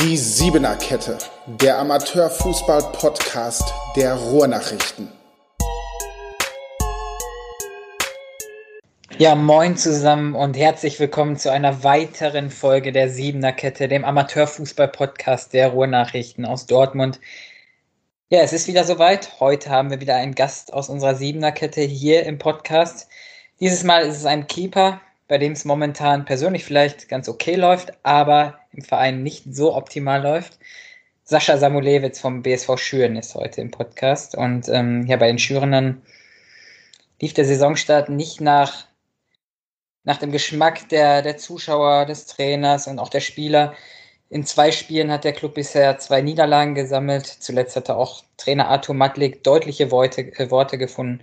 Die 0.00 0.16
Siebener 0.16 0.76
Kette, 0.76 1.18
der 1.46 1.78
Amateurfußball-Podcast 1.78 3.72
der 3.96 4.14
Ruhrnachrichten. 4.14 5.12
Ja, 9.18 9.34
moin 9.34 9.76
zusammen 9.76 10.34
und 10.34 10.56
herzlich 10.56 11.00
willkommen 11.00 11.36
zu 11.36 11.50
einer 11.50 11.84
weiteren 11.84 12.50
Folge 12.50 12.92
der 12.92 13.08
Siebener 13.08 13.52
Kette, 13.52 13.88
dem 13.88 14.04
Amateurfußball-Podcast 14.04 15.52
der 15.52 15.68
Ruhrnachrichten 15.68 16.44
aus 16.44 16.66
Dortmund. 16.66 17.20
Ja, 18.28 18.40
es 18.40 18.52
ist 18.52 18.68
wieder 18.68 18.84
soweit. 18.84 19.40
Heute 19.40 19.70
haben 19.70 19.90
wir 19.90 20.00
wieder 20.00 20.16
einen 20.16 20.34
Gast 20.34 20.72
aus 20.74 20.88
unserer 20.88 21.14
Siebener 21.14 21.52
Kette 21.52 21.80
hier 21.80 22.26
im 22.26 22.38
Podcast. 22.38 23.08
Dieses 23.60 23.84
Mal 23.84 24.02
ist 24.02 24.16
es 24.16 24.26
ein 24.26 24.48
Keeper, 24.48 25.00
bei 25.28 25.38
dem 25.38 25.52
es 25.52 25.64
momentan 25.64 26.24
persönlich 26.24 26.64
vielleicht 26.64 27.08
ganz 27.08 27.28
okay 27.28 27.54
läuft, 27.54 27.92
aber 28.02 28.58
im 28.76 28.82
Verein 28.82 29.22
nicht 29.22 29.44
so 29.54 29.74
optimal 29.74 30.22
läuft. 30.22 30.58
Sascha 31.24 31.58
Samulewitz 31.58 32.20
vom 32.20 32.42
BSV 32.42 32.78
Schüren 32.78 33.16
ist 33.16 33.34
heute 33.34 33.60
im 33.60 33.70
Podcast. 33.70 34.36
Und 34.36 34.68
ähm, 34.68 35.06
ja, 35.06 35.16
bei 35.16 35.26
den 35.26 35.38
Schürenern 35.38 36.02
lief 37.20 37.34
der 37.34 37.44
Saisonstart 37.44 38.08
nicht 38.08 38.40
nach, 38.40 38.86
nach 40.04 40.18
dem 40.18 40.30
Geschmack 40.30 40.88
der, 40.88 41.22
der 41.22 41.36
Zuschauer, 41.36 42.06
des 42.06 42.26
Trainers 42.26 42.86
und 42.86 42.98
auch 42.98 43.08
der 43.08 43.20
Spieler. 43.20 43.74
In 44.28 44.44
zwei 44.44 44.70
Spielen 44.70 45.10
hat 45.10 45.24
der 45.24 45.32
Club 45.32 45.54
bisher 45.54 45.98
zwei 45.98 46.20
Niederlagen 46.20 46.74
gesammelt. 46.74 47.26
Zuletzt 47.26 47.76
hatte 47.76 47.96
auch 47.96 48.22
Trainer 48.36 48.68
Arthur 48.68 48.94
Matlik 48.94 49.42
deutliche 49.42 49.90
Worte, 49.90 50.22
äh, 50.38 50.50
Worte 50.50 50.78
gefunden 50.78 51.22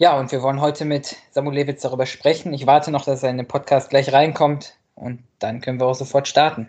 ja, 0.00 0.16
und 0.16 0.30
wir 0.30 0.42
wollen 0.42 0.60
heute 0.60 0.84
mit 0.84 1.16
Samuel 1.32 1.56
Lewitz 1.56 1.82
darüber 1.82 2.06
sprechen. 2.06 2.54
Ich 2.54 2.68
warte 2.68 2.92
noch, 2.92 3.04
dass 3.04 3.24
er 3.24 3.30
in 3.30 3.36
den 3.36 3.48
Podcast 3.48 3.90
gleich 3.90 4.12
reinkommt 4.12 4.77
und 4.98 5.22
dann 5.38 5.60
können 5.60 5.80
wir 5.80 5.86
auch 5.86 5.94
sofort 5.94 6.28
starten. 6.28 6.68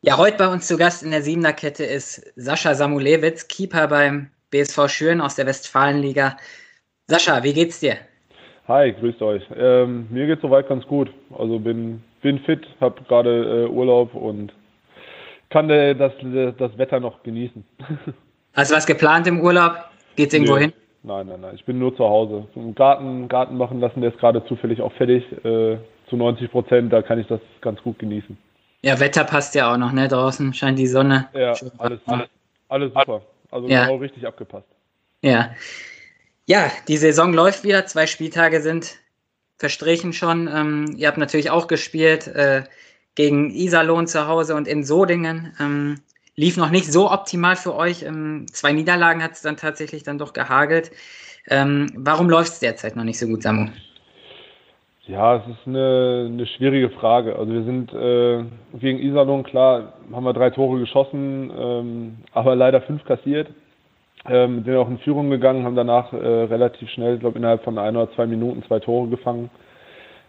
Ja, 0.00 0.16
heute 0.16 0.36
bei 0.36 0.48
uns 0.48 0.66
zu 0.66 0.76
Gast 0.76 1.02
in 1.02 1.10
der 1.10 1.22
Siebener 1.22 1.52
Kette 1.52 1.84
ist 1.84 2.32
Sascha 2.36 2.74
Samulewitz, 2.74 3.48
Keeper 3.48 3.88
beim 3.88 4.30
BSV 4.50 4.88
Schüren 4.88 5.20
aus 5.20 5.34
der 5.34 5.46
Westfalenliga. 5.46 6.36
Sascha, 7.08 7.42
wie 7.42 7.52
geht's 7.52 7.80
dir? 7.80 7.96
Hi, 8.68 8.92
grüßt 8.92 9.22
euch. 9.22 9.42
Ähm, 9.56 10.06
mir 10.10 10.26
geht's 10.26 10.42
soweit 10.42 10.68
ganz 10.68 10.86
gut. 10.86 11.10
Also 11.36 11.58
bin, 11.58 12.02
bin 12.22 12.38
fit, 12.40 12.66
habe 12.80 13.02
gerade 13.08 13.64
äh, 13.64 13.68
Urlaub 13.68 14.14
und 14.14 14.52
kann 15.50 15.70
äh, 15.70 15.94
das, 15.94 16.12
das 16.58 16.76
Wetter 16.78 17.00
noch 17.00 17.22
genießen. 17.22 17.64
Hast 18.54 18.70
du 18.70 18.76
was 18.76 18.86
geplant 18.86 19.26
im 19.26 19.40
Urlaub? 19.40 19.72
Geht's 20.16 20.34
irgendwo 20.34 20.54
Nö. 20.54 20.60
hin? 20.60 20.72
Nein, 21.02 21.26
nein, 21.26 21.40
nein. 21.40 21.54
Ich 21.54 21.64
bin 21.64 21.78
nur 21.78 21.96
zu 21.96 22.04
Hause. 22.04 22.46
Einen 22.54 22.74
Garten, 22.74 23.28
Garten 23.28 23.56
machen 23.56 23.80
lassen, 23.80 24.00
der 24.00 24.12
ist 24.12 24.18
gerade 24.18 24.44
zufällig 24.46 24.82
auch 24.82 24.92
fertig. 24.92 25.24
Äh, 25.44 25.78
zu 26.08 26.16
90 26.16 26.50
Prozent, 26.50 26.92
da 26.92 27.02
kann 27.02 27.18
ich 27.18 27.26
das 27.26 27.40
ganz 27.60 27.82
gut 27.82 27.98
genießen. 27.98 28.36
Ja, 28.82 28.98
Wetter 29.00 29.24
passt 29.24 29.54
ja 29.54 29.72
auch 29.72 29.76
noch, 29.76 29.92
ne? 29.92 30.08
Draußen 30.08 30.54
scheint 30.54 30.78
die 30.78 30.86
Sonne. 30.86 31.28
Ja, 31.34 31.52
alles, 31.78 32.00
alles, 32.06 32.28
alles 32.68 32.94
super. 32.94 33.22
Also 33.50 33.68
ja. 33.68 33.84
genau 33.84 33.96
richtig 33.96 34.26
abgepasst. 34.26 34.68
Ja. 35.22 35.50
Ja, 36.46 36.70
die 36.86 36.96
Saison 36.96 37.32
läuft 37.32 37.64
wieder. 37.64 37.86
Zwei 37.86 38.06
Spieltage 38.06 38.60
sind 38.60 38.96
verstrichen 39.56 40.12
schon. 40.12 40.48
Ähm, 40.48 40.94
ihr 40.96 41.08
habt 41.08 41.18
natürlich 41.18 41.50
auch 41.50 41.66
gespielt 41.66 42.28
äh, 42.28 42.62
gegen 43.14 43.50
Iserlohn 43.50 44.06
zu 44.06 44.28
Hause 44.28 44.54
und 44.54 44.68
in 44.68 44.84
Sodingen. 44.84 45.54
Ähm, 45.60 46.00
lief 46.38 46.56
noch 46.56 46.70
nicht 46.70 46.90
so 46.90 47.10
optimal 47.10 47.56
für 47.56 47.74
euch. 47.74 48.04
Ähm, 48.04 48.46
zwei 48.52 48.72
Niederlagen 48.72 49.22
hat 49.22 49.32
es 49.32 49.42
dann 49.42 49.56
tatsächlich 49.56 50.04
dann 50.04 50.18
doch 50.18 50.32
gehagelt. 50.32 50.92
Ähm, 51.50 51.88
warum 51.96 52.30
läuft 52.30 52.52
es 52.52 52.60
derzeit 52.60 52.94
noch 52.94 53.04
nicht 53.04 53.18
so 53.18 53.26
gut, 53.26 53.42
Samu? 53.42 53.66
Ja, 55.06 55.36
es 55.36 55.42
ist 55.48 55.66
eine, 55.66 56.28
eine 56.28 56.46
schwierige 56.46 56.90
Frage. 56.90 57.34
Also 57.36 57.52
wir 57.52 57.64
sind 57.64 57.92
äh, 57.92 58.78
gegen 58.78 59.00
Iserlohn, 59.00 59.42
klar, 59.42 59.94
haben 60.12 60.24
wir 60.24 60.32
drei 60.32 60.50
Tore 60.50 60.78
geschossen, 60.78 61.50
ähm, 61.58 62.16
aber 62.32 62.54
leider 62.54 62.82
fünf 62.82 63.04
kassiert. 63.04 63.48
Ähm, 64.28 64.62
sind 64.64 64.76
auch 64.76 64.88
in 64.88 64.98
Führung 64.98 65.30
gegangen, 65.30 65.64
haben 65.64 65.76
danach 65.76 66.12
äh, 66.12 66.16
relativ 66.16 66.88
schnell, 66.90 67.14
ich 67.14 67.20
glaube 67.20 67.38
innerhalb 67.38 67.64
von 67.64 67.78
ein 67.78 67.96
oder 67.96 68.12
zwei 68.12 68.26
Minuten 68.26 68.62
zwei 68.64 68.78
Tore 68.78 69.08
gefangen, 69.08 69.50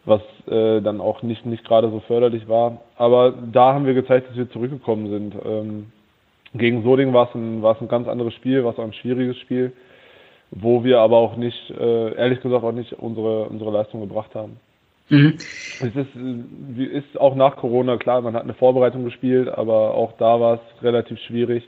was 0.06 0.22
äh, 0.48 0.82
dann 0.82 1.02
auch 1.02 1.22
nicht, 1.22 1.46
nicht 1.46 1.66
gerade 1.66 1.90
so 1.92 2.00
förderlich 2.08 2.48
war. 2.48 2.82
Aber 2.96 3.34
da 3.52 3.74
haben 3.74 3.86
wir 3.86 3.94
gezeigt, 3.94 4.30
dass 4.30 4.38
wir 4.38 4.50
zurückgekommen 4.50 5.10
sind. 5.10 5.36
Ähm, 5.46 5.92
gegen 6.54 6.84
Soding 6.84 7.14
war 7.14 7.30
es 7.30 7.36
ein, 7.36 7.64
ein 7.64 7.88
ganz 7.88 8.08
anderes 8.08 8.34
Spiel, 8.34 8.64
war 8.64 8.74
es 8.74 8.80
auch 8.80 8.84
ein 8.84 8.94
schwieriges 8.94 9.38
Spiel, 9.38 9.72
wo 10.52 10.84
wir 10.84 11.00
aber 11.00 11.18
auch 11.18 11.36
nicht, 11.38 11.70
äh, 11.70 12.16
ehrlich 12.16 12.42
gesagt, 12.42 12.64
auch 12.64 12.72
nicht 12.72 12.94
unsere, 12.94 13.46
unsere 13.50 13.72
Leistung 13.72 14.02
gebracht 14.02 14.34
haben. 14.34 14.58
Mhm. 15.10 15.36
Es 15.38 15.96
ist, 15.96 16.16
ist 16.78 17.20
auch 17.20 17.36
nach 17.36 17.56
Corona 17.56 17.98
klar, 17.98 18.22
man 18.22 18.36
hat 18.36 18.44
eine 18.44 18.54
Vorbereitung 18.54 19.06
gespielt, 19.06 19.48
aber 19.48 19.94
auch 19.94 20.14
da 20.18 20.40
war 20.40 20.56
es 20.56 20.84
relativ 20.84 21.20
schwierig, 21.20 21.68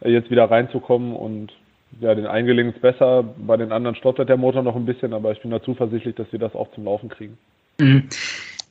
äh, 0.00 0.10
jetzt 0.10 0.30
wieder 0.30 0.50
reinzukommen 0.50 1.14
und 1.14 1.52
ja, 2.00 2.14
den 2.14 2.26
einen 2.26 2.46
gelingt 2.46 2.74
es 2.74 2.80
besser, 2.80 3.24
bei 3.38 3.56
den 3.56 3.72
anderen 3.72 3.94
stottert 3.94 4.28
der 4.28 4.36
Motor 4.36 4.62
noch 4.62 4.74
ein 4.74 4.84
bisschen, 4.84 5.12
aber 5.12 5.32
ich 5.32 5.40
bin 5.40 5.50
da 5.50 5.62
zuversichtlich, 5.62 6.14
dass 6.16 6.30
wir 6.32 6.40
das 6.40 6.54
auch 6.54 6.70
zum 6.72 6.84
Laufen 6.84 7.08
kriegen. 7.08 7.38
Mhm 7.78 8.08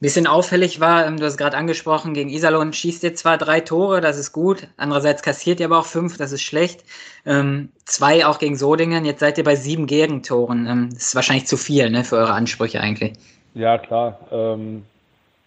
bisschen 0.03 0.27
auffällig 0.27 0.81
war, 0.81 1.07
ähm, 1.07 1.17
du 1.17 1.25
hast 1.25 1.37
gerade 1.37 1.57
angesprochen, 1.57 2.13
gegen 2.13 2.29
Iserlohn 2.29 2.73
schießt 2.73 3.03
ihr 3.05 3.15
zwar 3.15 3.37
drei 3.37 3.61
Tore, 3.61 4.01
das 4.01 4.19
ist 4.19 4.33
gut, 4.33 4.67
andererseits 4.77 5.23
kassiert 5.23 5.61
ihr 5.61 5.67
aber 5.67 5.79
auch 5.79 5.85
fünf, 5.85 6.17
das 6.17 6.33
ist 6.33 6.41
schlecht. 6.41 6.83
Ähm, 7.25 7.69
zwei 7.85 8.25
auch 8.25 8.37
gegen 8.37 8.57
Sodingen, 8.57 9.05
jetzt 9.05 9.21
seid 9.21 9.37
ihr 9.37 9.45
bei 9.45 9.55
sieben 9.55 9.87
Gegentoren. 9.87 10.67
Ähm, 10.67 10.89
das 10.93 11.07
ist 11.07 11.15
wahrscheinlich 11.15 11.47
zu 11.47 11.55
viel 11.55 11.89
ne, 11.89 12.03
für 12.03 12.17
eure 12.17 12.33
Ansprüche 12.33 12.81
eigentlich. 12.81 13.13
Ja, 13.55 13.77
klar. 13.77 14.19
Ähm, 14.29 14.83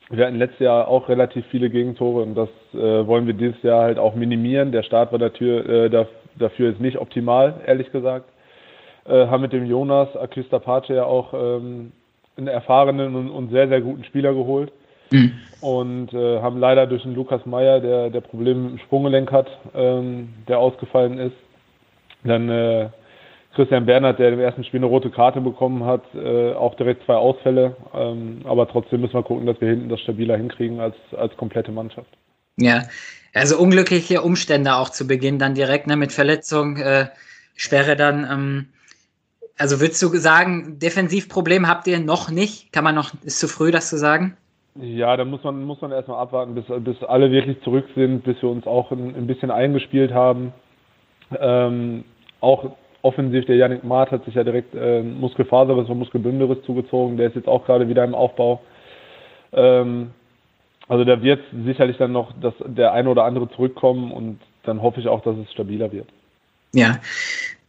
wir 0.09 0.25
hatten 0.25 0.37
letztes 0.37 0.61
Jahr 0.61 0.88
auch 0.88 1.09
relativ 1.11 1.44
viele 1.50 1.69
Gegentore 1.69 2.23
und 2.23 2.34
das 2.34 2.49
äh, 2.73 3.06
wollen 3.06 3.27
wir 3.27 3.34
dieses 3.34 3.62
Jahr 3.62 3.83
halt 3.83 3.99
auch 3.99 4.15
minimieren. 4.15 4.73
Der 4.73 4.84
Start 4.84 5.12
war 5.12 5.19
dafür, 5.19 5.69
äh, 5.69 6.06
dafür 6.38 6.73
ist 6.73 6.81
nicht 6.81 6.97
optimal, 6.97 7.61
ehrlich 7.67 7.93
gesagt. 7.93 8.31
Äh, 9.05 9.27
haben 9.27 9.43
mit 9.43 9.53
dem 9.53 9.67
Jonas 9.67 10.17
Akistapace 10.17 10.88
ja 10.88 11.05
auch 11.05 11.34
ähm, 11.34 11.93
einen 12.36 12.48
erfahrenen 12.48 13.14
und, 13.14 13.30
und 13.30 13.50
sehr, 13.50 13.69
sehr 13.69 13.80
guten 13.80 14.04
Spieler 14.04 14.32
geholt. 14.34 14.72
Mhm. 15.10 15.32
Und 15.60 16.12
äh, 16.12 16.41
haben 16.41 16.58
leider 16.58 16.86
durch 16.86 17.02
den 17.02 17.14
Lukas 17.14 17.47
Meyer, 17.47 17.80
der, 17.80 18.10
der 18.10 18.20
Probleme 18.20 18.70
im 18.70 18.78
Sprunggelenk 18.78 19.32
hat, 19.32 19.48
ähm, 19.74 20.30
der 20.48 20.58
ausgefallen 20.58 21.19
ist. 21.19 21.36
Dann 22.25 22.48
äh, 22.48 22.88
Christian 23.54 23.86
Bernhard, 23.86 24.19
der 24.19 24.32
im 24.32 24.41
ersten 24.41 24.64
Spiel 24.64 24.80
eine 24.80 24.86
rote 24.86 25.10
Karte 25.10 25.41
bekommen 25.41 25.84
hat, 25.84 26.02
äh, 26.14 26.52
auch 26.52 26.75
direkt 26.75 27.04
zwei 27.06 27.14
Ausfälle. 27.14 27.76
Ähm, 27.94 28.41
aber 28.44 28.69
trotzdem 28.69 29.00
müssen 29.00 29.14
wir 29.14 29.22
gucken, 29.22 29.46
dass 29.46 29.60
wir 29.60 29.69
hinten 29.69 29.88
das 29.88 30.00
stabiler 30.00 30.36
hinkriegen 30.36 30.80
als, 30.80 30.96
als 31.16 31.36
komplette 31.36 31.72
Mannschaft. 31.72 32.10
Ja, 32.58 32.82
also 33.32 33.58
unglückliche 33.58 34.22
Umstände 34.22 34.75
auch 34.76 34.91
zu 34.91 35.06
Beginn, 35.06 35.38
dann 35.38 35.54
direkt 35.54 35.86
ne, 35.86 35.96
mit 35.96 36.12
Verletzung, 36.12 36.76
äh, 36.76 37.06
Sperre 37.54 37.96
dann. 37.96 38.26
Ähm, 38.30 38.66
also 39.59 39.81
würdest 39.81 40.03
du 40.03 40.09
sagen, 40.17 40.78
Defensivproblem 40.78 41.69
habt 41.69 41.87
ihr 41.87 41.99
noch 42.00 42.31
nicht? 42.31 42.72
Kann 42.72 42.84
man 42.84 42.94
noch, 42.94 43.12
ist 43.25 43.41
zu 43.41 43.49
früh, 43.49 43.71
das 43.71 43.89
zu 43.89 43.99
sagen? 43.99 44.37
Ja, 44.75 45.17
da 45.17 45.25
muss 45.25 45.43
man, 45.43 45.65
muss 45.65 45.81
man 45.81 45.93
erstmal 45.93 46.21
abwarten, 46.21 46.55
bis, 46.55 46.65
bis 46.84 47.03
alle 47.03 47.31
wirklich 47.31 47.61
zurück 47.62 47.87
sind, 47.94 48.25
bis 48.25 48.41
wir 48.43 48.50
uns 48.50 48.67
auch 48.67 48.91
ein, 48.91 49.15
ein 49.17 49.27
bisschen 49.27 49.50
eingespielt 49.50 50.12
haben. 50.12 50.53
Ähm, 51.39 52.05
auch 52.41 52.77
offensiv, 53.00 53.47
der 53.47 53.56
Yannick 53.56 53.84
Maat 53.84 54.11
hat 54.11 54.25
sich 54.25 54.34
ja 54.34 54.44
direkt 54.44 54.75
äh, 54.75 55.03
Muskelfaser, 55.03 55.77
was 55.77 55.88
war 55.88 55.94
Muskelbündelriss 55.94 56.65
zugezogen, 56.65 57.17
der 57.17 57.28
ist 57.28 57.37
jetzt 57.37 57.49
auch 57.49 57.65
gerade 57.65 57.88
wieder 57.88 58.05
im 58.05 58.15
Aufbau. 58.15 58.61
Ähm, 59.53 60.11
also 60.88 61.05
da 61.05 61.23
wird 61.23 61.41
sicherlich 61.65 61.97
dann 61.97 62.12
noch 62.12 62.33
das, 62.41 62.55
der 62.65 62.93
eine 62.93 63.09
oder 63.09 63.25
andere 63.25 63.49
zurückkommen 63.50 64.12
und 64.12 64.41
dann 64.65 64.83
hoffe 64.83 65.00
ich 65.00 65.09
auch, 65.09 65.23
dass 65.23 65.37
es 65.37 65.50
stabiler 65.53 65.93
wird. 65.93 66.09
Ja, 66.73 66.99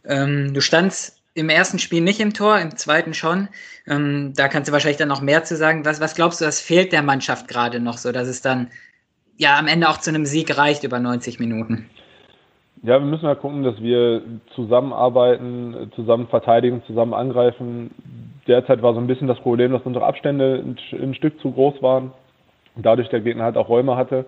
ähm, 0.04 0.52
du 0.52 0.60
standst 0.60 1.17
im 1.34 1.48
ersten 1.48 1.78
Spiel 1.78 2.00
nicht 2.00 2.20
im 2.20 2.34
Tor, 2.34 2.58
im 2.58 2.76
zweiten 2.76 3.14
schon. 3.14 3.48
Ähm, 3.86 4.32
da 4.36 4.48
kannst 4.48 4.68
du 4.68 4.72
wahrscheinlich 4.72 4.98
dann 4.98 5.08
noch 5.08 5.20
mehr 5.20 5.44
zu 5.44 5.56
sagen. 5.56 5.84
Was, 5.84 6.00
was 6.00 6.14
glaubst 6.14 6.40
du, 6.40 6.46
was 6.46 6.60
fehlt 6.60 6.92
der 6.92 7.02
Mannschaft 7.02 7.48
gerade 7.48 7.80
noch 7.80 7.98
so, 7.98 8.12
dass 8.12 8.28
es 8.28 8.42
dann 8.42 8.68
ja 9.36 9.58
am 9.58 9.68
Ende 9.68 9.88
auch 9.88 9.98
zu 9.98 10.10
einem 10.10 10.26
Sieg 10.26 10.56
reicht 10.56 10.84
über 10.84 10.98
90 10.98 11.38
Minuten? 11.38 11.88
Ja, 12.82 13.00
wir 13.00 13.06
müssen 13.06 13.24
ja 13.24 13.34
gucken, 13.34 13.64
dass 13.64 13.80
wir 13.80 14.22
zusammenarbeiten, 14.54 15.90
zusammen 15.96 16.28
verteidigen, 16.28 16.82
zusammen 16.86 17.12
angreifen. 17.12 17.90
Derzeit 18.46 18.82
war 18.82 18.94
so 18.94 19.00
ein 19.00 19.08
bisschen 19.08 19.26
das 19.26 19.40
Problem, 19.40 19.72
dass 19.72 19.82
unsere 19.82 20.06
Abstände 20.06 20.62
ein, 20.64 20.78
ein 20.92 21.14
Stück 21.14 21.40
zu 21.40 21.50
groß 21.50 21.82
waren. 21.82 22.12
Dadurch 22.76 23.08
der 23.08 23.20
Gegner 23.20 23.44
halt 23.44 23.56
auch 23.56 23.68
Räume 23.68 23.96
hatte. 23.96 24.26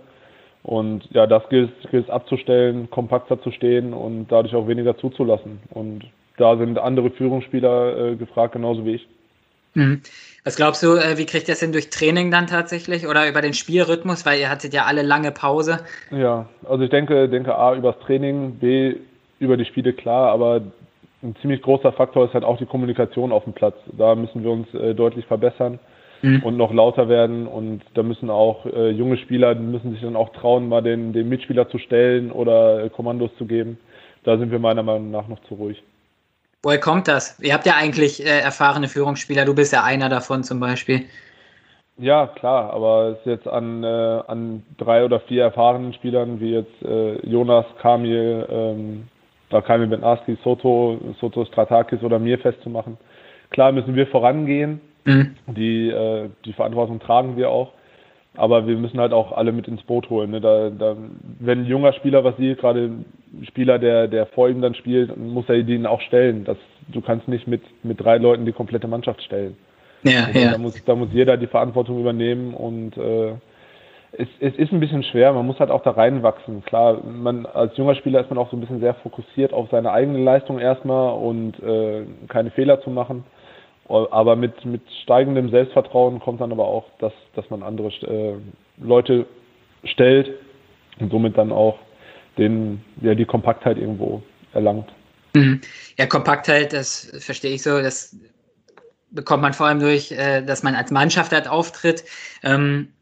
Und 0.62 1.08
ja, 1.12 1.26
das 1.26 1.48
gilt 1.48 1.72
es 1.92 2.10
abzustellen, 2.10 2.90
kompakter 2.90 3.40
zu 3.40 3.50
stehen 3.50 3.94
und 3.94 4.28
dadurch 4.28 4.54
auch 4.54 4.66
weniger 4.66 4.96
zuzulassen. 4.98 5.60
Und 5.70 6.04
da 6.40 6.56
sind 6.56 6.78
andere 6.78 7.10
Führungsspieler 7.10 8.12
äh, 8.12 8.16
gefragt, 8.16 8.54
genauso 8.54 8.84
wie 8.84 8.94
ich. 8.94 9.08
Mhm. 9.74 10.00
Was 10.44 10.56
glaubst 10.56 10.82
du, 10.82 10.94
äh, 10.96 11.18
wie 11.18 11.26
kriegt 11.26 11.48
ihr 11.48 11.52
das 11.52 11.60
denn 11.60 11.72
durch 11.72 11.90
Training 11.90 12.30
dann 12.30 12.46
tatsächlich 12.46 13.06
oder 13.06 13.28
über 13.28 13.42
den 13.42 13.52
Spielrhythmus, 13.52 14.26
weil 14.26 14.40
ihr 14.40 14.48
hattet 14.48 14.72
ja 14.72 14.84
alle 14.84 15.02
lange 15.02 15.30
Pause? 15.30 15.80
Ja, 16.10 16.48
also 16.68 16.82
ich 16.82 16.90
denke, 16.90 17.28
denke 17.28 17.54
A 17.54 17.74
übers 17.74 17.98
Training, 18.00 18.56
B 18.58 18.96
über 19.38 19.56
die 19.56 19.64
Spiele 19.66 19.92
klar, 19.92 20.32
aber 20.32 20.62
ein 21.22 21.36
ziemlich 21.40 21.62
großer 21.62 21.92
Faktor 21.92 22.24
ist 22.24 22.34
halt 22.34 22.44
auch 22.44 22.58
die 22.58 22.66
Kommunikation 22.66 23.32
auf 23.32 23.44
dem 23.44 23.52
Platz. 23.52 23.76
Da 23.96 24.14
müssen 24.14 24.42
wir 24.42 24.50
uns 24.50 24.72
äh, 24.74 24.94
deutlich 24.94 25.26
verbessern. 25.26 25.78
mhm. 26.22 26.42
und 26.42 26.56
noch 26.56 26.72
lauter 26.72 27.08
werden. 27.08 27.46
Und 27.46 27.82
da 27.94 28.02
müssen 28.02 28.30
auch 28.30 28.66
äh, 28.66 28.90
junge 28.90 29.16
Spieler, 29.18 29.54
die 29.54 29.62
müssen 29.62 29.92
sich 29.92 30.00
dann 30.00 30.16
auch 30.16 30.30
trauen, 30.30 30.68
mal 30.68 30.82
den, 30.82 31.12
den 31.12 31.28
Mitspieler 31.28 31.68
zu 31.68 31.78
stellen 31.78 32.30
oder 32.30 32.84
äh, 32.84 32.90
Kommandos 32.90 33.30
zu 33.38 33.46
geben. 33.46 33.78
Da 34.24 34.36
sind 34.38 34.50
wir 34.50 34.58
meiner 34.58 34.82
Meinung 34.82 35.10
nach 35.10 35.28
noch 35.28 35.40
zu 35.44 35.54
ruhig. 35.54 35.82
Woher 36.62 36.78
kommt 36.78 37.08
das? 37.08 37.38
Ihr 37.40 37.54
habt 37.54 37.64
ja 37.64 37.74
eigentlich 37.76 38.24
äh, 38.24 38.40
erfahrene 38.40 38.88
Führungsspieler, 38.88 39.44
du 39.44 39.54
bist 39.54 39.72
ja 39.72 39.82
einer 39.82 40.08
davon 40.08 40.44
zum 40.44 40.60
Beispiel. 40.60 41.06
Ja, 41.96 42.26
klar, 42.26 42.72
aber 42.72 43.10
es 43.12 43.18
ist 43.18 43.26
jetzt 43.26 43.48
an, 43.48 43.82
äh, 43.84 43.86
an 44.26 44.62
drei 44.78 45.04
oder 45.04 45.20
vier 45.20 45.44
erfahrenen 45.44 45.92
Spielern, 45.94 46.40
wie 46.40 46.52
jetzt 46.52 46.82
äh, 46.82 47.16
Jonas, 47.26 47.66
Kamil, 47.80 48.46
ähm, 48.50 49.08
Kamil 49.50 49.86
Benarski, 49.86 50.38
Soto, 50.42 50.98
Soto 51.20 51.44
Stratakis 51.44 52.02
oder 52.02 52.18
mir 52.18 52.38
festzumachen. 52.38 52.96
Klar 53.50 53.72
müssen 53.72 53.96
wir 53.96 54.06
vorangehen, 54.06 54.80
mhm. 55.04 55.36
die, 55.46 55.88
äh, 55.90 56.30
die 56.44 56.52
Verantwortung 56.52 57.00
tragen 57.00 57.36
wir 57.36 57.50
auch, 57.50 57.72
aber 58.36 58.66
wir 58.66 58.76
müssen 58.76 59.00
halt 59.00 59.12
auch 59.12 59.32
alle 59.32 59.52
mit 59.52 59.68
ins 59.68 59.82
Boot 59.82 60.08
holen. 60.08 60.30
Ne? 60.30 60.40
Da, 60.40 60.70
da, 60.70 60.96
wenn 61.40 61.60
ein 61.60 61.66
junger 61.66 61.92
Spieler 61.92 62.24
was 62.24 62.36
sieht, 62.36 62.58
gerade 62.58 62.84
ein 62.84 63.04
Spieler, 63.46 63.78
der, 63.78 64.08
der 64.08 64.26
vor 64.26 64.48
ihm 64.48 64.60
dann 64.60 64.74
spielt, 64.74 65.16
muss 65.16 65.48
er 65.48 65.62
den 65.62 65.86
auch 65.86 66.00
stellen. 66.00 66.44
Das, 66.44 66.56
du 66.88 67.00
kannst 67.00 67.28
nicht 67.28 67.46
mit, 67.46 67.62
mit 67.84 68.00
drei 68.00 68.18
Leuten 68.18 68.46
die 68.46 68.52
komplette 68.52 68.88
Mannschaft 68.88 69.22
stellen. 69.22 69.56
Ja, 70.02 70.24
also, 70.26 70.38
ja. 70.38 70.52
Da, 70.52 70.58
muss, 70.58 70.84
da 70.84 70.94
muss 70.94 71.08
jeder 71.12 71.36
die 71.36 71.46
Verantwortung 71.46 72.00
übernehmen 72.00 72.54
und 72.54 72.96
äh, 72.96 73.32
es, 74.12 74.28
es 74.40 74.54
ist 74.56 74.72
ein 74.72 74.80
bisschen 74.80 75.02
schwer, 75.04 75.32
man 75.32 75.46
muss 75.46 75.60
halt 75.60 75.70
auch 75.70 75.82
da 75.82 75.90
reinwachsen. 75.90 76.64
Klar, 76.64 77.00
man 77.04 77.46
als 77.46 77.76
junger 77.76 77.94
Spieler 77.94 78.20
ist 78.20 78.30
man 78.30 78.38
auch 78.38 78.50
so 78.50 78.56
ein 78.56 78.60
bisschen 78.60 78.80
sehr 78.80 78.94
fokussiert 78.94 79.52
auf 79.52 79.68
seine 79.70 79.92
eigene 79.92 80.18
Leistung 80.18 80.58
erstmal 80.58 81.12
und 81.14 81.60
äh, 81.62 82.04
keine 82.28 82.50
Fehler 82.50 82.80
zu 82.80 82.90
machen. 82.90 83.24
Aber 83.90 84.36
mit, 84.36 84.64
mit 84.64 84.82
steigendem 85.02 85.50
Selbstvertrauen 85.50 86.20
kommt 86.20 86.40
dann 86.40 86.52
aber 86.52 86.66
auch, 86.66 86.84
dass, 86.98 87.12
dass 87.34 87.48
man 87.50 87.62
andere 87.62 87.88
äh, 87.88 88.34
Leute 88.78 89.26
stellt 89.84 90.30
und 91.00 91.10
somit 91.10 91.36
dann 91.36 91.50
auch 91.50 91.78
den, 92.38 92.84
ja, 93.00 93.14
die 93.14 93.24
Kompaktheit 93.24 93.78
irgendwo 93.78 94.22
erlangt. 94.52 94.88
Mhm. 95.34 95.60
Ja, 95.98 96.06
Kompaktheit, 96.06 96.72
das 96.72 97.10
verstehe 97.18 97.52
ich 97.52 97.62
so, 97.62 97.80
das 97.80 98.16
bekommt 99.10 99.42
man 99.42 99.52
vor 99.52 99.66
allem 99.66 99.80
durch, 99.80 100.12
äh, 100.12 100.42
dass 100.42 100.62
man 100.62 100.74
als 100.74 100.90
Mannschaft 100.90 101.32
halt 101.32 101.48
auftritt. 101.48 102.04
Ähm, 102.42 102.92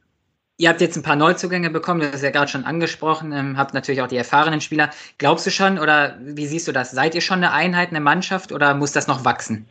ihr 0.57 0.69
habt 0.69 0.81
jetzt 0.81 0.97
ein 0.97 1.03
paar 1.03 1.17
Neuzugänge 1.17 1.71
bekommen, 1.71 2.01
das 2.01 2.17
ist 2.17 2.23
ja 2.23 2.31
gerade 2.31 2.51
schon 2.51 2.65
angesprochen, 2.65 3.33
ähm, 3.33 3.59
habt 3.59 3.75
natürlich 3.75 4.01
auch 4.01 4.09
die 4.09 4.17
erfahrenen 4.17 4.61
Spieler. 4.61 4.91
Glaubst 5.19 5.47
du 5.47 5.51
schon 5.51 5.79
oder 5.79 6.19
wie 6.21 6.47
siehst 6.47 6.67
du 6.67 6.73
das? 6.73 6.91
Seid 6.91 7.15
ihr 7.15 7.21
schon 7.21 7.39
eine 7.39 7.53
Einheit, 7.53 7.91
eine 7.91 8.01
Mannschaft 8.01 8.53
oder 8.53 8.75
muss 8.75 8.93
das 8.93 9.07
noch 9.07 9.25
wachsen? 9.25 9.67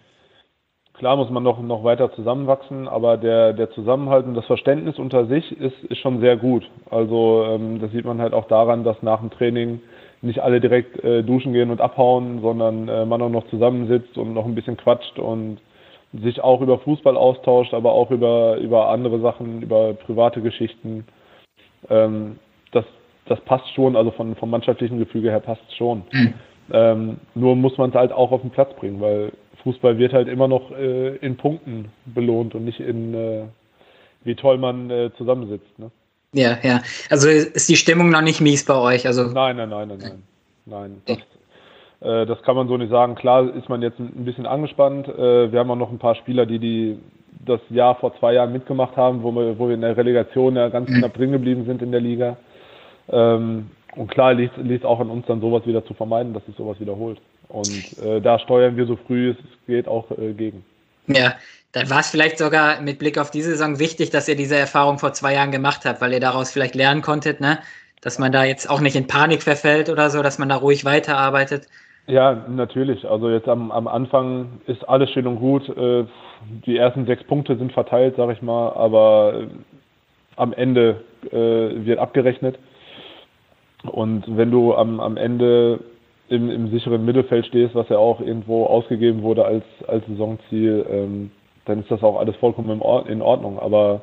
Klar 0.97 1.15
muss 1.15 1.29
man 1.29 1.43
noch, 1.43 1.61
noch 1.61 1.83
weiter 1.83 2.11
zusammenwachsen, 2.13 2.87
aber 2.87 3.17
der, 3.17 3.53
der 3.53 3.69
Zusammenhalt 3.69 4.25
und 4.25 4.33
das 4.33 4.47
Verständnis 4.47 4.97
unter 4.97 5.27
sich 5.27 5.51
ist, 5.59 5.83
ist 5.83 5.99
schon 5.99 6.21
sehr 6.21 6.37
gut. 6.37 6.67
Also 6.89 7.45
ähm, 7.47 7.79
das 7.79 7.91
sieht 7.91 8.05
man 8.05 8.19
halt 8.19 8.33
auch 8.33 8.47
daran, 8.47 8.83
dass 8.83 9.03
nach 9.03 9.19
dem 9.19 9.29
Training 9.29 9.79
nicht 10.23 10.39
alle 10.39 10.59
direkt 10.59 11.03
äh, 11.03 11.23
duschen 11.23 11.53
gehen 11.53 11.69
und 11.69 11.81
abhauen, 11.81 12.41
sondern 12.41 12.87
äh, 12.87 13.05
man 13.05 13.21
auch 13.21 13.29
noch 13.29 13.47
zusammensitzt 13.49 14.17
und 14.17 14.33
noch 14.33 14.45
ein 14.45 14.55
bisschen 14.55 14.75
quatscht 14.75 15.19
und 15.19 15.59
sich 16.13 16.41
auch 16.41 16.61
über 16.61 16.79
Fußball 16.79 17.15
austauscht, 17.15 17.75
aber 17.75 17.91
auch 17.91 18.09
über, 18.09 18.57
über 18.57 18.89
andere 18.89 19.19
Sachen, 19.19 19.61
über 19.61 19.93
private 19.93 20.41
Geschichten. 20.41 21.05
Ähm, 21.91 22.39
das, 22.71 22.85
das 23.27 23.39
passt 23.41 23.71
schon, 23.75 23.95
also 23.95 24.09
von, 24.09 24.35
vom 24.35 24.49
mannschaftlichen 24.49 24.97
Gefüge 24.97 25.29
her 25.29 25.41
passt 25.41 25.61
es 25.67 25.75
schon. 25.75 26.03
Mhm. 26.11 26.33
Ähm, 26.71 27.17
nur 27.35 27.55
muss 27.55 27.77
man 27.77 27.91
es 27.91 27.95
halt 27.95 28.11
auch 28.11 28.31
auf 28.31 28.41
den 28.41 28.49
Platz 28.49 28.73
bringen, 28.73 28.99
weil 28.99 29.31
Fußball 29.67 29.97
wird 29.97 30.13
halt 30.13 30.29
immer 30.29 30.47
noch 30.47 30.71
äh, 30.71 31.17
in 31.17 31.35
Punkten 31.35 31.89
belohnt 32.05 32.55
und 32.55 32.63
nicht 32.63 32.79
in, 32.79 33.13
äh, 33.13 33.43
wie 34.23 34.35
toll 34.35 34.57
man 34.57 34.89
äh, 34.89 35.11
zusammensitzt. 35.17 35.77
Ne? 35.77 35.91
Ja, 36.31 36.57
ja. 36.63 36.81
Also 37.09 37.27
ist 37.27 37.67
die 37.67 37.75
Stimmung 37.75 38.09
noch 38.09 38.21
nicht 38.21 38.39
mies 38.39 38.63
bei 38.63 38.75
euch? 38.75 39.05
Also 39.05 39.23
nein, 39.23 39.57
nein, 39.57 39.69
nein, 39.69 39.89
nein, 39.89 39.99
nein. 39.99 40.23
Nein, 40.65 41.01
das, 41.05 41.17
äh, 41.99 42.25
das 42.25 42.41
kann 42.43 42.55
man 42.55 42.69
so 42.69 42.77
nicht 42.77 42.91
sagen. 42.91 43.15
Klar 43.15 43.53
ist 43.55 43.67
man 43.67 43.81
jetzt 43.81 43.99
ein 43.99 44.23
bisschen 44.23 44.45
angespannt. 44.45 45.09
Äh, 45.09 45.51
wir 45.51 45.59
haben 45.59 45.71
auch 45.71 45.75
noch 45.75 45.91
ein 45.91 45.99
paar 45.99 46.15
Spieler, 46.15 46.45
die, 46.45 46.59
die 46.59 46.97
das 47.45 47.59
Jahr 47.69 47.95
vor 47.95 48.17
zwei 48.19 48.33
Jahren 48.33 48.53
mitgemacht 48.53 48.95
haben, 48.95 49.21
wo 49.21 49.31
wir, 49.31 49.59
wo 49.59 49.67
wir 49.67 49.75
in 49.75 49.81
der 49.81 49.97
Relegation 49.97 50.55
ja 50.55 50.69
ganz 50.69 50.89
knapp 50.89 51.13
drin 51.13 51.33
geblieben 51.33 51.65
sind 51.65 51.81
in 51.81 51.91
der 51.91 52.01
Liga. 52.01 52.37
Ähm, 53.09 53.71
und 53.97 54.11
klar 54.11 54.33
liegt 54.33 54.57
es 54.57 54.85
auch 54.85 54.99
an 55.01 55.09
uns, 55.09 55.25
dann 55.25 55.41
sowas 55.41 55.65
wieder 55.65 55.83
zu 55.85 55.93
vermeiden, 55.93 56.33
dass 56.33 56.45
sich 56.45 56.55
sowas 56.55 56.79
wiederholt. 56.79 57.19
Und 57.49 57.97
äh, 58.03 58.19
da 58.21 58.39
steuern 58.39 58.75
wir 58.75 58.85
so 58.85 58.97
früh 59.07 59.31
es 59.31 59.37
geht 59.67 59.87
auch 59.87 60.09
äh, 60.11 60.33
gegen. 60.33 60.65
Ja, 61.07 61.35
dann 61.71 61.89
war 61.89 61.99
es 61.99 62.09
vielleicht 62.09 62.37
sogar 62.37 62.81
mit 62.81 62.99
Blick 62.99 63.17
auf 63.17 63.31
diese 63.31 63.51
Saison 63.51 63.79
wichtig, 63.79 64.09
dass 64.09 64.27
ihr 64.27 64.35
diese 64.35 64.57
Erfahrung 64.57 64.99
vor 64.99 65.13
zwei 65.13 65.33
Jahren 65.33 65.51
gemacht 65.51 65.85
habt, 65.85 66.01
weil 66.01 66.13
ihr 66.13 66.19
daraus 66.19 66.51
vielleicht 66.51 66.75
lernen 66.75 67.01
konntet, 67.01 67.39
ne? 67.39 67.59
dass 68.01 68.19
man 68.19 68.31
da 68.31 68.43
jetzt 68.43 68.69
auch 68.69 68.79
nicht 68.79 68.95
in 68.95 69.07
Panik 69.07 69.43
verfällt 69.43 69.89
oder 69.89 70.09
so, 70.09 70.21
dass 70.21 70.39
man 70.39 70.49
da 70.49 70.55
ruhig 70.55 70.85
weiterarbeitet. 70.85 71.67
Ja, 72.07 72.45
natürlich. 72.47 73.05
Also 73.05 73.29
jetzt 73.29 73.49
am, 73.49 73.71
am 73.71 73.87
Anfang 73.87 74.61
ist 74.65 74.87
alles 74.87 75.09
schön 75.11 75.27
und 75.27 75.39
gut. 75.39 75.67
Äh, 75.69 76.05
die 76.65 76.77
ersten 76.77 77.05
sechs 77.05 77.23
Punkte 77.23 77.57
sind 77.57 77.73
verteilt, 77.73 78.15
sag 78.15 78.29
ich 78.31 78.41
mal, 78.41 78.71
aber 78.73 79.41
äh, 79.41 79.47
am 80.37 80.53
Ende 80.53 81.03
äh, 81.31 81.85
wird 81.85 81.99
abgerechnet. 81.99 82.57
Und 83.83 84.23
wenn 84.27 84.51
du 84.51 84.73
am, 84.73 84.99
am 84.99 85.17
Ende 85.17 85.79
im, 86.29 86.49
im 86.49 86.69
sicheren 86.69 87.05
Mittelfeld 87.05 87.45
stehst, 87.45 87.75
was 87.75 87.89
ja 87.89 87.97
auch 87.97 88.19
irgendwo 88.19 88.65
ausgegeben 88.65 89.21
wurde 89.21 89.45
als, 89.45 89.63
als 89.87 90.05
Saisonziel, 90.07 90.85
ähm, 90.89 91.31
dann 91.65 91.79
ist 91.79 91.91
das 91.91 92.03
auch 92.03 92.19
alles 92.19 92.35
vollkommen 92.37 92.81
in 93.07 93.21
Ordnung. 93.21 93.59
Aber 93.59 94.01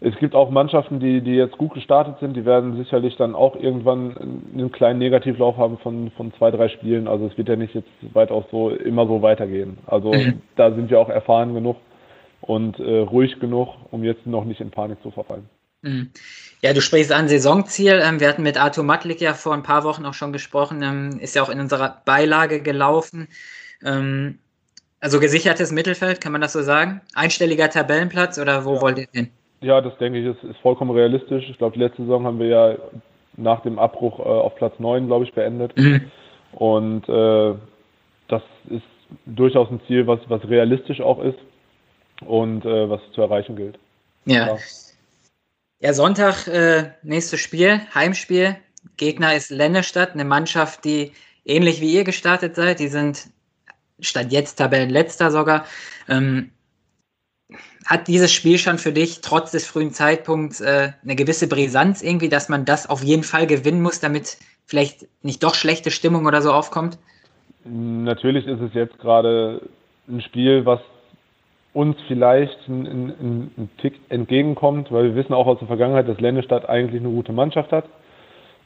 es 0.00 0.16
gibt 0.16 0.34
auch 0.34 0.50
Mannschaften, 0.50 1.00
die, 1.00 1.20
die 1.22 1.34
jetzt 1.34 1.56
gut 1.56 1.74
gestartet 1.74 2.16
sind, 2.20 2.36
die 2.36 2.44
werden 2.44 2.76
sicherlich 2.76 3.16
dann 3.16 3.34
auch 3.34 3.56
irgendwann 3.56 4.42
einen 4.52 4.70
kleinen 4.70 4.98
Negativlauf 4.98 5.56
haben 5.56 5.78
von, 5.78 6.10
von 6.12 6.32
zwei, 6.34 6.50
drei 6.50 6.68
Spielen. 6.68 7.08
Also 7.08 7.26
es 7.26 7.36
wird 7.38 7.48
ja 7.48 7.56
nicht 7.56 7.74
jetzt 7.74 7.88
weitaus 8.12 8.44
so 8.50 8.70
immer 8.70 9.06
so 9.06 9.22
weitergehen. 9.22 9.78
Also 9.86 10.12
mhm. 10.12 10.42
da 10.56 10.72
sind 10.72 10.90
wir 10.90 11.00
auch 11.00 11.08
erfahren 11.08 11.54
genug 11.54 11.76
und 12.42 12.78
äh, 12.78 12.98
ruhig 13.00 13.40
genug, 13.40 13.68
um 13.90 14.04
jetzt 14.04 14.26
noch 14.26 14.44
nicht 14.44 14.60
in 14.60 14.70
Panik 14.70 15.00
zu 15.02 15.10
verfallen. 15.10 15.48
Mhm. 15.86 16.10
Ja, 16.62 16.72
du 16.72 16.80
sprichst 16.80 17.12
an 17.12 17.28
Saisonziel. 17.28 18.00
Ähm, 18.02 18.20
wir 18.20 18.28
hatten 18.28 18.42
mit 18.42 18.60
Arthur 18.60 18.84
Matlik 18.84 19.20
ja 19.20 19.34
vor 19.34 19.54
ein 19.54 19.62
paar 19.62 19.84
Wochen 19.84 20.04
auch 20.04 20.14
schon 20.14 20.32
gesprochen, 20.32 20.82
ähm, 20.82 21.18
ist 21.20 21.34
ja 21.34 21.42
auch 21.42 21.48
in 21.48 21.60
unserer 21.60 22.02
Beilage 22.04 22.60
gelaufen. 22.60 23.28
Ähm, 23.84 24.38
also 25.00 25.20
gesichertes 25.20 25.72
Mittelfeld, 25.72 26.20
kann 26.20 26.32
man 26.32 26.40
das 26.40 26.52
so 26.52 26.62
sagen? 26.62 27.00
Einstelliger 27.14 27.70
Tabellenplatz 27.70 28.38
oder 28.38 28.64
wo 28.64 28.74
ja. 28.74 28.82
wollt 28.82 28.98
ihr 28.98 29.06
hin? 29.12 29.30
Ja, 29.60 29.80
das 29.80 29.96
denke 29.98 30.18
ich, 30.18 30.26
ist, 30.26 30.42
ist 30.42 30.58
vollkommen 30.60 30.90
realistisch. 30.90 31.48
Ich 31.48 31.58
glaube, 31.58 31.74
die 31.74 31.82
letzte 31.82 32.02
Saison 32.02 32.24
haben 32.24 32.38
wir 32.38 32.46
ja 32.46 32.76
nach 33.36 33.62
dem 33.62 33.78
Abbruch 33.78 34.18
äh, 34.18 34.22
auf 34.22 34.56
Platz 34.56 34.74
9, 34.78 35.06
glaube 35.06 35.24
ich, 35.24 35.32
beendet. 35.32 35.76
Mhm. 35.76 36.10
Und 36.52 37.08
äh, 37.08 37.54
das 38.28 38.42
ist 38.70 38.82
durchaus 39.26 39.70
ein 39.70 39.80
Ziel, 39.86 40.06
was, 40.06 40.20
was 40.28 40.42
realistisch 40.48 41.00
auch 41.00 41.22
ist 41.22 41.38
und 42.24 42.64
äh, 42.64 42.90
was 42.90 43.00
zu 43.12 43.20
erreichen 43.20 43.56
gilt. 43.56 43.78
Ja. 44.24 44.48
Ja, 44.48 44.56
ja 45.80 45.92
Sonntag, 45.92 46.46
äh, 46.46 46.90
nächstes 47.02 47.40
Spiel, 47.40 47.80
Heimspiel. 47.94 48.56
Gegner 48.96 49.34
ist 49.34 49.50
Lennestadt, 49.50 50.12
eine 50.12 50.24
Mannschaft, 50.24 50.84
die 50.84 51.12
ähnlich 51.44 51.80
wie 51.80 51.92
ihr 51.92 52.04
gestartet 52.04 52.54
seid. 52.54 52.80
Die 52.80 52.88
sind 52.88 53.28
statt 54.00 54.28
jetzt 54.30 54.56
Tabellenletzter 54.56 55.30
sogar. 55.30 55.66
Ähm, 56.08 56.50
hat 57.84 58.08
dieses 58.08 58.32
Spiel 58.32 58.58
schon 58.58 58.78
für 58.78 58.92
dich 58.92 59.20
trotz 59.20 59.52
des 59.52 59.66
frühen 59.66 59.92
Zeitpunkts 59.92 60.60
äh, 60.60 60.92
eine 61.02 61.14
gewisse 61.14 61.46
Brisanz 61.46 62.02
irgendwie, 62.02 62.28
dass 62.28 62.48
man 62.48 62.64
das 62.64 62.88
auf 62.88 63.04
jeden 63.04 63.22
Fall 63.22 63.46
gewinnen 63.46 63.80
muss, 63.80 64.00
damit 64.00 64.38
vielleicht 64.66 65.06
nicht 65.22 65.42
doch 65.42 65.54
schlechte 65.54 65.92
Stimmung 65.92 66.26
oder 66.26 66.42
so 66.42 66.52
aufkommt? 66.52 66.98
Natürlich 67.64 68.46
ist 68.46 68.60
es 68.60 68.74
jetzt 68.74 68.98
gerade 68.98 69.62
ein 70.08 70.20
Spiel, 70.20 70.64
was 70.66 70.80
uns 71.76 71.96
vielleicht 72.08 72.56
einen 72.68 73.68
Tick 73.82 74.00
entgegenkommt, 74.08 74.90
weil 74.90 75.04
wir 75.04 75.14
wissen 75.14 75.34
auch 75.34 75.46
aus 75.46 75.58
der 75.58 75.68
Vergangenheit, 75.68 76.08
dass 76.08 76.18
Lennestadt 76.18 76.66
eigentlich 76.66 77.02
eine 77.02 77.12
gute 77.12 77.34
Mannschaft 77.34 77.70
hat. 77.70 77.84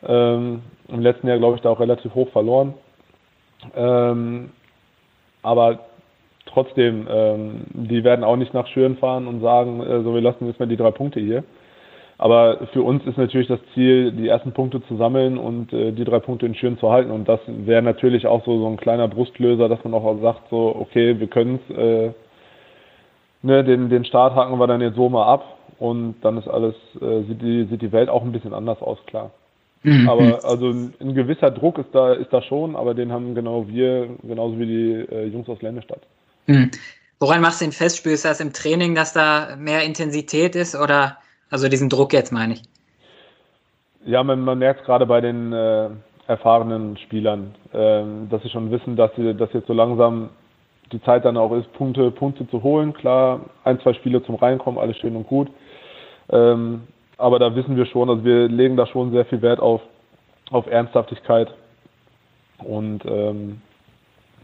Ähm, 0.06 0.62
Im 0.86 1.00
letzten 1.00 1.26
Jahr, 1.26 1.38
glaube 1.38 1.56
ich, 1.56 1.62
da 1.62 1.70
auch 1.70 1.80
relativ 1.80 2.14
hoch 2.14 2.28
verloren. 2.30 2.74
Ähm, 3.74 4.50
aber 5.42 5.80
trotzdem, 6.46 7.08
ähm, 7.10 7.62
die 7.72 8.04
werden 8.04 8.24
auch 8.24 8.36
nicht 8.36 8.54
nach 8.54 8.68
Schüren 8.68 8.96
fahren 8.96 9.26
und 9.26 9.40
sagen, 9.40 9.80
äh, 9.80 10.02
so 10.02 10.14
wir 10.14 10.20
lassen 10.20 10.46
jetzt 10.46 10.60
mal 10.60 10.68
die 10.68 10.76
drei 10.76 10.92
Punkte 10.92 11.18
hier. 11.18 11.42
Aber 12.16 12.68
für 12.72 12.82
uns 12.82 13.04
ist 13.06 13.18
natürlich 13.18 13.48
das 13.48 13.60
Ziel, 13.74 14.12
die 14.12 14.28
ersten 14.28 14.52
Punkte 14.52 14.82
zu 14.86 14.96
sammeln 14.96 15.36
und 15.36 15.72
äh, 15.72 15.90
die 15.90 16.04
drei 16.04 16.20
Punkte 16.20 16.46
in 16.46 16.54
Schüren 16.54 16.78
zu 16.78 16.92
halten. 16.92 17.10
Und 17.10 17.28
das 17.28 17.40
wäre 17.46 17.82
natürlich 17.82 18.26
auch 18.28 18.44
so, 18.44 18.56
so 18.60 18.68
ein 18.68 18.76
kleiner 18.76 19.08
Brustlöser, 19.08 19.68
dass 19.68 19.82
man 19.82 19.94
auch 19.94 20.20
sagt, 20.20 20.48
so, 20.50 20.76
okay, 20.78 21.18
wir 21.18 21.26
können 21.26 21.58
es, 21.68 21.76
äh, 21.76 22.12
ne, 23.42 23.64
den, 23.64 23.88
den 23.88 24.04
Start 24.04 24.34
haken 24.34 24.58
wir 24.58 24.66
dann 24.66 24.80
jetzt 24.80 24.96
so 24.96 25.08
mal 25.08 25.26
ab 25.26 25.58
und 25.78 26.16
dann 26.22 26.38
ist 26.38 26.48
alles, 26.48 26.74
äh, 27.00 27.22
sieht, 27.22 27.42
die, 27.42 27.66
sieht 27.70 27.82
die 27.82 27.92
Welt 27.92 28.08
auch 28.08 28.22
ein 28.22 28.32
bisschen 28.32 28.54
anders 28.54 28.80
aus, 28.82 28.98
klar. 29.06 29.30
Mhm. 29.82 30.08
Aber 30.08 30.44
also 30.44 30.68
ein, 30.68 30.94
ein, 31.00 31.14
gewisser 31.14 31.50
Druck 31.50 31.78
ist 31.78 31.88
da, 31.92 32.12
ist 32.12 32.32
da 32.32 32.42
schon, 32.42 32.76
aber 32.76 32.94
den 32.94 33.12
haben 33.12 33.34
genau 33.34 33.66
wir, 33.66 34.08
genauso 34.22 34.58
wie 34.58 34.66
die 34.66 35.14
äh, 35.14 35.26
Jungs 35.26 35.48
aus 35.48 35.62
Ländestadt. 35.62 36.02
Mhm. 36.46 36.70
Woran 37.18 37.40
machst 37.40 37.60
du 37.60 37.64
den 37.64 37.72
fest? 37.72 37.96
Spürst 37.96 38.24
du 38.24 38.28
das 38.28 38.40
im 38.40 38.52
Training, 38.52 38.94
dass 38.94 39.12
da 39.12 39.56
mehr 39.58 39.84
Intensität 39.84 40.54
ist 40.54 40.74
oder 40.74 41.18
also 41.50 41.68
diesen 41.68 41.88
Druck 41.88 42.12
jetzt 42.12 42.32
meine 42.32 42.54
ich? 42.54 42.62
Ja, 44.04 44.22
man, 44.22 44.40
man 44.40 44.58
merkt 44.58 44.84
gerade 44.84 45.06
bei 45.06 45.20
den 45.20 45.52
äh, 45.52 45.88
erfahrenen 46.26 46.96
Spielern, 46.98 47.54
äh, 47.72 48.02
dass 48.30 48.42
sie 48.42 48.50
schon 48.50 48.70
wissen, 48.70 48.96
dass 48.96 49.10
sie 49.16 49.34
dass 49.34 49.52
jetzt 49.52 49.66
so 49.66 49.72
langsam 49.72 50.30
die 50.92 51.02
Zeit 51.02 51.24
dann 51.24 51.36
auch 51.36 51.52
ist, 51.52 51.72
Punkte, 51.72 52.10
Punkte 52.10 52.48
zu 52.48 52.62
holen. 52.62 52.92
Klar, 52.92 53.40
ein, 53.64 53.80
zwei 53.80 53.92
Spiele 53.94 54.22
zum 54.24 54.36
Reinkommen, 54.36 54.80
alles 54.80 54.96
schön 54.98 55.16
und 55.16 55.26
gut. 55.26 55.48
Ähm, 56.30 56.82
aber 57.16 57.38
da 57.38 57.54
wissen 57.54 57.76
wir 57.76 57.86
schon, 57.86 58.08
also 58.08 58.24
wir 58.24 58.48
legen 58.48 58.76
da 58.76 58.86
schon 58.86 59.12
sehr 59.12 59.24
viel 59.26 59.42
Wert 59.42 59.60
auf, 59.60 59.82
auf 60.50 60.66
Ernsthaftigkeit 60.66 61.52
und 62.58 63.04
ähm, 63.04 63.60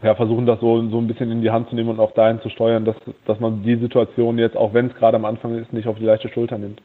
ja, 0.03 0.13
versuchen 0.15 0.45
das 0.45 0.59
so, 0.59 0.87
so 0.89 0.99
ein 0.99 1.07
bisschen 1.07 1.31
in 1.31 1.41
die 1.41 1.49
Hand 1.49 1.69
zu 1.69 1.75
nehmen 1.75 1.89
und 1.89 1.99
auch 1.99 2.13
dahin 2.13 2.39
zu 2.41 2.49
steuern, 2.49 2.85
dass, 2.85 2.95
dass 3.25 3.39
man 3.39 3.63
die 3.63 3.77
Situation 3.77 4.37
jetzt, 4.37 4.55
auch 4.55 4.73
wenn 4.73 4.87
es 4.87 4.95
gerade 4.95 5.17
am 5.17 5.25
Anfang 5.25 5.57
ist, 5.57 5.73
nicht 5.73 5.87
auf 5.87 5.97
die 5.97 6.05
leichte 6.05 6.29
Schulter 6.29 6.57
nimmt. 6.57 6.81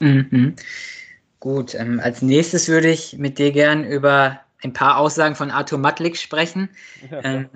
Mhm. 0.00 0.56
Gut, 1.38 1.74
ähm, 1.74 2.00
als 2.02 2.22
nächstes 2.22 2.68
würde 2.68 2.88
ich 2.88 3.18
mit 3.18 3.38
dir 3.38 3.52
gern 3.52 3.84
über 3.84 4.40
ein 4.62 4.72
paar 4.72 4.98
Aussagen 4.98 5.36
von 5.36 5.50
Arthur 5.50 5.78
Matlik 5.78 6.16
sprechen. 6.16 6.70
Ja, 7.10 7.20
ähm, 7.24 7.48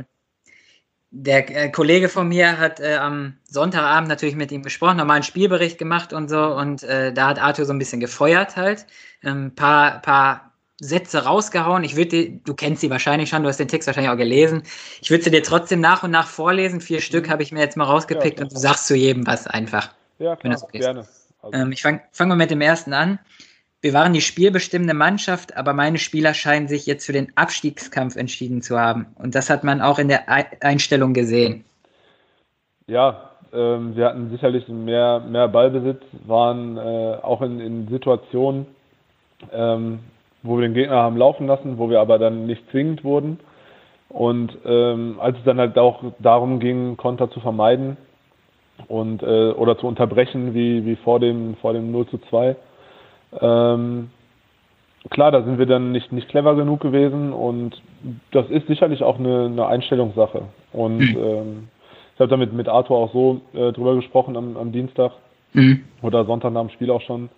der 1.11 1.65
äh, 1.65 1.71
Kollege 1.71 2.09
von 2.09 2.29
mir 2.29 2.59
hat 2.59 2.79
äh, 2.81 2.95
am 2.95 3.35
Sonntagabend 3.45 4.09
natürlich 4.09 4.37
mit 4.37 4.53
ihm 4.53 4.63
gesprochen, 4.63 4.97
nochmal 4.97 5.17
einen 5.17 5.25
Spielbericht 5.25 5.79
gemacht 5.79 6.13
und 6.13 6.29
so. 6.29 6.41
Und 6.55 6.83
äh, 6.85 7.13
da 7.13 7.29
hat 7.29 7.43
Arthur 7.43 7.65
so 7.65 7.73
ein 7.73 7.79
bisschen 7.79 8.01
gefeuert 8.01 8.57
halt. 8.57 8.87
Ein 9.23 9.29
ähm, 9.29 9.55
paar, 9.55 10.01
paar 10.03 10.53
Sätze 10.81 11.25
rausgehauen. 11.25 11.83
Ich 11.83 11.97
würde, 11.97 12.31
du 12.31 12.55
kennst 12.55 12.81
sie 12.81 12.91
wahrscheinlich 12.91 13.29
schon, 13.29 13.43
du 13.43 13.49
hast 13.49 13.59
den 13.59 13.69
Text 13.69 13.89
wahrscheinlich 13.89 14.11
auch 14.11 14.17
gelesen. 14.17 14.63
Ich 15.03 15.11
würde 15.11 15.25
sie 15.25 15.31
dir 15.31 15.43
trotzdem 15.43 15.81
nach 15.81 16.05
und 16.05 16.13
nach 16.13 16.29
vorlesen. 16.29 16.81
Vier 16.81 16.99
mhm. 16.99 17.03
Stück 17.03 17.29
habe 17.29 17.43
ich 17.43 17.51
mir 17.51 17.61
jetzt 17.61 17.77
mal 17.77 17.85
rausgepickt 17.85 18.39
ja, 18.39 18.45
und 18.45 18.53
du 18.53 18.59
sagst 18.59 18.87
zu 18.87 18.95
jedem 18.95 19.27
was 19.27 19.47
einfach. 19.47 19.93
Ja, 20.19 20.37
klar, 20.37 20.63
okay 20.63 20.79
gerne. 20.79 21.07
Also. 21.43 21.59
Ähm, 21.59 21.73
ich 21.73 21.83
fange 21.83 22.03
fang 22.13 22.29
mal 22.29 22.37
mit 22.37 22.51
dem 22.51 22.61
ersten 22.61 22.93
an. 22.93 23.19
Wir 23.83 23.95
waren 23.95 24.13
die 24.13 24.21
spielbestimmende 24.21 24.93
Mannschaft, 24.93 25.57
aber 25.57 25.73
meine 25.73 25.97
Spieler 25.97 26.35
scheinen 26.35 26.69
sich 26.69 26.85
jetzt 26.85 27.07
für 27.07 27.15
den 27.15 27.33
Abstiegskampf 27.35 28.17
entschieden 28.17 28.61
zu 28.61 28.79
haben. 28.79 29.07
Und 29.15 29.35
das 29.35 29.49
hat 29.49 29.65
man 29.65 29.81
auch 29.81 29.99
in 29.99 30.09
der 30.09 30.25
Einstellung 30.61 31.15
gesehen. 31.15 31.65
Ja, 32.87 33.31
ähm, 33.55 33.97
wir 33.97 34.07
hatten 34.07 34.31
sicherlich 34.31 34.69
mehr, 34.69 35.21
mehr 35.21 35.49
Ballbesitz, 35.49 36.03
waren 36.27 36.77
äh, 36.77 37.17
auch 37.23 37.41
in, 37.41 37.59
in 37.61 37.89
Situationen, 37.89 38.67
ähm, 39.51 40.01
wo 40.43 40.59
wir 40.59 40.63
den 40.63 40.75
Gegner 40.75 40.97
haben 40.97 41.17
laufen 41.17 41.47
lassen, 41.47 41.79
wo 41.79 41.89
wir 41.89 42.01
aber 42.01 42.19
dann 42.19 42.47
nicht 42.47 42.63
zwingend 42.71 43.03
wurden. 43.03 43.41
Und 44.11 44.59
ähm, 44.67 45.19
als 45.21 45.39
es 45.39 45.45
dann 45.45 45.59
halt 45.59 45.79
auch 45.79 46.03
darum 46.19 46.61
ging, 46.61 46.99
Konter 46.99 47.31
zu 47.31 47.41
vermeiden 47.41 47.97
und 48.89 49.23
äh, 49.23 49.53
oder 49.53 49.79
zu 49.79 49.87
unterbrechen, 49.87 50.53
wie, 50.53 50.85
wie 50.85 50.97
vor 50.97 51.19
dem, 51.19 51.57
vor 51.57 51.73
dem 51.73 51.93
0 51.93 52.09
zu 52.09 52.19
2, 52.19 52.57
ähm, 53.39 54.11
klar, 55.11 55.31
da 55.31 55.43
sind 55.43 55.59
wir 55.59 55.67
dann 55.67 55.93
nicht, 55.93 56.13
nicht 56.13 56.29
clever 56.29 56.55
genug 56.55 56.81
gewesen 56.81 57.33
und 57.33 57.81
das 58.33 58.49
ist 58.51 58.67
sicherlich 58.67 59.03
auch 59.03 59.19
eine, 59.19 59.47
eine 59.47 59.67
Einstellungssache. 59.67 60.43
Und 60.73 60.99
mhm. 60.99 61.17
ähm, 61.19 61.69
ich 62.15 62.21
habe 62.21 62.31
damit 62.31 62.53
mit 62.53 62.69
Arthur 62.69 62.99
auch 62.99 63.13
so 63.13 63.41
äh, 63.55 63.73
drüber 63.73 63.95
gesprochen 63.95 64.37
am, 64.37 64.57
am 64.57 64.73
Dienstag 64.73 65.13
mhm. 65.53 65.85
oder 66.03 66.25
Sonntag 66.25 66.53
nach 66.53 66.63
dem 66.63 66.71
Spiel 66.71 66.91
auch 66.91 67.03
schon. 67.03 67.29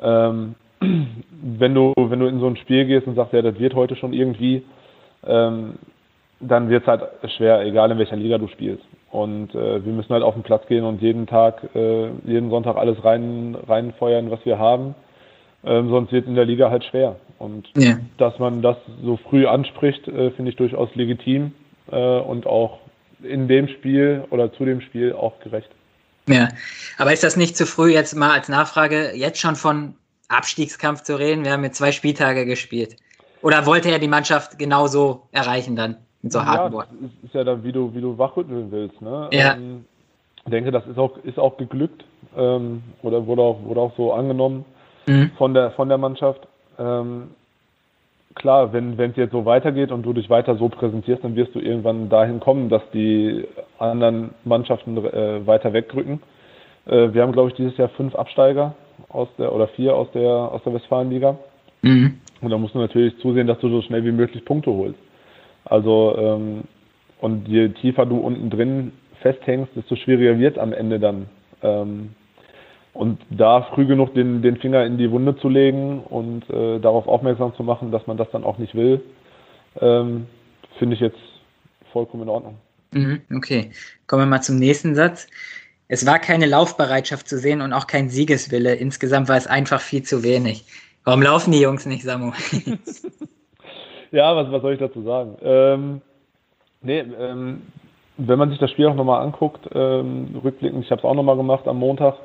Ähm, 0.00 0.54
wenn 0.80 1.74
du, 1.74 1.92
wenn 1.96 2.20
du 2.20 2.26
in 2.26 2.40
so 2.40 2.46
ein 2.46 2.56
Spiel 2.56 2.84
gehst 2.84 3.06
und 3.06 3.14
sagst, 3.14 3.32
ja, 3.32 3.42
das 3.42 3.58
wird 3.58 3.74
heute 3.74 3.96
schon 3.96 4.12
irgendwie, 4.12 4.62
ähm, 5.26 5.74
dann 6.40 6.68
wird 6.68 6.82
es 6.82 6.88
halt 6.88 7.02
schwer, 7.36 7.62
egal 7.62 7.90
in 7.90 7.98
welcher 7.98 8.16
Liga 8.16 8.38
du 8.38 8.46
spielst. 8.48 8.84
Und 9.10 9.54
äh, 9.54 9.84
wir 9.84 9.92
müssen 9.92 10.12
halt 10.12 10.22
auf 10.22 10.34
den 10.34 10.42
Platz 10.42 10.66
gehen 10.66 10.84
und 10.84 11.00
jeden 11.00 11.26
Tag, 11.26 11.74
äh, 11.74 12.10
jeden 12.24 12.50
Sonntag 12.50 12.76
alles 12.76 13.02
rein, 13.02 13.56
reinfeuern, 13.66 14.30
was 14.30 14.44
wir 14.44 14.58
haben. 14.58 14.94
Ähm, 15.64 15.90
sonst 15.90 16.12
wird 16.12 16.24
es 16.24 16.28
in 16.28 16.34
der 16.34 16.44
Liga 16.44 16.70
halt 16.70 16.84
schwer. 16.84 17.16
Und 17.38 17.68
ja. 17.76 17.98
dass 18.16 18.38
man 18.38 18.62
das 18.62 18.76
so 19.02 19.16
früh 19.16 19.46
anspricht, 19.46 20.06
äh, 20.08 20.30
finde 20.32 20.50
ich 20.50 20.56
durchaus 20.56 20.94
legitim 20.94 21.52
äh, 21.90 21.96
und 21.96 22.46
auch 22.46 22.78
in 23.22 23.48
dem 23.48 23.68
Spiel 23.68 24.24
oder 24.30 24.52
zu 24.52 24.64
dem 24.64 24.80
Spiel 24.80 25.12
auch 25.12 25.38
gerecht. 25.40 25.70
Ja, 26.28 26.48
aber 26.98 27.12
ist 27.12 27.24
das 27.24 27.36
nicht 27.36 27.56
zu 27.56 27.66
früh, 27.66 27.92
jetzt 27.92 28.14
mal 28.14 28.32
als 28.32 28.48
Nachfrage, 28.48 29.12
jetzt 29.14 29.40
schon 29.40 29.56
von 29.56 29.94
Abstiegskampf 30.28 31.02
zu 31.02 31.18
reden? 31.18 31.44
Wir 31.44 31.52
haben 31.52 31.64
jetzt 31.64 31.78
zwei 31.78 31.90
Spieltage 31.90 32.44
gespielt. 32.44 32.96
Oder 33.40 33.66
wollte 33.66 33.90
er 33.90 33.98
die 33.98 34.08
Mannschaft 34.08 34.58
genauso 34.58 35.22
erreichen 35.32 35.74
dann 35.74 35.96
mit 36.22 36.32
so 36.32 36.44
harten 36.44 36.66
ja, 36.66 36.72
Worten? 36.72 37.12
Ist 37.22 37.34
ja 37.34 37.44
dann, 37.44 37.64
wie 37.64 37.72
du, 37.72 37.94
wie 37.94 38.00
du 38.00 38.18
wachrütteln 38.18 38.70
willst. 38.70 39.00
Ne? 39.00 39.28
Ja. 39.32 39.54
Ähm, 39.54 39.84
ich 40.44 40.50
denke, 40.50 40.70
das 40.70 40.86
ist 40.86 40.98
auch, 40.98 41.16
ist 41.24 41.38
auch 41.38 41.56
geglückt 41.56 42.04
ähm, 42.36 42.82
oder 43.02 43.26
wurde 43.26 43.42
auch, 43.42 43.62
wurde 43.64 43.80
auch 43.80 43.96
so 43.96 44.12
angenommen 44.12 44.64
mhm. 45.08 45.32
von, 45.36 45.54
der, 45.54 45.72
von 45.72 45.88
der 45.88 45.98
Mannschaft. 45.98 46.46
Ähm, 46.78 47.30
klar, 48.34 48.72
wenn 48.72 48.98
es 48.98 49.16
jetzt 49.16 49.32
so 49.32 49.44
weitergeht 49.44 49.90
und 49.90 50.02
du 50.02 50.12
dich 50.12 50.30
weiter 50.30 50.56
so 50.56 50.68
präsentierst, 50.68 51.24
dann 51.24 51.36
wirst 51.36 51.54
du 51.54 51.60
irgendwann 51.60 52.08
dahin 52.08 52.40
kommen, 52.40 52.68
dass 52.68 52.82
die 52.92 53.44
anderen 53.78 54.30
Mannschaften 54.44 54.96
äh, 54.96 55.46
weiter 55.46 55.72
wegrücken. 55.72 56.20
Äh, 56.86 57.12
wir 57.12 57.22
haben, 57.22 57.32
glaube 57.32 57.50
ich, 57.50 57.56
dieses 57.56 57.76
Jahr 57.76 57.88
fünf 57.90 58.14
Absteiger 58.14 58.74
aus 59.08 59.28
der 59.38 59.52
oder 59.52 59.68
vier 59.68 59.94
aus 59.94 60.08
der 60.12 60.28
aus 60.28 60.62
der 60.64 60.74
Westfalenliga. 60.74 61.36
Mhm. 61.82 62.18
Und 62.40 62.50
da 62.50 62.58
musst 62.58 62.74
du 62.74 62.78
natürlich 62.78 63.18
zusehen, 63.18 63.46
dass 63.46 63.58
du 63.58 63.68
so 63.68 63.82
schnell 63.82 64.04
wie 64.04 64.12
möglich 64.12 64.44
Punkte 64.44 64.70
holst. 64.70 64.98
Also 65.64 66.14
ähm, 66.16 66.64
und 67.20 67.48
je 67.48 67.70
tiefer 67.70 68.06
du 68.06 68.18
unten 68.18 68.50
drin 68.50 68.92
festhängst, 69.20 69.74
desto 69.74 69.96
schwieriger 69.96 70.38
wird 70.38 70.56
es 70.56 70.62
am 70.62 70.72
Ende 70.72 71.00
dann. 71.00 71.26
Ähm, 71.62 72.10
und 72.98 73.20
da 73.30 73.62
früh 73.62 73.86
genug 73.86 74.12
den, 74.14 74.42
den 74.42 74.56
Finger 74.56 74.84
in 74.84 74.98
die 74.98 75.08
Wunde 75.12 75.36
zu 75.36 75.48
legen 75.48 76.00
und 76.00 76.50
äh, 76.50 76.80
darauf 76.80 77.06
aufmerksam 77.06 77.54
zu 77.54 77.62
machen, 77.62 77.92
dass 77.92 78.08
man 78.08 78.16
das 78.16 78.28
dann 78.32 78.42
auch 78.42 78.58
nicht 78.58 78.74
will, 78.74 79.00
ähm, 79.80 80.26
finde 80.80 80.96
ich 80.96 81.00
jetzt 81.00 81.20
vollkommen 81.92 82.24
in 82.24 82.28
Ordnung. 82.28 82.56
Mhm, 82.90 83.20
okay, 83.36 83.70
kommen 84.08 84.22
wir 84.22 84.26
mal 84.26 84.40
zum 84.40 84.56
nächsten 84.56 84.96
Satz. 84.96 85.28
Es 85.86 86.06
war 86.06 86.18
keine 86.18 86.46
Laufbereitschaft 86.46 87.28
zu 87.28 87.38
sehen 87.38 87.60
und 87.60 87.72
auch 87.72 87.86
kein 87.86 88.08
Siegeswille. 88.08 88.74
Insgesamt 88.74 89.28
war 89.28 89.36
es 89.36 89.46
einfach 89.46 89.80
viel 89.80 90.02
zu 90.02 90.24
wenig. 90.24 90.64
Warum 91.04 91.22
laufen 91.22 91.52
die 91.52 91.60
Jungs 91.60 91.86
nicht, 91.86 92.02
Samu? 92.02 92.32
ja, 94.10 94.34
was, 94.34 94.50
was 94.50 94.60
soll 94.60 94.72
ich 94.72 94.80
dazu 94.80 95.02
sagen? 95.02 95.36
Ähm, 95.40 96.00
nee, 96.82 96.98
ähm, 96.98 97.62
wenn 98.16 98.40
man 98.40 98.50
sich 98.50 98.58
das 98.58 98.72
Spiel 98.72 98.88
auch 98.88 98.96
nochmal 98.96 99.22
anguckt, 99.22 99.68
ähm, 99.72 100.34
rückblickend, 100.42 100.84
ich 100.84 100.90
habe 100.90 100.98
es 101.00 101.04
auch 101.04 101.14
nochmal 101.14 101.36
gemacht 101.36 101.68
am 101.68 101.78
Montag, 101.78 102.16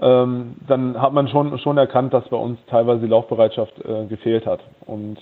ähm, 0.00 0.56
dann 0.66 1.00
hat 1.00 1.12
man 1.12 1.28
schon, 1.28 1.58
schon 1.58 1.78
erkannt, 1.78 2.12
dass 2.12 2.28
bei 2.28 2.36
uns 2.36 2.58
teilweise 2.66 3.02
die 3.02 3.08
Laufbereitschaft 3.08 3.74
äh, 3.84 4.06
gefehlt 4.06 4.46
hat. 4.46 4.60
Und 4.86 5.18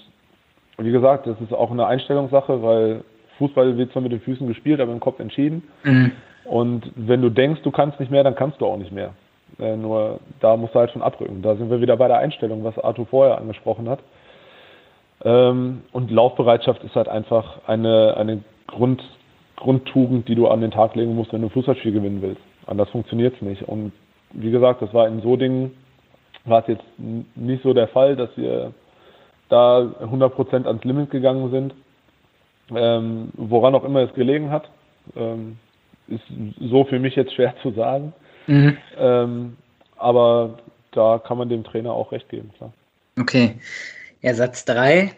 wie 0.79 0.91
gesagt, 0.91 1.27
das 1.27 1.41
ist 1.41 1.53
auch 1.53 1.71
eine 1.71 1.87
Einstellungssache, 1.87 2.63
weil 2.63 3.05
Fußball 3.39 3.77
wird 3.77 3.93
zwar 3.93 4.03
mit 4.03 4.13
den 4.13 4.21
Füßen 4.21 4.47
gespielt, 4.47 4.81
aber 4.81 4.93
im 4.93 5.01
Kopf 5.01 5.21
entschieden. 5.21 5.63
Mhm. 5.85 6.13
Und 6.45 6.91
wenn 6.97 7.23
du 7.23 7.29
denkst, 7.29 7.63
du 7.63 7.71
kannst 7.71 8.01
nicht 8.01 8.11
mehr, 8.11 8.25
dann 8.25 8.35
kannst 8.35 8.61
du 8.61 8.67
auch 8.67 8.77
nicht 8.77 8.93
mehr. 8.93 9.13
Äh, 9.59 9.77
nur 9.77 10.21
da 10.41 10.57
musst 10.57 10.75
du 10.75 10.79
halt 10.79 10.91
schon 10.91 11.03
abrücken. 11.03 11.43
Da 11.43 11.57
sind 11.57 11.71
wir 11.71 11.81
wieder 11.81 11.97
bei 11.97 12.09
der 12.09 12.19
Einstellung, 12.19 12.65
was 12.65 12.79
Arthur 12.79 13.07
vorher 13.07 13.39
angesprochen 13.39 13.89
hat. 13.89 14.01
Ähm, 15.25 15.83
und 15.93 16.11
Laufbereitschaft 16.11 16.83
ist 16.83 16.97
halt 16.97 17.09
einfach 17.09 17.61
eine, 17.67 18.17
eine 18.17 18.43
Grund, 18.67 19.03
Grundtugend, 19.57 20.29
die 20.29 20.35
du 20.35 20.49
an 20.49 20.61
den 20.61 20.71
Tag 20.71 20.95
legen 20.95 21.15
musst, 21.15 21.33
wenn 21.33 21.43
du 21.43 21.49
ein 21.49 21.51
Fußballspiel 21.51 21.93
gewinnen 21.93 22.23
willst. 22.23 22.41
Anders 22.67 22.91
funktioniert 22.91 23.35
es 23.37 23.43
nicht. 23.43 23.63
Und 23.69 23.93
wie 24.33 24.51
gesagt, 24.51 24.83
das 24.83 24.93
war 24.93 25.09
in 25.09 25.21
so 25.21 25.37
Dingen, 25.37 25.73
war 26.45 26.61
es 26.61 26.69
jetzt 26.69 26.85
nicht 27.35 27.63
so 27.63 27.73
der 27.73 27.89
Fall, 27.89 28.17
dass 28.17 28.31
wir 28.37 28.73
da 29.49 29.81
100% 29.81 30.67
ans 30.67 30.85
Limit 30.85 31.11
gegangen 31.11 31.51
sind. 31.51 31.75
Ähm, 32.75 33.29
woran 33.35 33.75
auch 33.75 33.85
immer 33.85 34.01
es 34.01 34.15
gelegen 34.15 34.51
hat, 34.51 34.71
ähm, 35.15 35.59
ist 36.09 36.23
so 36.61 36.85
für 36.85 36.99
mich 36.99 37.17
jetzt 37.17 37.35
schwer 37.35 37.55
zu 37.63 37.73
sagen. 37.73 38.13
Mhm. 38.47 38.77
Ähm, 38.99 39.57
aber 39.97 40.59
da 40.93 41.21
kann 41.25 41.39
man 41.39 41.49
dem 41.49 41.65
Trainer 41.65 41.93
auch 41.93 42.13
recht 42.13 42.29
geben, 42.29 42.51
klar. 42.57 42.73
Okay. 43.19 43.57
Ja, 44.21 44.35
Satz 44.35 44.65
3, 44.65 45.13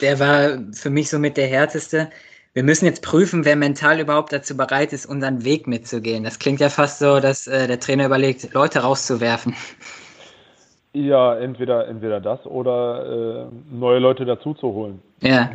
der 0.00 0.18
war 0.18 0.58
für 0.72 0.90
mich 0.90 1.08
somit 1.10 1.36
der 1.36 1.46
härteste 1.46 2.10
wir 2.52 2.64
müssen 2.64 2.84
jetzt 2.84 3.04
prüfen, 3.04 3.44
wer 3.44 3.56
mental 3.56 4.00
überhaupt 4.00 4.32
dazu 4.32 4.56
bereit 4.56 4.92
ist, 4.92 5.06
unseren 5.06 5.44
Weg 5.44 5.66
mitzugehen. 5.66 6.24
Das 6.24 6.38
klingt 6.38 6.60
ja 6.60 6.68
fast 6.68 6.98
so, 6.98 7.20
dass 7.20 7.46
äh, 7.46 7.68
der 7.68 7.78
Trainer 7.78 8.06
überlegt, 8.06 8.52
Leute 8.54 8.80
rauszuwerfen. 8.80 9.54
Ja, 10.92 11.36
entweder, 11.36 11.86
entweder 11.86 12.20
das 12.20 12.44
oder 12.46 13.46
äh, 13.46 13.74
neue 13.74 14.00
Leute 14.00 14.24
dazu 14.24 14.54
zu 14.54 14.72
holen. 14.72 15.00
Ja. 15.20 15.50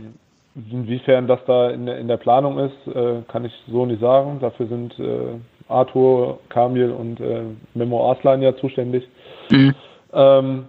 Inwiefern 0.72 1.28
das 1.28 1.40
da 1.46 1.70
in 1.72 1.86
der, 1.86 1.98
in 1.98 2.08
der 2.08 2.16
Planung 2.16 2.58
ist, 2.60 2.96
äh, 2.96 3.22
kann 3.28 3.44
ich 3.44 3.52
so 3.68 3.86
nicht 3.86 4.00
sagen. 4.00 4.40
Dafür 4.40 4.68
sind 4.68 4.98
äh, 4.98 5.38
Arthur, 5.68 6.40
Kamil 6.48 6.92
und 6.92 7.20
äh, 7.20 7.42
Memo 7.74 8.10
Arslan 8.10 8.42
ja 8.42 8.56
zuständig. 8.56 9.06
Mhm. 9.50 9.76
Ähm, 10.14 10.66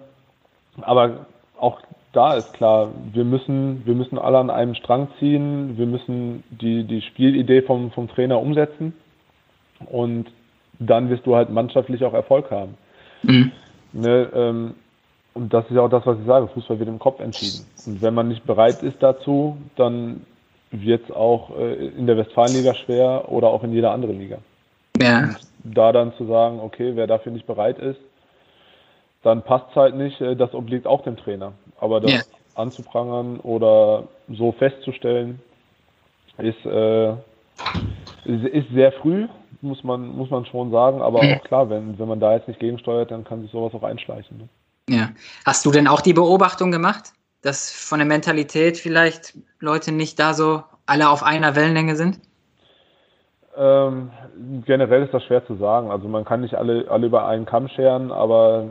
aber 0.80 1.26
auch 1.60 1.80
da 2.16 2.34
ist 2.34 2.54
klar, 2.54 2.90
wir 3.12 3.24
müssen, 3.24 3.84
wir 3.84 3.94
müssen 3.94 4.18
alle 4.18 4.38
an 4.38 4.48
einem 4.48 4.74
Strang 4.74 5.08
ziehen, 5.18 5.76
wir 5.76 5.86
müssen 5.86 6.42
die, 6.50 6.84
die 6.84 7.02
Spielidee 7.02 7.62
vom, 7.62 7.90
vom 7.90 8.08
Trainer 8.08 8.40
umsetzen. 8.40 8.94
und 9.90 10.26
dann 10.78 11.08
wirst 11.10 11.26
du 11.26 11.36
halt 11.36 11.50
mannschaftlich 11.50 12.04
auch 12.04 12.12
Erfolg 12.12 12.50
haben. 12.50 12.74
Mhm. 13.22 13.52
Ne, 13.92 14.28
ähm, 14.34 14.74
und 15.34 15.52
das 15.52 15.64
ist 15.66 15.76
ja 15.76 15.82
auch 15.82 15.90
das, 15.90 16.04
was 16.06 16.18
ich 16.18 16.26
sage, 16.26 16.48
Fußball 16.48 16.78
wird 16.78 16.88
im 16.88 16.98
Kopf 16.98 17.20
entschieden. 17.20 17.66
Und 17.86 18.02
wenn 18.02 18.14
man 18.14 18.28
nicht 18.28 18.46
bereit 18.46 18.82
ist 18.82 19.02
dazu, 19.02 19.56
dann 19.76 20.22
wird 20.70 21.04
es 21.04 21.14
auch 21.14 21.56
äh, 21.58 21.88
in 21.88 22.06
der 22.06 22.16
Westfalenliga 22.16 22.74
schwer 22.74 23.30
oder 23.30 23.48
auch 23.48 23.62
in 23.62 23.72
jeder 23.72 23.92
anderen 23.92 24.18
Liga. 24.18 24.38
Ja. 25.00 25.20
Und 25.20 25.38
da 25.64 25.92
dann 25.92 26.14
zu 26.14 26.26
sagen, 26.26 26.60
okay, 26.60 26.92
wer 26.94 27.06
dafür 27.06 27.32
nicht 27.32 27.46
bereit 27.46 27.78
ist, 27.78 28.00
dann 29.22 29.42
passt 29.42 29.66
es 29.70 29.76
halt 29.76 29.94
nicht, 29.96 30.20
äh, 30.20 30.36
das 30.36 30.54
obliegt 30.54 30.86
auch 30.86 31.02
dem 31.02 31.16
Trainer. 31.16 31.52
Aber 31.80 32.00
das 32.00 32.12
ja. 32.12 32.20
anzuprangern 32.54 33.40
oder 33.40 34.04
so 34.28 34.52
festzustellen, 34.52 35.40
ist, 36.38 36.66
äh, 36.66 37.12
ist, 38.24 38.68
sehr 38.74 38.92
früh, 39.00 39.26
muss 39.62 39.82
man, 39.84 40.08
muss 40.08 40.30
man 40.30 40.44
schon 40.46 40.70
sagen, 40.70 41.00
aber 41.00 41.20
auch 41.20 41.44
klar, 41.44 41.70
wenn, 41.70 41.98
wenn 41.98 42.08
man 42.08 42.20
da 42.20 42.34
jetzt 42.34 42.48
nicht 42.48 42.60
gegensteuert, 42.60 43.10
dann 43.10 43.24
kann 43.24 43.42
sich 43.42 43.50
sowas 43.50 43.72
auch 43.74 43.82
einschleichen. 43.82 44.38
Ne? 44.38 44.48
Ja. 44.88 45.10
Hast 45.44 45.64
du 45.64 45.70
denn 45.70 45.88
auch 45.88 46.00
die 46.00 46.12
Beobachtung 46.12 46.70
gemacht, 46.70 47.12
dass 47.42 47.70
von 47.70 47.98
der 47.98 48.06
Mentalität 48.06 48.76
vielleicht 48.76 49.34
Leute 49.58 49.92
nicht 49.92 50.18
da 50.18 50.34
so 50.34 50.62
alle 50.84 51.08
auf 51.08 51.22
einer 51.22 51.56
Wellenlänge 51.56 51.96
sind? 51.96 52.20
Ähm, 53.58 54.10
generell 54.66 55.04
ist 55.04 55.14
das 55.14 55.24
schwer 55.24 55.46
zu 55.46 55.54
sagen. 55.54 55.90
Also 55.90 56.08
man 56.08 56.24
kann 56.24 56.42
nicht 56.42 56.54
alle, 56.54 56.90
alle 56.90 57.06
über 57.06 57.26
einen 57.26 57.46
Kamm 57.46 57.68
scheren, 57.68 58.12
aber 58.12 58.66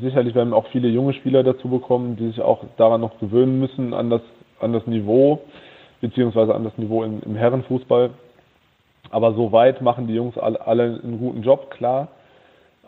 sicherlich 0.00 0.34
werden 0.34 0.54
auch 0.54 0.66
viele 0.68 0.88
junge 0.88 1.12
Spieler 1.12 1.42
dazu 1.42 1.68
bekommen, 1.68 2.16
die 2.16 2.28
sich 2.28 2.40
auch 2.40 2.64
daran 2.78 3.02
noch 3.02 3.18
gewöhnen 3.18 3.60
müssen, 3.60 3.92
an 3.92 4.08
das, 4.08 4.22
an 4.60 4.72
das 4.72 4.86
Niveau, 4.86 5.42
beziehungsweise 6.00 6.54
an 6.54 6.64
das 6.64 6.76
Niveau 6.78 7.04
im, 7.04 7.20
im 7.22 7.36
Herrenfußball. 7.36 8.10
Aber 9.10 9.34
soweit 9.34 9.82
machen 9.82 10.06
die 10.06 10.14
Jungs 10.14 10.38
alle, 10.38 10.66
alle 10.66 11.00
einen 11.02 11.18
guten 11.18 11.42
Job, 11.42 11.70
klar. 11.70 12.08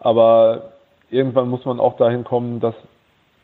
Aber 0.01 0.71
irgendwann 1.11 1.51
muss 1.51 1.65
man 1.67 1.79
auch 1.79 1.97
dahin 1.99 2.25
kommen, 2.25 2.61
dass 2.61 2.75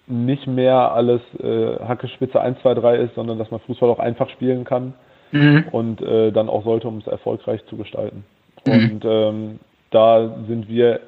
nicht 0.06 0.46
mehr 0.46 0.92
alles 0.92 1.20
äh, 1.38 1.78
Hacke 1.86 2.08
Spitze 2.08 2.40
1, 2.40 2.60
2, 2.62 2.74
3 2.74 2.96
ist, 2.96 3.14
sondern 3.14 3.38
dass 3.38 3.50
man 3.50 3.60
Fußball 3.60 3.90
auch 3.90 3.98
einfach 3.98 4.30
spielen 4.30 4.64
kann 4.64 4.94
mhm. 5.32 5.66
und 5.70 6.00
äh, 6.00 6.30
dann 6.32 6.48
auch 6.48 6.64
sollte, 6.64 6.88
um 6.88 6.98
es 6.98 7.06
erfolgreich 7.06 7.64
zu 7.66 7.76
gestalten. 7.76 8.24
Mhm. 8.66 8.72
Und 8.72 9.04
ähm, 9.04 9.60
da 9.90 10.36
sind 10.46 10.68
wir 10.68 11.00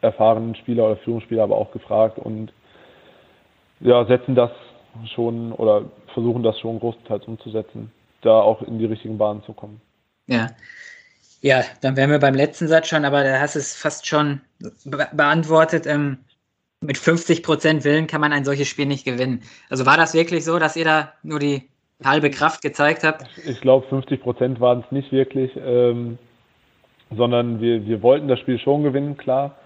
erfahrenen 0.00 0.54
Spieler 0.54 0.84
oder 0.86 0.96
Führungsspieler 0.98 1.42
aber 1.42 1.56
auch 1.56 1.72
gefragt 1.72 2.18
und 2.18 2.52
ja, 3.80 4.04
setzen 4.06 4.34
das 4.34 4.50
schon 5.14 5.52
oder 5.52 5.84
versuchen 6.14 6.42
das 6.42 6.58
schon 6.58 6.78
großteils 6.78 7.24
umzusetzen, 7.24 7.90
da 8.22 8.40
auch 8.40 8.62
in 8.62 8.78
die 8.78 8.86
richtigen 8.86 9.18
Bahnen 9.18 9.42
zu 9.44 9.52
kommen. 9.52 9.80
Ja. 10.26 10.50
Ja, 11.42 11.62
dann 11.82 11.96
wären 11.96 12.10
wir 12.10 12.18
beim 12.18 12.34
letzten 12.34 12.66
Satz 12.66 12.88
schon, 12.88 13.04
aber 13.04 13.22
da 13.22 13.38
hast 13.38 13.54
du 13.54 13.58
es 13.58 13.76
fast 13.76 14.06
schon 14.06 14.40
be 14.84 15.06
beantwortet. 15.12 15.86
Ähm, 15.86 16.18
mit 16.80 16.98
50 16.98 17.42
Prozent 17.42 17.84
Willen 17.84 18.06
kann 18.06 18.20
man 18.20 18.32
ein 18.32 18.44
solches 18.44 18.68
Spiel 18.68 18.86
nicht 18.86 19.04
gewinnen. 19.04 19.42
Also 19.68 19.86
war 19.86 19.96
das 19.96 20.14
wirklich 20.14 20.44
so, 20.44 20.58
dass 20.58 20.76
ihr 20.76 20.84
da 20.84 21.12
nur 21.22 21.38
die 21.38 21.68
halbe 22.04 22.30
Kraft 22.30 22.62
gezeigt 22.62 23.04
habt? 23.04 23.26
Ich 23.46 23.60
glaube, 23.60 23.86
50 23.88 24.22
Prozent 24.22 24.60
waren 24.60 24.80
es 24.84 24.92
nicht 24.92 25.12
wirklich, 25.12 25.50
ähm, 25.56 26.18
sondern 27.10 27.60
wir, 27.60 27.86
wir 27.86 28.02
wollten 28.02 28.28
das 28.28 28.40
Spiel 28.40 28.58
schon 28.58 28.82
gewinnen, 28.82 29.16
klar. 29.16 29.56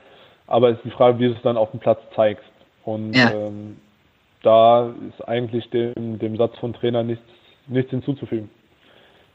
Aber 0.47 0.71
es 0.71 0.77
ist 0.79 0.85
die 0.85 0.91
Frage, 0.91 1.19
wie 1.19 1.29
du 1.29 1.35
es 1.35 1.43
dann 1.43 1.57
auf 1.57 1.71
dem 1.71 1.81
Platz 1.81 2.01
zeigst. 2.15 2.45
Und 2.85 3.15
ja. 3.15 3.31
ähm, 3.31 3.77
da 4.43 4.93
ist 5.09 5.27
eigentlich 5.29 5.69
dem, 5.71 6.19
dem 6.19 6.37
Satz 6.37 6.57
von 6.59 6.73
Trainer 6.73 7.03
nichts, 7.03 7.25
nichts 7.67 7.91
hinzuzufügen. 7.91 8.51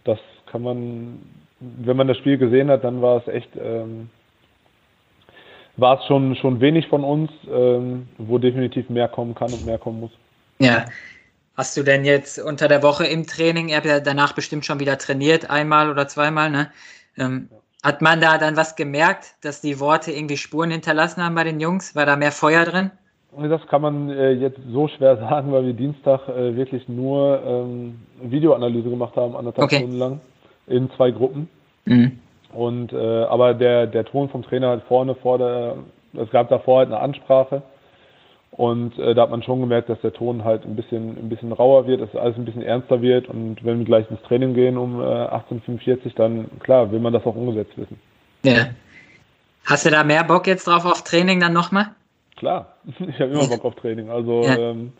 Das 0.04 0.20
kann 0.46 0.62
man, 0.62 1.20
wenn 1.60 1.98
man 1.98 2.08
das 2.08 2.18
Spiel 2.18 2.38
gesehen 2.38 2.70
hat, 2.70 2.84
dann 2.84 3.02
war 3.02 3.18
es 3.18 3.28
echt, 3.28 3.50
ähm, 3.56 4.10
war 5.78 6.00
es 6.00 6.06
schon, 6.06 6.36
schon 6.36 6.60
wenig 6.60 6.88
von 6.88 7.04
uns, 7.04 7.32
ähm, 7.52 8.08
wo 8.18 8.38
definitiv 8.38 8.90
mehr 8.90 9.08
kommen 9.08 9.36
kann 9.36 9.52
und 9.52 9.66
mehr 9.66 9.78
kommen 9.78 10.00
muss. 10.00 10.12
Ja, 10.60 10.86
Hast 11.56 11.78
du 11.78 11.84
denn 11.84 12.04
jetzt 12.04 12.38
unter 12.38 12.68
der 12.68 12.84
Woche 12.84 13.06
im 13.06 13.26
Training, 13.26 13.70
ihr 13.70 13.78
habt 13.78 13.86
ja 13.86 14.00
danach 14.02 14.34
bestimmt 14.34 14.66
schon 14.66 14.80
wieder 14.80 14.98
trainiert, 14.98 15.50
einmal 15.50 15.90
oder 15.90 16.08
zweimal, 16.08 16.50
ne? 16.50 16.70
Ähm, 17.18 17.50
hat 17.82 18.02
man 18.02 18.20
da 18.20 18.38
dann 18.38 18.58
was 18.58 18.76
gemerkt, 18.76 19.36
dass 19.42 19.62
die 19.62 19.80
Worte 19.80 20.12
irgendwie 20.12 20.38
Spuren 20.38 20.72
hinterlassen 20.72 21.24
haben 21.24 21.36
bei 21.36 21.44
den 21.44 21.60
Jungs? 21.60 21.96
War 21.96 22.06
da 22.06 22.16
mehr 22.16 22.32
Feuer 22.32 22.66
drin? 22.66 22.92
Das 23.38 23.66
kann 23.68 23.82
man 23.82 24.10
äh, 24.10 24.32
jetzt 24.32 24.60
so 24.72 24.88
schwer 24.88 25.18
sagen, 25.30 25.52
weil 25.52 25.66
wir 25.66 25.74
Dienstag 25.74 26.28
äh, 26.28 26.56
wirklich 26.56 26.90
nur 26.90 27.42
ähm, 27.46 28.00
Videoanalyse 28.22 28.90
gemacht 28.90 29.16
haben, 29.16 29.36
anderthalb 29.36 29.66
okay. 29.66 29.78
Stunden 29.78 29.98
lang, 29.98 30.20
in 30.68 30.90
zwei 30.98 31.12
Gruppen. 31.12 31.48
Mhm. 31.86 32.20
Und 32.54 32.92
äh, 32.92 33.24
aber 33.26 33.54
der, 33.54 33.88
der 33.88 34.06
Ton 34.06 34.30
vom 34.30 34.44
Trainer 34.44 34.70
halt 34.70 34.84
vorne 34.88 35.16
vor 35.16 35.38
der, 35.38 35.76
es 36.14 36.30
gab 36.32 36.50
davor 36.50 36.80
halt 36.80 36.88
eine 36.88 37.00
Ansprache 37.00 37.62
und 38.58 38.98
äh, 39.00 39.14
da 39.14 39.24
hat 39.24 39.32
man 39.32 39.44
schon 39.44 39.60
gemerkt, 39.60 39.90
dass 39.90 40.00
der 40.00 40.14
Ton 40.14 40.46
halt 40.46 40.64
ein 40.64 40.78
bisschen, 40.78 41.18
ein 41.18 41.28
bisschen 41.28 41.52
rauer 41.52 41.88
wird, 41.88 42.00
dass 42.00 42.16
alles 42.16 42.38
ein 42.38 42.46
bisschen 42.46 42.62
ernster 42.62 43.02
wird. 43.02 43.28
Und 43.28 43.58
wenn 43.66 43.80
wir 43.80 43.86
gleich 43.86 44.10
ins 44.10 44.22
Training 44.22 44.54
gehen 44.54 44.78
um 44.78 45.02
äh, 45.02 45.04
18.45 45.04 46.16
dann 46.16 46.50
klar, 46.62 46.90
will 46.90 47.02
man 47.02 47.12
das 47.12 47.26
auch 47.26 47.36
umgesetzt 47.36 47.78
wissen. 47.78 48.00
Ja. 48.44 48.68
Hast 49.66 49.86
du 49.86 49.90
da 49.90 50.06
mehr 50.06 50.24
Bock 50.24 50.48
jetzt 50.48 50.68
drauf 50.68 50.86
auf 50.86 51.04
Training 51.04 51.42
dann 51.42 51.52
nochmal? 51.52 51.88
Klar, 52.38 52.78
ich 52.86 53.20
habe 53.20 53.32
immer 53.32 53.46
Bock 53.50 53.66
auf 53.66 53.76
Training. 53.76 54.10
Also 54.10 54.44
ja. 54.44 54.58
ähm, 54.58 54.94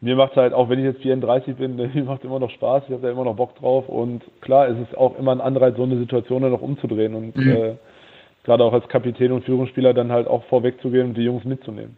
mir 0.00 0.16
macht 0.16 0.32
es 0.32 0.38
halt, 0.38 0.52
auch 0.52 0.68
wenn 0.68 0.80
ich 0.80 0.84
jetzt 0.84 1.02
34 1.02 1.54
bin, 1.54 1.76
mir 1.94 2.02
macht 2.02 2.22
es 2.22 2.24
immer 2.24 2.40
noch 2.40 2.50
Spaß, 2.50 2.82
ich 2.88 2.92
habe 2.92 3.02
da 3.02 3.10
immer 3.12 3.24
noch 3.24 3.36
Bock 3.36 3.54
drauf. 3.54 3.88
Und 3.88 4.24
klar, 4.40 4.66
es 4.66 4.76
ist 4.76 4.98
auch 4.98 5.16
immer 5.16 5.30
ein 5.30 5.40
Anreiz, 5.40 5.76
so 5.76 5.84
eine 5.84 5.98
Situation 5.98 6.42
dann 6.42 6.50
noch 6.50 6.62
umzudrehen 6.62 7.14
und 7.14 7.36
mhm. 7.36 7.48
äh, 7.48 7.74
gerade 8.42 8.64
auch 8.64 8.72
als 8.72 8.88
Kapitän 8.88 9.30
und 9.30 9.44
Führungsspieler 9.44 9.94
dann 9.94 10.10
halt 10.10 10.26
auch 10.26 10.42
vorwegzugehen 10.46 11.10
und 11.10 11.14
die 11.14 11.22
Jungs 11.22 11.44
mitzunehmen. 11.44 11.96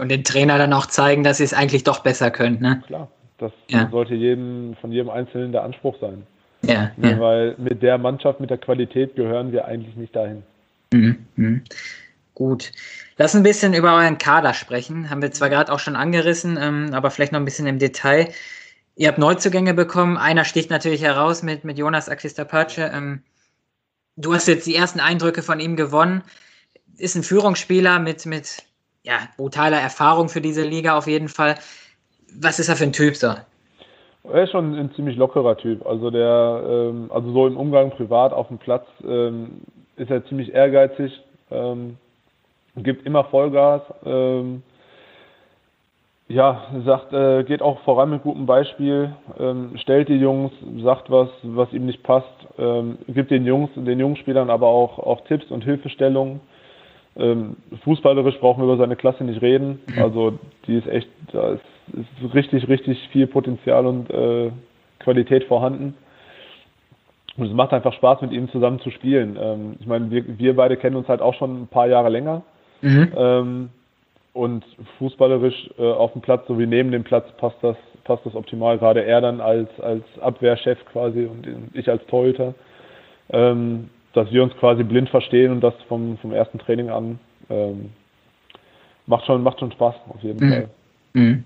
Und 0.00 0.08
den 0.08 0.24
Trainer 0.24 0.58
dann 0.58 0.72
auch 0.72 0.86
zeigen, 0.86 1.22
dass 1.24 1.38
sie 1.38 1.44
es 1.44 1.54
eigentlich 1.54 1.84
doch 1.84 2.00
besser 2.00 2.30
können. 2.30 2.60
Ne? 2.60 2.82
Klar, 2.86 3.08
das 3.38 3.52
ja. 3.68 3.88
sollte 3.90 4.14
jedem, 4.14 4.76
von 4.80 4.92
jedem 4.92 5.10
Einzelnen 5.10 5.52
der 5.52 5.62
Anspruch 5.62 5.96
sein. 6.00 6.26
Ja, 6.62 6.90
ja, 6.96 7.18
Weil 7.18 7.54
mit 7.58 7.82
der 7.82 7.98
Mannschaft, 7.98 8.40
mit 8.40 8.50
der 8.50 8.58
Qualität 8.58 9.16
gehören 9.16 9.52
wir 9.52 9.64
eigentlich 9.64 9.96
nicht 9.96 10.14
dahin. 10.14 10.42
Mhm, 10.92 11.18
mhm. 11.36 11.62
Gut. 12.34 12.72
Lass 13.16 13.36
ein 13.36 13.42
bisschen 13.42 13.74
über 13.74 13.94
euren 13.94 14.18
Kader 14.18 14.54
sprechen. 14.54 15.10
Haben 15.10 15.22
wir 15.22 15.30
zwar 15.30 15.50
gerade 15.50 15.72
auch 15.72 15.78
schon 15.78 15.96
angerissen, 15.96 16.58
ähm, 16.60 16.90
aber 16.92 17.10
vielleicht 17.10 17.32
noch 17.32 17.40
ein 17.40 17.44
bisschen 17.44 17.66
im 17.66 17.78
Detail. 17.78 18.28
Ihr 18.96 19.08
habt 19.08 19.18
Neuzugänge 19.18 19.74
bekommen. 19.74 20.16
Einer 20.16 20.44
sticht 20.44 20.70
natürlich 20.70 21.02
heraus 21.02 21.42
mit, 21.42 21.64
mit 21.64 21.78
Jonas 21.78 22.08
Axistapace. 22.08 22.78
Ähm, 22.78 23.22
du 24.16 24.34
hast 24.34 24.48
jetzt 24.48 24.66
die 24.66 24.74
ersten 24.74 25.00
Eindrücke 25.00 25.42
von 25.42 25.60
ihm 25.60 25.76
gewonnen. 25.76 26.22
Ist 26.96 27.14
ein 27.14 27.22
Führungsspieler 27.22 27.98
mit, 27.98 28.26
mit 28.26 28.64
ja, 29.02 29.20
brutale 29.36 29.76
Erfahrung 29.76 30.28
für 30.28 30.40
diese 30.40 30.62
Liga 30.62 30.96
auf 30.96 31.06
jeden 31.06 31.28
Fall. 31.28 31.56
Was 32.38 32.58
ist 32.58 32.68
er 32.68 32.76
für 32.76 32.84
ein 32.84 32.92
Typ 32.92 33.16
so? 33.16 33.34
Er 34.24 34.44
ist 34.44 34.50
schon 34.50 34.74
ein 34.74 34.92
ziemlich 34.94 35.16
lockerer 35.16 35.56
Typ. 35.56 35.86
Also 35.86 36.10
der, 36.10 36.62
ähm, 36.68 37.10
also 37.12 37.32
so 37.32 37.46
im 37.46 37.56
Umgang 37.56 37.90
privat 37.90 38.32
auf 38.32 38.48
dem 38.48 38.58
Platz 38.58 38.86
ähm, 39.06 39.62
ist 39.96 40.10
er 40.10 40.24
ziemlich 40.26 40.52
ehrgeizig, 40.52 41.20
ähm, 41.50 41.96
gibt 42.76 43.06
immer 43.06 43.24
Vollgas. 43.24 43.82
Ähm, 44.04 44.62
ja, 46.28 46.62
sagt, 46.84 47.12
äh, 47.12 47.42
geht 47.42 47.60
auch 47.60 47.80
voran 47.80 48.10
mit 48.10 48.22
gutem 48.22 48.46
Beispiel, 48.46 49.12
ähm, 49.40 49.72
stellt 49.78 50.08
die 50.08 50.14
Jungs, 50.14 50.52
sagt 50.80 51.10
was, 51.10 51.28
was 51.42 51.72
ihm 51.72 51.86
nicht 51.86 52.04
passt, 52.04 52.28
ähm, 52.56 52.98
gibt 53.08 53.32
den 53.32 53.44
Jungs, 53.44 53.70
den 53.74 53.98
Jungspielern 53.98 54.48
aber 54.48 54.68
auch, 54.68 55.00
auch 55.00 55.22
Tipps 55.22 55.50
und 55.50 55.64
Hilfestellungen. 55.64 56.40
Ähm, 57.20 57.56
fußballerisch 57.84 58.38
brauchen 58.38 58.60
wir 58.60 58.64
über 58.64 58.76
seine 58.76 58.96
Klasse 58.96 59.24
nicht 59.24 59.42
reden. 59.42 59.80
Mhm. 59.86 60.02
Also 60.02 60.38
die 60.66 60.76
ist 60.76 60.86
echt, 60.88 61.08
da 61.32 61.50
ist, 61.50 61.62
ist 61.92 62.34
richtig, 62.34 62.68
richtig 62.68 62.98
viel 63.08 63.26
Potenzial 63.26 63.86
und 63.86 64.10
äh, 64.10 64.50
Qualität 65.00 65.44
vorhanden. 65.44 65.94
Und 67.36 67.46
es 67.46 67.52
macht 67.52 67.72
einfach 67.72 67.92
Spaß, 67.92 68.22
mit 68.22 68.32
ihm 68.32 68.48
zusammen 68.50 68.80
zu 68.80 68.90
spielen. 68.90 69.38
Ähm, 69.40 69.76
ich 69.80 69.86
meine, 69.86 70.10
wir, 70.10 70.38
wir 70.38 70.56
beide 70.56 70.76
kennen 70.76 70.96
uns 70.96 71.08
halt 71.08 71.20
auch 71.20 71.34
schon 71.34 71.62
ein 71.62 71.66
paar 71.68 71.86
Jahre 71.86 72.08
länger. 72.08 72.42
Mhm. 72.82 73.12
Ähm, 73.16 73.68
und 74.32 74.64
fußballerisch 74.98 75.70
äh, 75.78 75.82
auf 75.82 76.12
dem 76.12 76.22
Platz 76.22 76.46
sowie 76.46 76.66
neben 76.66 76.92
dem 76.92 77.02
Platz 77.02 77.26
passt 77.38 77.56
das, 77.62 77.76
passt 78.04 78.24
das 78.24 78.34
optimal. 78.34 78.78
Gerade 78.78 79.04
er 79.04 79.20
dann 79.20 79.40
als, 79.40 79.68
als 79.80 80.04
Abwehrchef 80.20 80.78
quasi 80.92 81.24
und 81.24 81.46
ich 81.74 81.88
als 81.88 82.04
Torhüter. 82.06 82.54
Ähm, 83.30 83.90
dass 84.12 84.30
wir 84.30 84.42
uns 84.42 84.54
quasi 84.56 84.82
blind 84.82 85.08
verstehen 85.08 85.52
und 85.52 85.60
das 85.60 85.74
vom, 85.88 86.18
vom 86.18 86.32
ersten 86.32 86.58
Training 86.58 86.90
an 86.90 87.18
ähm, 87.48 87.90
macht, 89.06 89.26
schon, 89.26 89.42
macht 89.42 89.60
schon 89.60 89.72
Spaß, 89.72 89.94
auf 90.08 90.22
jeden 90.22 90.46
mhm. 90.46 90.52
Fall. 90.52 90.70
Mhm. 91.12 91.44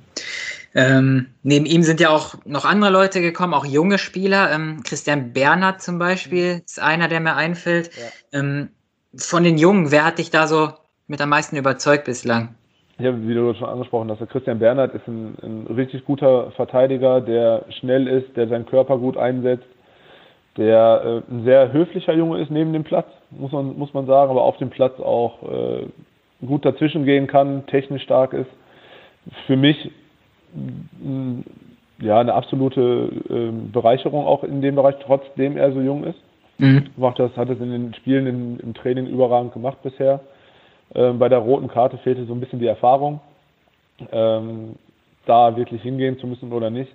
Ähm, 0.76 1.26
neben 1.42 1.66
ihm 1.66 1.82
sind 1.82 2.00
ja 2.00 2.10
auch 2.10 2.34
noch 2.44 2.64
andere 2.64 2.90
Leute 2.90 3.20
gekommen, 3.20 3.54
auch 3.54 3.64
junge 3.64 3.98
Spieler. 3.98 4.50
Ähm, 4.52 4.82
Christian 4.82 5.32
Bernhard 5.32 5.80
zum 5.80 5.98
Beispiel 5.98 6.62
ist 6.64 6.82
einer, 6.82 7.06
der 7.06 7.20
mir 7.20 7.36
einfällt. 7.36 7.90
Ja. 8.32 8.40
Ähm, 8.40 8.70
von 9.16 9.44
den 9.44 9.56
Jungen, 9.56 9.92
wer 9.92 10.04
hat 10.04 10.18
dich 10.18 10.30
da 10.30 10.48
so 10.48 10.70
mit 11.06 11.20
am 11.20 11.28
meisten 11.28 11.56
überzeugt 11.56 12.04
bislang? 12.04 12.56
Ich 12.98 13.06
habe, 13.06 13.26
wie 13.26 13.34
du 13.34 13.54
schon 13.54 13.68
angesprochen 13.68 14.10
hast, 14.10 14.28
Christian 14.30 14.58
Bernhard 14.58 14.94
ist 14.94 15.06
ein, 15.06 15.36
ein 15.42 15.66
richtig 15.74 16.04
guter 16.04 16.50
Verteidiger, 16.52 17.20
der 17.20 17.64
schnell 17.80 18.08
ist, 18.08 18.36
der 18.36 18.48
seinen 18.48 18.66
Körper 18.66 18.98
gut 18.98 19.16
einsetzt, 19.16 19.66
der 20.56 21.22
äh, 21.28 21.32
ein 21.32 21.44
sehr 21.44 21.72
höflicher 21.72 22.14
Junge 22.14 22.40
ist 22.40 22.50
neben 22.50 22.72
dem 22.72 22.84
Platz, 22.84 23.08
muss 23.30 23.52
man, 23.52 23.76
muss 23.76 23.92
man 23.94 24.06
sagen, 24.06 24.30
aber 24.30 24.42
auf 24.42 24.56
dem 24.58 24.70
Platz 24.70 24.98
auch 25.00 25.42
äh, 25.42 25.86
gut 26.46 26.64
dazwischen 26.64 27.04
gehen 27.04 27.26
kann, 27.26 27.66
technisch 27.66 28.02
stark 28.02 28.32
ist. 28.32 28.50
Für 29.46 29.56
mich 29.56 29.90
ja 32.00 32.20
eine 32.20 32.34
absolute 32.34 33.10
äh, 33.28 33.72
Bereicherung 33.72 34.26
auch 34.26 34.44
in 34.44 34.62
dem 34.62 34.74
Bereich, 34.74 34.96
trotzdem 35.04 35.56
er 35.56 35.72
so 35.72 35.80
jung 35.80 36.04
ist. 36.04 36.18
Mhm. 36.58 36.86
Macht 36.96 37.18
das, 37.18 37.36
hat 37.36 37.50
es 37.50 37.58
in 37.60 37.70
den 37.70 37.94
Spielen 37.94 38.26
in, 38.26 38.60
im 38.60 38.74
Training 38.74 39.06
überragend 39.06 39.52
gemacht 39.52 39.78
bisher. 39.82 40.20
Ähm, 40.94 41.18
bei 41.18 41.28
der 41.28 41.38
roten 41.38 41.68
Karte 41.68 41.98
fehlte 41.98 42.24
so 42.26 42.32
ein 42.32 42.40
bisschen 42.40 42.60
die 42.60 42.66
Erfahrung, 42.66 43.20
ähm, 44.12 44.76
da 45.26 45.56
wirklich 45.56 45.82
hingehen 45.82 46.18
zu 46.18 46.26
müssen 46.26 46.52
oder 46.52 46.70
nicht. 46.70 46.92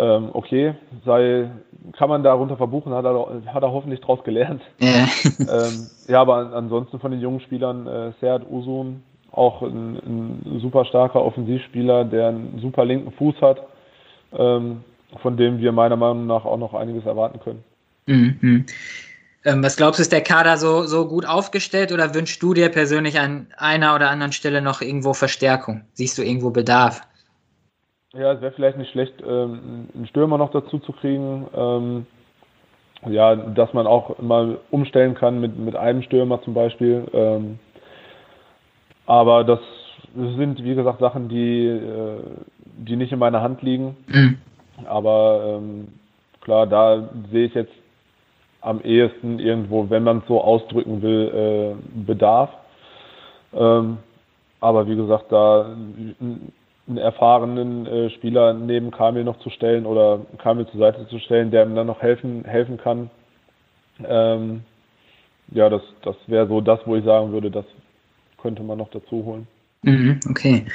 Ähm, 0.00 0.30
okay, 0.32 0.74
sei, 1.04 1.50
kann 1.98 2.08
man 2.08 2.22
darunter 2.22 2.56
verbuchen, 2.56 2.94
hat 2.94 3.04
er, 3.04 3.42
hat 3.52 3.62
er 3.62 3.70
hoffentlich 3.70 4.00
daraus 4.00 4.24
gelernt. 4.24 4.62
Ja. 4.78 5.06
ähm, 5.40 5.90
ja, 6.08 6.22
aber 6.22 6.54
ansonsten 6.54 6.98
von 7.00 7.10
den 7.10 7.20
jungen 7.20 7.40
Spielern, 7.40 7.86
äh, 7.86 8.12
Serd 8.18 8.50
Usun, 8.50 9.02
auch 9.30 9.60
ein, 9.60 9.96
ein, 9.96 10.60
super 10.62 10.86
starker 10.86 11.22
Offensivspieler, 11.22 12.06
der 12.06 12.28
einen 12.28 12.60
super 12.62 12.86
linken 12.86 13.12
Fuß 13.12 13.34
hat, 13.42 13.60
ähm, 14.32 14.82
von 15.20 15.36
dem 15.36 15.58
wir 15.58 15.70
meiner 15.72 15.96
Meinung 15.96 16.26
nach 16.26 16.46
auch 16.46 16.56
noch 16.56 16.72
einiges 16.72 17.04
erwarten 17.04 17.38
können. 17.40 17.62
Mhm. 18.06 18.64
Ähm, 19.44 19.62
was 19.62 19.76
glaubst 19.76 19.98
du, 19.98 20.02
ist 20.02 20.12
der 20.12 20.22
Kader 20.22 20.56
so, 20.56 20.86
so 20.86 21.08
gut 21.08 21.26
aufgestellt 21.26 21.92
oder 21.92 22.14
wünschst 22.14 22.42
du 22.42 22.54
dir 22.54 22.70
persönlich 22.70 23.20
an 23.20 23.48
einer 23.58 23.94
oder 23.94 24.08
anderen 24.08 24.32
Stelle 24.32 24.62
noch 24.62 24.80
irgendwo 24.80 25.12
Verstärkung? 25.12 25.82
Siehst 25.92 26.16
du 26.16 26.22
irgendwo 26.22 26.50
Bedarf? 26.50 27.02
Ja, 28.12 28.32
es 28.32 28.40
wäre 28.40 28.52
vielleicht 28.52 28.76
nicht 28.76 28.90
schlecht, 28.90 29.14
ähm, 29.24 29.88
einen 29.94 30.06
Stürmer 30.08 30.36
noch 30.36 30.50
dazu 30.50 30.80
zu 30.80 30.92
kriegen. 30.92 31.46
Ähm, 31.54 32.06
ja, 33.08 33.36
dass 33.36 33.72
man 33.72 33.86
auch 33.86 34.18
mal 34.18 34.58
umstellen 34.70 35.14
kann 35.14 35.40
mit, 35.40 35.56
mit 35.58 35.76
einem 35.76 36.02
Stürmer 36.02 36.42
zum 36.42 36.52
Beispiel. 36.52 37.06
Ähm, 37.12 37.58
aber 39.06 39.44
das 39.44 39.60
sind, 40.14 40.62
wie 40.64 40.74
gesagt, 40.74 40.98
Sachen, 40.98 41.28
die, 41.28 41.66
äh, 41.66 42.20
die 42.78 42.96
nicht 42.96 43.12
in 43.12 43.18
meiner 43.20 43.42
Hand 43.42 43.62
liegen. 43.62 43.96
Mhm. 44.08 44.38
Aber 44.86 45.58
ähm, 45.58 45.88
klar, 46.40 46.66
da 46.66 47.08
sehe 47.30 47.46
ich 47.46 47.54
jetzt 47.54 47.72
am 48.60 48.80
ehesten 48.80 49.38
irgendwo, 49.38 49.88
wenn 49.88 50.02
man 50.02 50.18
es 50.18 50.26
so 50.26 50.40
ausdrücken 50.40 51.00
will, 51.00 51.76
äh, 51.78 52.04
Bedarf. 52.06 52.50
Ähm, 53.54 53.98
aber 54.60 54.86
wie 54.88 54.96
gesagt, 54.96 55.30
da 55.30 55.74
einen 56.90 56.98
erfahrenen 56.98 57.86
äh, 57.86 58.10
Spieler 58.10 58.52
neben 58.52 58.90
Kamil 58.90 59.24
noch 59.24 59.38
zu 59.38 59.50
stellen 59.50 59.86
oder 59.86 60.20
Kamil 60.38 60.66
zur 60.66 60.80
Seite 60.80 61.08
zu 61.08 61.18
stellen, 61.18 61.50
der 61.50 61.64
ihm 61.64 61.74
dann 61.74 61.86
noch 61.86 62.02
helfen, 62.02 62.44
helfen 62.44 62.76
kann. 62.76 63.10
Ähm, 64.04 64.62
ja, 65.52 65.68
das, 65.68 65.82
das 66.02 66.16
wäre 66.26 66.46
so 66.46 66.60
das, 66.60 66.80
wo 66.84 66.96
ich 66.96 67.04
sagen 67.04 67.32
würde, 67.32 67.50
das 67.50 67.64
könnte 68.40 68.62
man 68.62 68.78
noch 68.78 68.90
dazu 68.90 69.24
holen. 69.24 69.46
Mhm, 69.82 70.20
okay. 70.28 70.66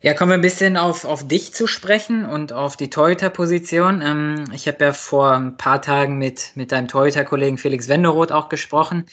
Ja, 0.00 0.14
kommen 0.14 0.30
wir 0.30 0.34
ein 0.34 0.40
bisschen 0.40 0.76
auf, 0.76 1.04
auf 1.04 1.26
dich 1.26 1.54
zu 1.54 1.68
sprechen 1.68 2.24
und 2.26 2.52
auf 2.52 2.76
die 2.76 2.90
Torhüter-Position. 2.90 4.02
Ähm, 4.02 4.44
ich 4.52 4.66
habe 4.66 4.84
ja 4.84 4.92
vor 4.92 5.32
ein 5.32 5.56
paar 5.56 5.80
Tagen 5.80 6.18
mit, 6.18 6.52
mit 6.56 6.72
deinem 6.72 6.88
Torhüter-Kollegen 6.88 7.56
Felix 7.56 7.88
Wenderoth 7.88 8.32
auch 8.32 8.48
gesprochen. 8.48 9.06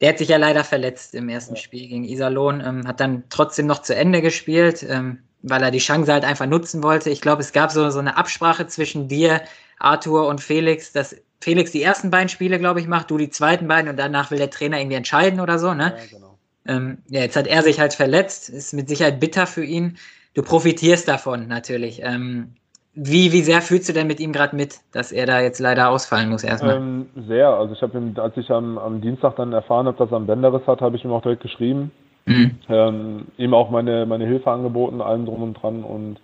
Der 0.00 0.08
hat 0.08 0.18
sich 0.18 0.28
ja 0.28 0.36
leider 0.36 0.64
verletzt 0.64 1.14
im 1.14 1.28
ersten 1.28 1.54
ja. 1.54 1.60
Spiel 1.60 1.88
gegen 1.88 2.04
Iserlohn, 2.04 2.60
ähm, 2.60 2.86
hat 2.86 2.98
dann 2.98 3.24
trotzdem 3.30 3.66
noch 3.66 3.80
zu 3.82 3.94
Ende 3.94 4.22
gespielt, 4.22 4.84
ähm, 4.88 5.20
weil 5.44 5.62
er 5.62 5.70
die 5.70 5.78
Chance 5.78 6.12
halt 6.12 6.24
einfach 6.24 6.46
nutzen 6.46 6.82
wollte. 6.82 7.10
Ich 7.10 7.20
glaube, 7.20 7.42
es 7.42 7.52
gab 7.52 7.70
so, 7.70 7.88
so 7.90 7.98
eine 7.98 8.16
Absprache 8.16 8.66
zwischen 8.66 9.08
dir, 9.08 9.42
Arthur 9.78 10.26
und 10.26 10.40
Felix, 10.40 10.92
dass 10.92 11.16
Felix 11.40 11.70
die 11.72 11.82
ersten 11.82 12.10
beiden 12.10 12.28
Spiele, 12.30 12.58
glaube 12.58 12.80
ich, 12.80 12.88
macht, 12.88 13.10
du 13.10 13.18
die 13.18 13.28
zweiten 13.28 13.68
beiden 13.68 13.90
und 13.90 13.98
danach 13.98 14.30
will 14.30 14.38
der 14.38 14.50
Trainer 14.50 14.78
irgendwie 14.78 14.96
entscheiden 14.96 15.40
oder 15.40 15.58
so, 15.58 15.74
ne? 15.74 15.94
Ja, 15.96 16.16
genau. 16.18 16.38
Ähm, 16.66 16.98
ja, 17.08 17.20
jetzt 17.20 17.36
hat 17.36 17.46
er 17.46 17.62
sich 17.62 17.78
halt 17.78 17.92
verletzt, 17.92 18.48
ist 18.48 18.72
mit 18.72 18.88
Sicherheit 18.88 19.20
bitter 19.20 19.46
für 19.46 19.64
ihn. 19.64 19.98
Du 20.32 20.42
profitierst 20.42 21.06
davon 21.06 21.46
natürlich. 21.46 22.00
Ähm, 22.02 22.54
wie, 22.94 23.32
wie 23.32 23.42
sehr 23.42 23.60
fühlst 23.60 23.88
du 23.88 23.92
denn 23.92 24.06
mit 24.06 24.20
ihm 24.20 24.32
gerade 24.32 24.56
mit, 24.56 24.78
dass 24.92 25.12
er 25.12 25.26
da 25.26 25.40
jetzt 25.40 25.58
leider 25.58 25.90
ausfallen 25.90 26.30
muss 26.30 26.44
erstmal? 26.44 26.76
Ähm, 26.76 27.10
sehr. 27.28 27.48
Also 27.48 27.74
ich 27.74 27.82
habe 27.82 27.98
ihm, 27.98 28.14
als 28.18 28.36
ich 28.38 28.50
am, 28.50 28.78
am 28.78 29.02
Dienstag 29.02 29.36
dann 29.36 29.52
erfahren 29.52 29.86
habe, 29.86 29.98
dass 29.98 30.10
er 30.10 30.16
einen 30.16 30.26
Bänderriss 30.26 30.66
hat, 30.66 30.80
habe 30.80 30.96
ich 30.96 31.04
ihm 31.04 31.12
auch 31.12 31.22
direkt 31.22 31.42
geschrieben. 31.42 31.90
Mhm. 32.26 32.52
Ähm, 32.68 33.26
ihm 33.36 33.54
auch 33.54 33.70
meine, 33.70 34.06
meine 34.06 34.26
Hilfe 34.26 34.50
angeboten, 34.50 35.00
allem 35.00 35.26
drum 35.26 35.42
und 35.42 35.54
dran 35.54 35.84
und 35.84 36.16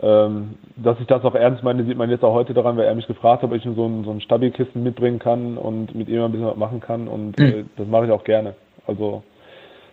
ähm, 0.00 0.54
dass 0.76 0.98
ich 1.00 1.06
das 1.06 1.24
auch 1.24 1.34
ernst 1.34 1.64
meine, 1.64 1.84
sieht 1.84 1.96
man 1.96 2.10
jetzt 2.10 2.22
auch 2.22 2.32
heute 2.32 2.54
daran, 2.54 2.76
weil 2.76 2.84
er 2.84 2.94
mich 2.94 3.08
gefragt 3.08 3.42
hat, 3.42 3.50
ob 3.50 3.56
ich 3.56 3.64
ihm 3.64 3.74
so 3.74 3.84
ein, 3.86 4.04
so 4.04 4.10
ein 4.12 4.20
Stabilkissen 4.20 4.82
mitbringen 4.82 5.18
kann 5.18 5.58
und 5.58 5.94
mit 5.94 6.08
ihm 6.08 6.22
ein 6.22 6.30
bisschen 6.30 6.46
was 6.46 6.56
machen 6.56 6.80
kann 6.80 7.08
und 7.08 7.38
mhm. 7.38 7.44
äh, 7.44 7.64
das 7.76 7.86
mache 7.88 8.06
ich 8.06 8.12
auch 8.12 8.24
gerne. 8.24 8.54
Also 8.86 9.22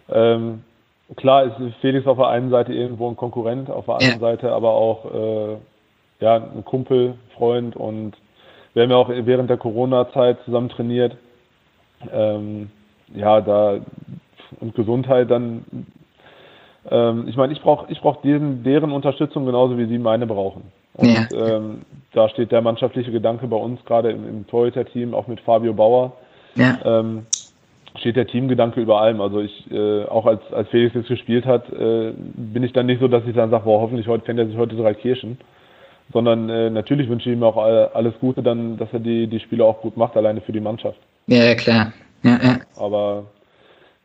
ähm, 0.10 0.62
klar 1.16 1.46
ist 1.46 1.56
Felix 1.82 2.06
auf 2.06 2.18
der 2.18 2.28
einen 2.28 2.52
Seite 2.52 2.74
irgendwo 2.74 3.10
ein 3.10 3.16
Konkurrent, 3.16 3.70
auf 3.70 3.86
der 3.86 3.96
anderen 3.96 4.14
ja. 4.14 4.20
Seite 4.20 4.52
aber 4.52 4.72
auch 4.72 5.06
äh, 5.06 5.58
ja, 6.20 6.36
ein 6.36 6.64
Kumpel, 6.64 7.16
Freund 7.36 7.76
und 7.76 8.14
wir 8.74 8.84
haben 8.84 8.92
ja 8.92 8.98
auch 8.98 9.10
während 9.10 9.50
der 9.50 9.58
Corona-Zeit 9.58 10.38
zusammen 10.46 10.70
trainiert. 10.70 11.16
Ähm, 12.12 12.70
ja, 13.14 13.40
da 13.42 13.80
und 14.60 14.76
Gesundheit 14.76 15.30
dann. 15.32 15.66
Ähm, 16.90 17.26
ich 17.28 17.36
meine, 17.36 17.54
ich 17.54 17.62
brauche 17.62 17.92
ich 17.92 18.00
brauch 18.02 18.22
deren, 18.22 18.64
deren 18.64 18.92
Unterstützung 18.92 19.46
genauso 19.46 19.78
wie 19.78 19.86
sie 19.86 19.98
meine 19.98 20.28
brauchen. 20.28 20.64
Und 20.94 21.10
ja. 21.10 21.28
ähm, 21.34 21.82
da 22.14 22.30
steht 22.30 22.52
der 22.52 22.62
mannschaftliche 22.62 23.12
Gedanke 23.12 23.48
bei 23.48 23.58
uns 23.58 23.84
gerade 23.86 24.12
im, 24.12 24.28
im 24.28 24.48
Torhüter-Team, 24.48 25.14
auch 25.14 25.28
mit 25.28 25.42
Fabio 25.42 25.74
Bauer. 25.74 26.14
Ja. 26.56 26.78
Ähm, 26.86 27.26
steht 28.00 28.16
der 28.16 28.28
Teamgedanke 28.28 28.82
über 28.82 29.02
allem. 29.02 29.22
Also 29.22 29.42
ich, 29.42 29.70
äh, 29.72 30.06
auch 30.06 30.26
als, 30.26 30.42
als 30.52 30.70
Felix 30.70 30.96
jetzt 30.96 31.08
gespielt 31.08 31.46
hat, 31.46 31.72
äh, 31.72 32.14
bin 32.36 32.64
ich 32.64 32.74
dann 32.74 32.86
nicht 32.86 33.02
so, 33.02 33.08
dass 33.08 33.26
ich 33.26 33.36
dann 33.36 33.50
sage, 33.50 33.66
boah, 33.66 33.82
hoffentlich 33.82 34.08
heute 34.08 34.26
kennt 34.26 34.40
er 34.40 34.48
sich 34.48 34.58
heute 34.58 34.76
drei 34.76 34.94
Kirschen. 34.94 35.38
Sondern 36.14 36.50
äh, 36.50 36.70
natürlich 36.70 37.10
wünsche 37.10 37.30
ich 37.30 37.36
ihm 37.36 37.44
auch 37.44 37.58
alles 37.58 38.14
Gute, 38.20 38.44
dann, 38.44 38.78
dass 38.78 38.90
er 38.94 39.00
die, 39.00 39.28
die 39.28 39.40
Spiele 39.40 39.66
auch 39.66 39.82
gut 39.82 39.98
macht, 39.98 40.16
alleine 40.16 40.40
für 40.40 40.52
die 40.52 40.60
Mannschaft. 40.60 41.00
Ja, 41.26 41.56
klar. 41.56 41.94
Ja, 42.22 42.40
ja. 42.44 42.58
Aber 42.78 43.24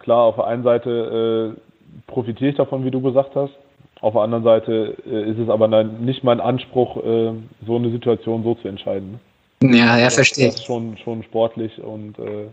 klar, 0.01 0.25
auf 0.25 0.37
der 0.37 0.47
einen 0.47 0.65
Seite 0.65 1.57
äh, 1.57 1.91
profitiere 2.07 2.51
ich 2.51 2.57
davon, 2.57 2.85
wie 2.85 2.91
du 2.91 3.01
gesagt 3.01 3.37
hast. 3.37 3.53
Auf 4.01 4.15
der 4.15 4.23
anderen 4.23 4.45
Seite 4.45 4.97
äh, 5.07 5.31
ist 5.31 5.39
es 5.39 5.49
aber 5.49 5.69
nicht 5.85 6.25
mein 6.25 6.41
Anspruch, 6.41 6.97
äh, 6.97 7.33
so 7.67 7.77
eine 7.77 7.91
Situation 7.91 8.43
so 8.43 8.55
zu 8.57 8.69
entscheiden. 8.69 9.21
Ne? 9.61 9.77
Ja, 9.77 9.99
ja, 9.99 10.11
verstehe. 10.11 10.47
Das 10.47 10.57
ist 10.57 10.65
schon, 10.65 10.97
schon 10.99 11.23
sportlich 11.23 11.79
und 11.83 12.19
äh, 12.19 12.49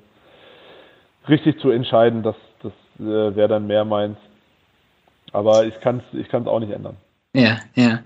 richtig 1.30 1.60
zu 1.62 1.70
entscheiden, 1.70 2.22
das, 2.22 2.36
das 2.62 2.74
äh, 3.00 3.36
wäre 3.36 3.48
dann 3.48 3.68
mehr 3.68 3.86
meins. 3.86 4.18
Aber 5.32 5.66
ich 5.66 5.80
kann 5.80 6.02
es 6.12 6.20
ich 6.20 6.28
kann's 6.30 6.48
auch 6.48 6.60
nicht 6.60 6.72
ändern. 6.72 6.98
Ja, 7.34 7.60
ja. 7.76 8.00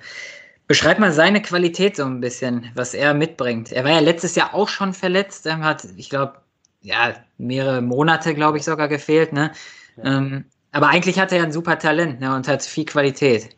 Beschreib 0.68 1.00
mal 1.00 1.12
seine 1.12 1.42
Qualität 1.42 1.96
so 1.96 2.06
ein 2.06 2.22
bisschen, 2.22 2.72
was 2.76 2.94
er 2.94 3.14
mitbringt. 3.14 3.72
Er 3.72 3.84
war 3.84 3.92
ja 3.92 4.00
letztes 4.00 4.36
Jahr 4.36 4.54
auch 4.54 4.70
schon 4.70 4.94
verletzt, 4.94 5.46
er 5.46 5.60
hat, 5.60 5.86
ich 5.98 6.10
glaube, 6.10 6.36
ja, 6.82 7.14
mehrere 7.38 7.82
Monate, 7.82 8.34
glaube 8.34 8.58
ich, 8.58 8.64
sogar 8.64 8.88
gefehlt. 8.88 9.34
Ne? 9.34 9.52
Ja. 9.98 10.18
Ähm, 10.18 10.46
aber 10.72 10.88
eigentlich 10.88 11.20
hat 11.20 11.32
er 11.32 11.40
ja 11.40 11.44
ein 11.44 11.52
super 11.52 11.78
Talent 11.78 12.22
ne, 12.22 12.36
und 12.36 12.48
hat 12.48 12.64
viel 12.64 12.86
Qualität. 12.86 13.50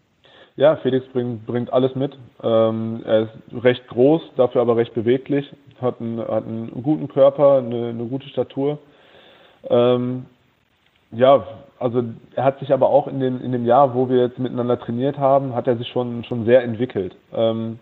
Ja, 0.56 0.76
Felix 0.78 1.06
bringt, 1.08 1.46
bringt 1.46 1.74
alles 1.74 1.96
mit. 1.96 2.18
Ähm, 2.44 3.02
er 3.06 3.24
ist 3.24 3.64
recht 3.64 3.88
groß, 3.88 4.22
dafür 4.36 4.62
aber 4.62 4.78
recht 4.78 4.94
beweglich, 4.94 5.52
hat 5.82 6.00
einen, 6.00 6.20
hat 6.20 6.46
einen 6.46 6.84
guten 6.84 7.08
Körper, 7.08 7.58
eine, 7.58 7.90
eine 7.90 8.06
gute 8.06 8.28
Statur. 8.30 8.78
Ähm, 9.70 10.26
ja, 11.12 11.46
also 11.80 12.04
er 12.36 12.44
hat 12.44 12.60
sich 12.60 12.72
aber 12.72 12.90
auch 12.90 13.08
in 13.08 13.20
dem, 13.20 13.44
in 13.44 13.52
dem 13.52 13.66
Jahr, 13.66 13.94
wo 13.96 14.10
wir 14.10 14.18
jetzt 14.18 14.40
miteinander 14.40 14.80
trainiert 14.80 15.18
haben, 15.18 15.56
hat 15.56 15.68
er 15.68 15.78
sich 15.78 15.88
schon, 15.88 16.24
schon 16.24 16.46
sehr 16.46 16.64
entwickelt. 16.64 17.16
Ähm, 17.34 17.80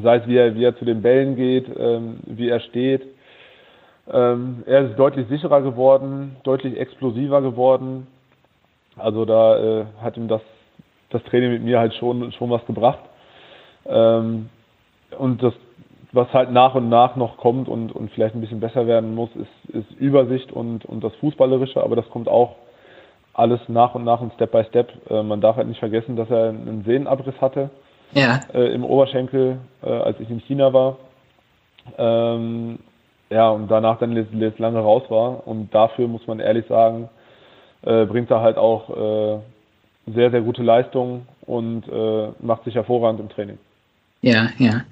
sei 0.00 0.16
es, 0.16 0.26
wie 0.26 0.36
er, 0.36 0.54
wie 0.54 0.64
er 0.64 0.76
zu 0.76 0.84
den 0.84 1.02
Bällen 1.02 1.36
geht, 1.36 1.66
ähm, 1.76 2.18
wie 2.26 2.48
er 2.48 2.60
steht. 2.60 3.02
Ähm, 4.10 4.62
er 4.66 4.90
ist 4.90 4.98
deutlich 4.98 5.28
sicherer 5.28 5.62
geworden, 5.62 6.36
deutlich 6.44 6.78
explosiver 6.78 7.42
geworden. 7.42 8.06
Also 8.96 9.24
da 9.24 9.58
äh, 9.58 9.84
hat 10.00 10.16
ihm 10.16 10.28
das, 10.28 10.40
das 11.10 11.22
Training 11.24 11.52
mit 11.52 11.62
mir 11.62 11.78
halt 11.78 11.94
schon, 11.94 12.32
schon 12.32 12.50
was 12.50 12.64
gebracht. 12.66 13.00
Ähm, 13.86 14.48
und 15.18 15.42
das 15.42 15.54
was 16.12 16.32
halt 16.32 16.50
nach 16.50 16.74
und 16.74 16.88
nach 16.88 17.16
noch 17.16 17.36
kommt 17.36 17.68
und, 17.68 17.92
und 17.92 18.10
vielleicht 18.12 18.34
ein 18.34 18.40
bisschen 18.40 18.60
besser 18.60 18.86
werden 18.86 19.14
muss, 19.14 19.30
ist, 19.36 19.74
ist 19.74 19.90
Übersicht 19.98 20.52
und, 20.52 20.84
und 20.84 21.04
das 21.04 21.14
Fußballerische, 21.16 21.82
aber 21.82 21.96
das 21.96 22.08
kommt 22.08 22.28
auch 22.28 22.56
alles 23.34 23.60
nach 23.68 23.94
und 23.94 24.04
nach 24.04 24.20
und 24.20 24.32
Step 24.34 24.52
by 24.52 24.64
Step. 24.64 24.90
Äh, 25.10 25.22
man 25.22 25.40
darf 25.40 25.56
halt 25.56 25.68
nicht 25.68 25.78
vergessen, 25.78 26.16
dass 26.16 26.30
er 26.30 26.48
einen 26.48 26.82
Sehnenabriss 26.84 27.38
hatte 27.40 27.70
ja. 28.12 28.40
äh, 28.54 28.72
im 28.72 28.84
Oberschenkel, 28.84 29.58
äh, 29.82 29.90
als 29.90 30.18
ich 30.20 30.30
in 30.30 30.40
China 30.40 30.72
war. 30.72 30.96
Ähm, 31.96 32.78
ja, 33.30 33.48
und 33.50 33.68
danach 33.68 33.98
dann 33.98 34.16
jetzt, 34.16 34.58
lange 34.58 34.80
raus 34.80 35.04
war. 35.08 35.46
Und 35.46 35.74
dafür 35.74 36.08
muss 36.08 36.26
man 36.26 36.40
ehrlich 36.40 36.66
sagen, 36.66 37.08
äh, 37.82 38.06
bringt 38.06 38.30
er 38.30 38.40
halt 38.40 38.56
auch 38.56 38.90
äh, 38.90 39.38
sehr, 40.14 40.30
sehr 40.30 40.40
gute 40.40 40.62
Leistungen 40.62 41.28
und 41.42 41.86
äh, 41.88 42.28
macht 42.40 42.64
sich 42.64 42.74
hervorragend 42.74 43.20
im 43.20 43.28
Training. 43.28 43.58
Ja, 44.22 44.50
ja. 44.58 44.84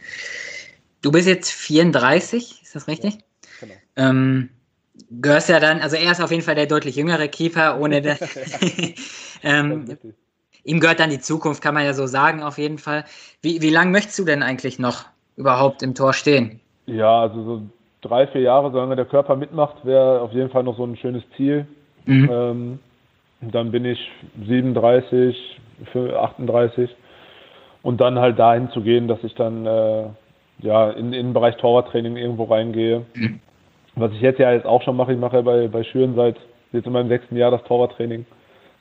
du 1.02 1.10
bist 1.10 1.26
jetzt 1.26 1.50
34, 1.50 2.62
ist 2.62 2.74
das 2.74 2.86
richtig? 2.88 3.14
Ja, 3.14 3.20
genau. 3.60 3.74
Ähm, 3.96 4.50
gehörst 5.10 5.48
ja 5.48 5.58
dann, 5.58 5.80
also 5.80 5.96
er 5.96 6.12
ist 6.12 6.20
auf 6.20 6.30
jeden 6.30 6.42
Fall 6.42 6.54
der 6.54 6.66
deutlich 6.66 6.96
jüngere 6.96 7.28
Keeper, 7.28 7.80
ohne 7.80 8.02
das. 8.02 8.20
ähm, 9.42 9.96
ihm 10.62 10.80
gehört 10.80 11.00
dann 11.00 11.10
die 11.10 11.20
Zukunft, 11.20 11.62
kann 11.62 11.74
man 11.74 11.84
ja 11.84 11.94
so 11.94 12.06
sagen, 12.06 12.42
auf 12.42 12.58
jeden 12.58 12.78
Fall. 12.78 13.04
Wie, 13.40 13.62
wie 13.62 13.70
lange 13.70 13.90
möchtest 13.90 14.18
du 14.18 14.24
denn 14.24 14.42
eigentlich 14.42 14.78
noch 14.78 15.06
überhaupt 15.36 15.82
im 15.82 15.94
Tor 15.94 16.12
stehen? 16.12 16.60
Ja, 16.86 17.22
also 17.22 17.42
so 17.42 17.62
drei, 18.06 18.26
vier 18.26 18.42
Jahre, 18.42 18.70
solange 18.70 18.96
der 18.96 19.04
Körper 19.04 19.36
mitmacht, 19.36 19.84
wäre 19.84 20.20
auf 20.20 20.32
jeden 20.32 20.50
Fall 20.50 20.62
noch 20.62 20.76
so 20.76 20.84
ein 20.84 20.96
schönes 20.96 21.22
Ziel. 21.36 21.66
Mhm. 22.04 22.30
Ähm, 22.32 22.78
dann 23.40 23.70
bin 23.70 23.84
ich 23.84 23.98
37, 24.46 25.60
38 25.94 26.90
und 27.82 28.00
dann 28.00 28.18
halt 28.18 28.38
dahin 28.38 28.70
zu 28.70 28.80
gehen, 28.80 29.08
dass 29.08 29.22
ich 29.22 29.34
dann 29.34 29.66
äh, 29.66 30.04
ja 30.60 30.90
in, 30.90 31.12
in 31.12 31.26
den 31.26 31.32
Bereich 31.32 31.56
Torwarttraining 31.56 32.16
irgendwo 32.16 32.44
reingehe. 32.44 33.04
Mhm. 33.14 33.40
Was 33.94 34.12
ich 34.12 34.20
jetzt 34.20 34.38
ja 34.38 34.52
jetzt 34.52 34.66
auch 34.66 34.82
schon 34.82 34.96
mache, 34.96 35.12
ich 35.12 35.18
mache 35.18 35.36
ja 35.36 35.42
bei, 35.42 35.68
bei 35.68 35.84
Schüren 35.84 36.14
seit 36.14 36.36
jetzt 36.72 36.86
in 36.86 36.92
meinem 36.92 37.08
sechsten 37.08 37.36
Jahr 37.36 37.50
das 37.50 37.62
Torwarttraining. 37.64 38.26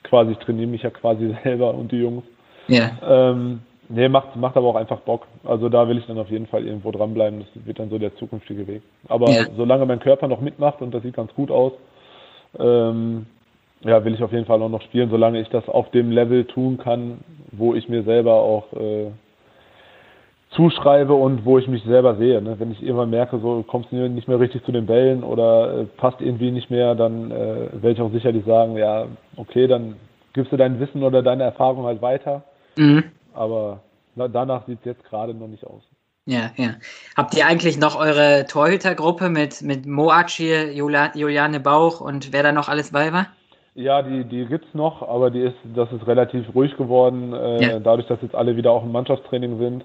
Quasi, 0.04 0.32
ich 0.32 0.38
trainiere 0.38 0.68
mich 0.68 0.82
ja 0.82 0.90
quasi 0.90 1.34
selber 1.44 1.74
und 1.74 1.92
die 1.92 1.98
Jungs. 1.98 2.24
Ja. 2.68 2.90
Ähm, 3.02 3.60
nee, 3.88 4.08
macht, 4.08 4.36
macht 4.36 4.56
aber 4.56 4.68
auch 4.68 4.76
einfach 4.76 5.00
Bock. 5.00 5.26
Also 5.44 5.68
da 5.68 5.88
will 5.88 5.98
ich 5.98 6.06
dann 6.06 6.18
auf 6.18 6.30
jeden 6.30 6.46
Fall 6.46 6.64
irgendwo 6.64 6.90
dranbleiben. 6.90 7.40
Das 7.40 7.66
wird 7.66 7.78
dann 7.78 7.90
so 7.90 7.98
der 7.98 8.14
zukünftige 8.16 8.66
Weg. 8.66 8.82
Aber 9.08 9.30
ja. 9.30 9.44
solange 9.56 9.86
mein 9.86 10.00
Körper 10.00 10.28
noch 10.28 10.40
mitmacht 10.40 10.82
und 10.82 10.92
das 10.92 11.02
sieht 11.02 11.14
ganz 11.14 11.34
gut 11.34 11.50
aus, 11.50 11.72
ähm, 12.58 13.26
ja, 13.82 14.04
will 14.04 14.14
ich 14.14 14.22
auf 14.22 14.32
jeden 14.32 14.46
Fall 14.46 14.62
auch 14.62 14.68
noch 14.68 14.82
spielen, 14.82 15.10
solange 15.10 15.40
ich 15.40 15.48
das 15.48 15.68
auf 15.68 15.90
dem 15.90 16.10
Level 16.10 16.44
tun 16.44 16.78
kann, 16.78 17.18
wo 17.52 17.74
ich 17.74 17.88
mir 17.88 18.02
selber 18.02 18.34
auch 18.34 18.72
äh, 18.72 19.10
zuschreibe 20.50 21.12
und 21.12 21.44
wo 21.44 21.58
ich 21.58 21.68
mich 21.68 21.84
selber 21.84 22.16
sehe. 22.16 22.40
Ne? 22.40 22.58
Wenn 22.58 22.72
ich 22.72 22.82
irgendwann 22.82 23.10
merke, 23.10 23.38
so 23.38 23.62
kommst 23.66 23.92
du 23.92 24.08
nicht 24.08 24.28
mehr 24.28 24.40
richtig 24.40 24.64
zu 24.64 24.72
den 24.72 24.86
Bällen 24.86 25.22
oder 25.22 25.80
äh, 25.80 25.84
passt 25.84 26.20
irgendwie 26.20 26.50
nicht 26.50 26.70
mehr, 26.70 26.94
dann 26.94 27.30
äh, 27.30 27.68
werde 27.72 27.92
ich 27.92 28.00
auch 28.00 28.12
sicherlich 28.12 28.44
sagen, 28.44 28.76
ja, 28.76 29.06
okay, 29.36 29.66
dann 29.66 29.96
gibst 30.32 30.52
du 30.52 30.56
dein 30.56 30.80
Wissen 30.80 31.02
oder 31.02 31.22
deine 31.22 31.44
Erfahrung 31.44 31.84
halt 31.84 32.00
weiter. 32.00 32.42
Mhm. 32.76 33.04
Aber 33.36 33.80
na, 34.14 34.28
danach 34.28 34.66
sieht 34.66 34.80
es 34.80 34.84
jetzt 34.84 35.04
gerade 35.04 35.34
noch 35.34 35.48
nicht 35.48 35.64
aus. 35.64 35.82
Ja, 36.24 36.50
ja. 36.56 36.74
Habt 37.16 37.34
ihr 37.36 37.46
eigentlich 37.46 37.78
noch 37.78 37.96
eure 37.96 38.46
Torhütergruppe 38.48 39.28
mit, 39.28 39.62
mit 39.62 39.86
Moacir, 39.86 40.72
Juliane 40.72 41.60
Bauch 41.60 42.00
und 42.00 42.32
wer 42.32 42.42
da 42.42 42.50
noch 42.50 42.68
alles 42.68 42.90
bei 42.90 43.12
war? 43.12 43.26
Ja, 43.76 44.02
die, 44.02 44.24
die 44.24 44.46
gibt's 44.46 44.74
noch, 44.74 45.06
aber 45.06 45.30
die 45.30 45.42
ist, 45.42 45.56
das 45.74 45.92
ist 45.92 46.06
relativ 46.06 46.52
ruhig 46.54 46.76
geworden, 46.76 47.32
äh, 47.32 47.62
ja. 47.62 47.78
dadurch, 47.78 48.08
dass 48.08 48.22
jetzt 48.22 48.34
alle 48.34 48.56
wieder 48.56 48.72
auch 48.72 48.82
im 48.82 48.90
Mannschaftstraining 48.90 49.58
sind. 49.58 49.84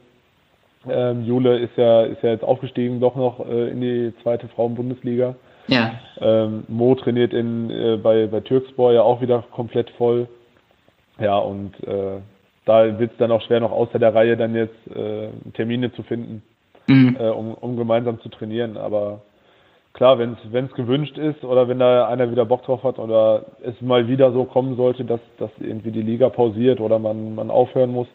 Ähm, 0.89 1.25
Jule 1.25 1.59
ist 1.59 1.77
ja, 1.77 2.03
ist 2.03 2.23
ja 2.23 2.29
jetzt 2.29 2.43
aufgestiegen 2.43 2.99
doch 2.99 3.15
noch 3.15 3.45
äh, 3.45 3.69
in 3.69 3.81
die 3.81 4.13
zweite 4.23 4.47
Frauenbundesliga. 4.47 5.35
Ja. 5.67 5.91
Ähm, 6.19 6.63
Mo 6.69 6.95
trainiert 6.95 7.33
in, 7.33 7.69
äh, 7.69 7.97
bei, 7.97 8.25
bei 8.27 8.39
Türkspor 8.39 8.93
ja 8.93 9.03
auch 9.03 9.21
wieder 9.21 9.43
komplett 9.51 9.91
voll. 9.91 10.27
Ja, 11.19 11.37
und 11.37 11.71
äh, 11.83 12.19
da 12.65 12.99
wird 12.99 13.11
es 13.11 13.17
dann 13.17 13.31
auch 13.31 13.41
schwer, 13.41 13.59
noch 13.59 13.71
außer 13.71 13.99
der 13.99 14.13
Reihe 14.13 14.37
dann 14.37 14.55
jetzt 14.55 14.75
äh, 14.95 15.29
Termine 15.53 15.91
zu 15.93 16.03
finden, 16.03 16.43
mhm. 16.87 17.17
äh, 17.19 17.29
um, 17.29 17.53
um 17.53 17.75
gemeinsam 17.75 18.19
zu 18.21 18.29
trainieren. 18.29 18.77
Aber 18.77 19.21
klar, 19.93 20.19
wenn 20.19 20.37
es 20.65 20.73
gewünscht 20.73 21.17
ist 21.17 21.43
oder 21.43 21.67
wenn 21.67 21.79
da 21.79 22.07
einer 22.07 22.31
wieder 22.31 22.45
Bock 22.45 22.63
drauf 22.63 22.83
hat 22.83 22.99
oder 22.99 23.45
es 23.63 23.79
mal 23.81 24.07
wieder 24.07 24.31
so 24.31 24.45
kommen 24.45 24.75
sollte, 24.75 25.05
dass, 25.05 25.21
dass 25.37 25.51
irgendwie 25.59 25.91
die 25.91 26.03
Liga 26.03 26.29
pausiert 26.29 26.79
oder 26.79 26.99
man, 26.99 27.35
man 27.35 27.49
aufhören 27.49 27.91
muss, 27.91 28.07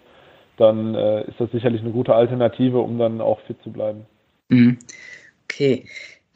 dann 0.56 0.94
äh, 0.94 1.22
ist 1.22 1.38
das 1.38 1.50
sicherlich 1.50 1.82
eine 1.82 1.90
gute 1.90 2.14
Alternative, 2.14 2.78
um 2.78 2.98
dann 2.98 3.20
auch 3.20 3.40
fit 3.40 3.61
zu 3.62 3.70
bleiben. 3.70 4.06
Mhm. 4.48 4.78
Okay. 5.44 5.85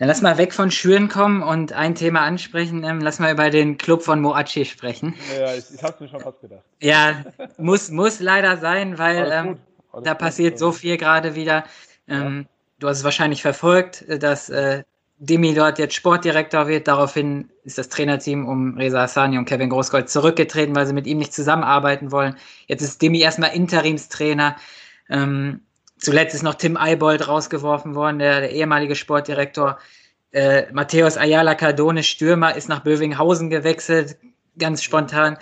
Dann 0.00 0.08
lass 0.08 0.22
mal 0.22 0.38
weg 0.38 0.54
von 0.54 0.70
Schüren 0.70 1.10
kommen 1.10 1.42
und 1.42 1.74
ein 1.74 1.94
Thema 1.94 2.22
ansprechen. 2.22 2.84
Ähm, 2.84 3.00
lass 3.02 3.18
mal 3.18 3.32
über 3.32 3.50
den 3.50 3.76
Club 3.76 4.02
von 4.02 4.18
Moachi 4.22 4.64
sprechen. 4.64 5.14
Ja, 5.38 5.54
ich, 5.54 5.66
ich 5.74 5.82
habe 5.82 6.02
mir 6.02 6.08
schon 6.08 6.20
fast 6.20 6.40
gedacht. 6.40 6.62
Ja, 6.80 7.22
muss, 7.58 7.90
muss 7.90 8.18
leider 8.18 8.56
sein, 8.56 8.96
weil 8.96 9.30
ähm, 9.30 9.58
da 10.02 10.14
passiert 10.14 10.58
so 10.58 10.72
viel 10.72 10.96
gerade 10.96 11.34
wieder. 11.34 11.64
Ähm, 12.08 12.38
ja. 12.38 12.48
Du 12.78 12.88
hast 12.88 12.96
es 12.96 13.04
wahrscheinlich 13.04 13.42
verfolgt, 13.42 14.00
äh, 14.08 14.18
dass 14.18 14.48
äh, 14.48 14.84
Demi 15.18 15.52
dort 15.52 15.78
jetzt 15.78 15.96
Sportdirektor 15.96 16.66
wird. 16.66 16.88
Daraufhin 16.88 17.50
ist 17.64 17.76
das 17.76 17.90
Trainerteam 17.90 18.48
um 18.48 18.78
Reza 18.78 19.02
Hassani 19.02 19.36
und 19.36 19.44
Kevin 19.44 19.68
Großgold 19.68 20.08
zurückgetreten, 20.08 20.74
weil 20.74 20.86
sie 20.86 20.94
mit 20.94 21.06
ihm 21.06 21.18
nicht 21.18 21.34
zusammenarbeiten 21.34 22.10
wollen. 22.10 22.36
Jetzt 22.68 22.80
ist 22.80 23.02
Demi 23.02 23.20
erstmal 23.20 23.54
Interimstrainer. 23.54 24.56
Ähm, 25.10 25.60
zuletzt 26.00 26.34
ist 26.34 26.42
noch 26.42 26.54
Tim 26.54 26.76
Eibold 26.76 27.28
rausgeworfen 27.28 27.94
worden, 27.94 28.18
der, 28.18 28.40
der 28.40 28.50
ehemalige 28.52 28.94
Sportdirektor. 28.94 29.78
Äh, 30.32 30.64
Matthäus 30.72 31.16
Ayala 31.16 31.54
Cardone, 31.54 32.02
Stürmer, 32.02 32.54
ist 32.56 32.68
nach 32.68 32.80
Bövinghausen 32.80 33.50
gewechselt, 33.50 34.16
ganz 34.58 34.82
spontan. 34.82 35.36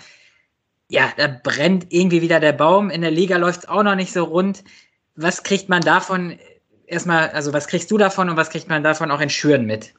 Ja, 0.89 1.09
da 1.17 1.27
brennt 1.27 1.87
irgendwie 1.89 2.21
wieder 2.21 2.39
der 2.39 2.53
Baum. 2.53 2.89
In 2.89 3.01
der 3.01 3.11
Liga 3.11 3.37
läuft 3.37 3.59
es 3.59 3.69
auch 3.69 3.83
noch 3.83 3.95
nicht 3.95 4.11
so 4.11 4.23
rund. 4.23 4.63
Was 5.15 5.43
kriegt 5.43 5.69
man 5.69 5.81
davon 5.81 6.39
erstmal, 6.87 7.29
also 7.29 7.53
was 7.53 7.67
kriegst 7.67 7.91
du 7.91 7.97
davon 7.97 8.29
und 8.29 8.37
was 8.37 8.49
kriegt 8.49 8.69
man 8.69 8.83
davon 8.83 9.11
auch 9.11 9.21
in 9.21 9.29
Schüren 9.29 9.65
mit? 9.65 9.93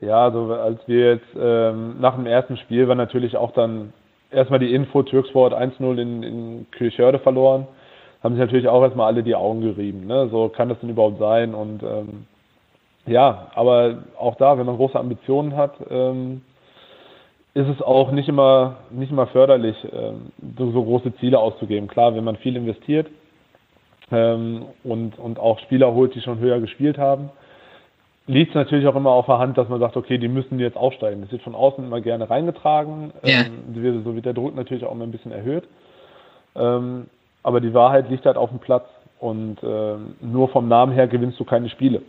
Ja, 0.00 0.24
also 0.24 0.52
als 0.52 0.80
wir 0.86 1.14
jetzt 1.14 1.28
ähm, 1.36 2.00
nach 2.00 2.16
dem 2.16 2.26
ersten 2.26 2.56
Spiel 2.56 2.88
war 2.88 2.96
natürlich 2.96 3.36
auch 3.36 3.52
dann 3.52 3.92
erstmal 4.30 4.58
die 4.58 4.74
Info, 4.74 5.02
Türksport 5.02 5.54
1-0 5.54 6.00
in, 6.00 6.22
in 6.22 6.66
Kirchhörde 6.72 7.20
verloren, 7.20 7.66
haben 8.24 8.34
sich 8.34 8.40
natürlich 8.40 8.68
auch 8.68 8.82
erstmal 8.82 9.06
alle 9.06 9.22
die 9.22 9.36
Augen 9.36 9.60
gerieben. 9.60 10.06
Ne? 10.06 10.28
So 10.30 10.48
kann 10.48 10.68
das 10.68 10.80
denn 10.80 10.90
überhaupt 10.90 11.18
sein? 11.18 11.54
Und 11.54 11.82
ähm, 11.82 12.26
ja, 13.06 13.48
aber 13.54 13.98
auch 14.18 14.34
da, 14.36 14.58
wenn 14.58 14.66
man 14.66 14.76
große 14.76 14.98
Ambitionen 14.98 15.56
hat, 15.56 15.74
ähm, 15.90 16.40
ist 17.52 17.68
es 17.68 17.82
auch 17.82 18.10
nicht 18.10 18.28
immer, 18.28 18.76
nicht 18.90 19.12
immer 19.12 19.28
förderlich, 19.28 19.76
ähm, 19.92 20.32
so, 20.58 20.72
so 20.72 20.82
große 20.82 21.14
Ziele 21.16 21.38
auszugeben. 21.38 21.86
Klar, 21.86 22.16
wenn 22.16 22.24
man 22.24 22.36
viel 22.36 22.56
investiert, 22.56 23.06
ähm, 24.10 24.66
und, 24.82 25.18
und 25.18 25.38
auch 25.38 25.58
Spieler 25.60 25.92
holt, 25.94 26.14
die 26.14 26.20
schon 26.20 26.38
höher 26.38 26.60
gespielt 26.60 26.98
haben. 26.98 27.30
Liegt 28.26 28.50
es 28.50 28.54
natürlich 28.54 28.86
auch 28.86 28.96
immer 28.96 29.10
auf 29.10 29.26
der 29.26 29.38
Hand, 29.38 29.58
dass 29.58 29.68
man 29.68 29.80
sagt, 29.80 29.96
okay, 29.96 30.16
die 30.18 30.28
müssen 30.28 30.58
jetzt 30.58 30.76
aufsteigen. 30.76 31.20
Das 31.22 31.32
wird 31.32 31.42
von 31.42 31.54
außen 31.54 31.84
immer 31.84 32.00
gerne 32.00 32.28
reingetragen. 32.30 33.12
Ja. 33.22 33.42
Ähm, 33.42 34.02
so 34.04 34.14
wird 34.14 34.24
der 34.24 34.32
Druck 34.32 34.54
natürlich 34.54 34.84
auch 34.84 34.92
immer 34.92 35.04
ein 35.04 35.10
bisschen 35.10 35.32
erhöht. 35.32 35.64
Ähm, 36.56 37.06
aber 37.44 37.60
die 37.60 37.72
Wahrheit 37.74 38.10
liegt 38.10 38.26
halt 38.26 38.36
auf 38.36 38.50
dem 38.50 38.58
Platz 38.58 38.86
und 39.20 39.62
äh, 39.62 39.94
nur 40.20 40.48
vom 40.48 40.66
Namen 40.66 40.92
her 40.92 41.06
gewinnst 41.06 41.38
du 41.38 41.44
keine 41.44 41.68
Spiele. 41.68 42.02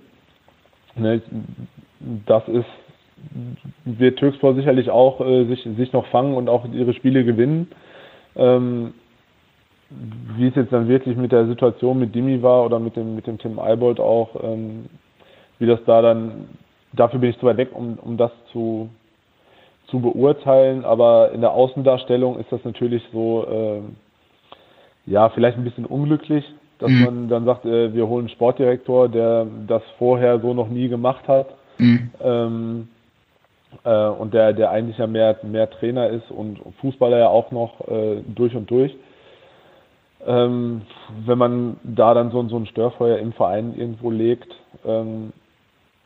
Ne? 0.95 1.21
Das 2.25 2.47
ist, 2.47 2.65
wird 3.83 4.17
Türkspor 4.17 4.55
sicherlich 4.55 4.89
auch 4.89 5.21
äh, 5.21 5.45
sich, 5.45 5.67
sich 5.77 5.93
noch 5.93 6.07
fangen 6.07 6.35
und 6.35 6.49
auch 6.49 6.65
ihre 6.73 6.93
Spiele 6.93 7.23
gewinnen. 7.23 7.67
Ähm, 8.35 8.93
wie 9.89 10.47
es 10.47 10.55
jetzt 10.55 10.73
dann 10.73 10.87
wirklich 10.87 11.15
mit 11.15 11.31
der 11.31 11.45
Situation 11.45 11.99
mit 11.99 12.15
Dimi 12.15 12.41
war 12.41 12.65
oder 12.65 12.79
mit 12.79 12.95
dem, 12.95 13.15
mit 13.15 13.27
dem 13.27 13.37
Tim 13.37 13.59
Eibold 13.59 13.99
auch, 13.99 14.29
ähm, 14.41 14.85
wie 15.59 15.67
das 15.67 15.79
da 15.85 16.01
dann, 16.01 16.47
dafür 16.93 17.19
bin 17.19 17.29
ich 17.29 17.39
zu 17.39 17.45
weit 17.45 17.57
weg, 17.57 17.69
um, 17.73 17.99
um 18.01 18.17
das 18.17 18.31
zu, 18.51 18.89
zu 19.87 19.99
beurteilen, 19.99 20.83
aber 20.85 21.31
in 21.33 21.41
der 21.41 21.51
Außendarstellung 21.51 22.39
ist 22.39 22.51
das 22.51 22.63
natürlich 22.63 23.03
so, 23.13 23.45
äh, 23.47 23.81
ja, 25.05 25.29
vielleicht 25.29 25.57
ein 25.57 25.63
bisschen 25.63 25.85
unglücklich, 25.85 26.43
dass 26.79 26.89
mhm. 26.89 27.03
man 27.03 27.29
dann 27.29 27.45
sagt, 27.45 27.65
äh, 27.65 27.93
wir 27.93 28.07
holen 28.07 28.25
einen 28.25 28.29
Sportdirektor, 28.29 29.09
der 29.09 29.47
das 29.67 29.83
vorher 29.97 30.39
so 30.39 30.53
noch 30.53 30.67
nie 30.69 30.87
gemacht 30.87 31.27
hat. 31.27 31.47
Mhm. 31.77 32.09
Ähm, 32.21 32.87
äh, 33.83 34.07
und 34.07 34.33
der, 34.33 34.53
der 34.53 34.71
eigentlich 34.71 34.97
ja 34.97 35.07
mehr, 35.07 35.37
mehr 35.43 35.69
Trainer 35.69 36.09
ist 36.09 36.31
und 36.31 36.59
Fußballer 36.81 37.19
ja 37.19 37.27
auch 37.27 37.51
noch 37.51 37.87
äh, 37.87 38.21
durch 38.27 38.55
und 38.55 38.69
durch. 38.69 38.95
Ähm, 40.25 40.81
wenn 41.25 41.37
man 41.37 41.77
da 41.83 42.13
dann 42.13 42.31
so, 42.31 42.47
so 42.47 42.57
ein 42.57 42.65
Störfeuer 42.65 43.19
im 43.19 43.33
Verein 43.33 43.75
irgendwo 43.77 44.09
legt, 44.09 44.55
ähm, 44.85 45.33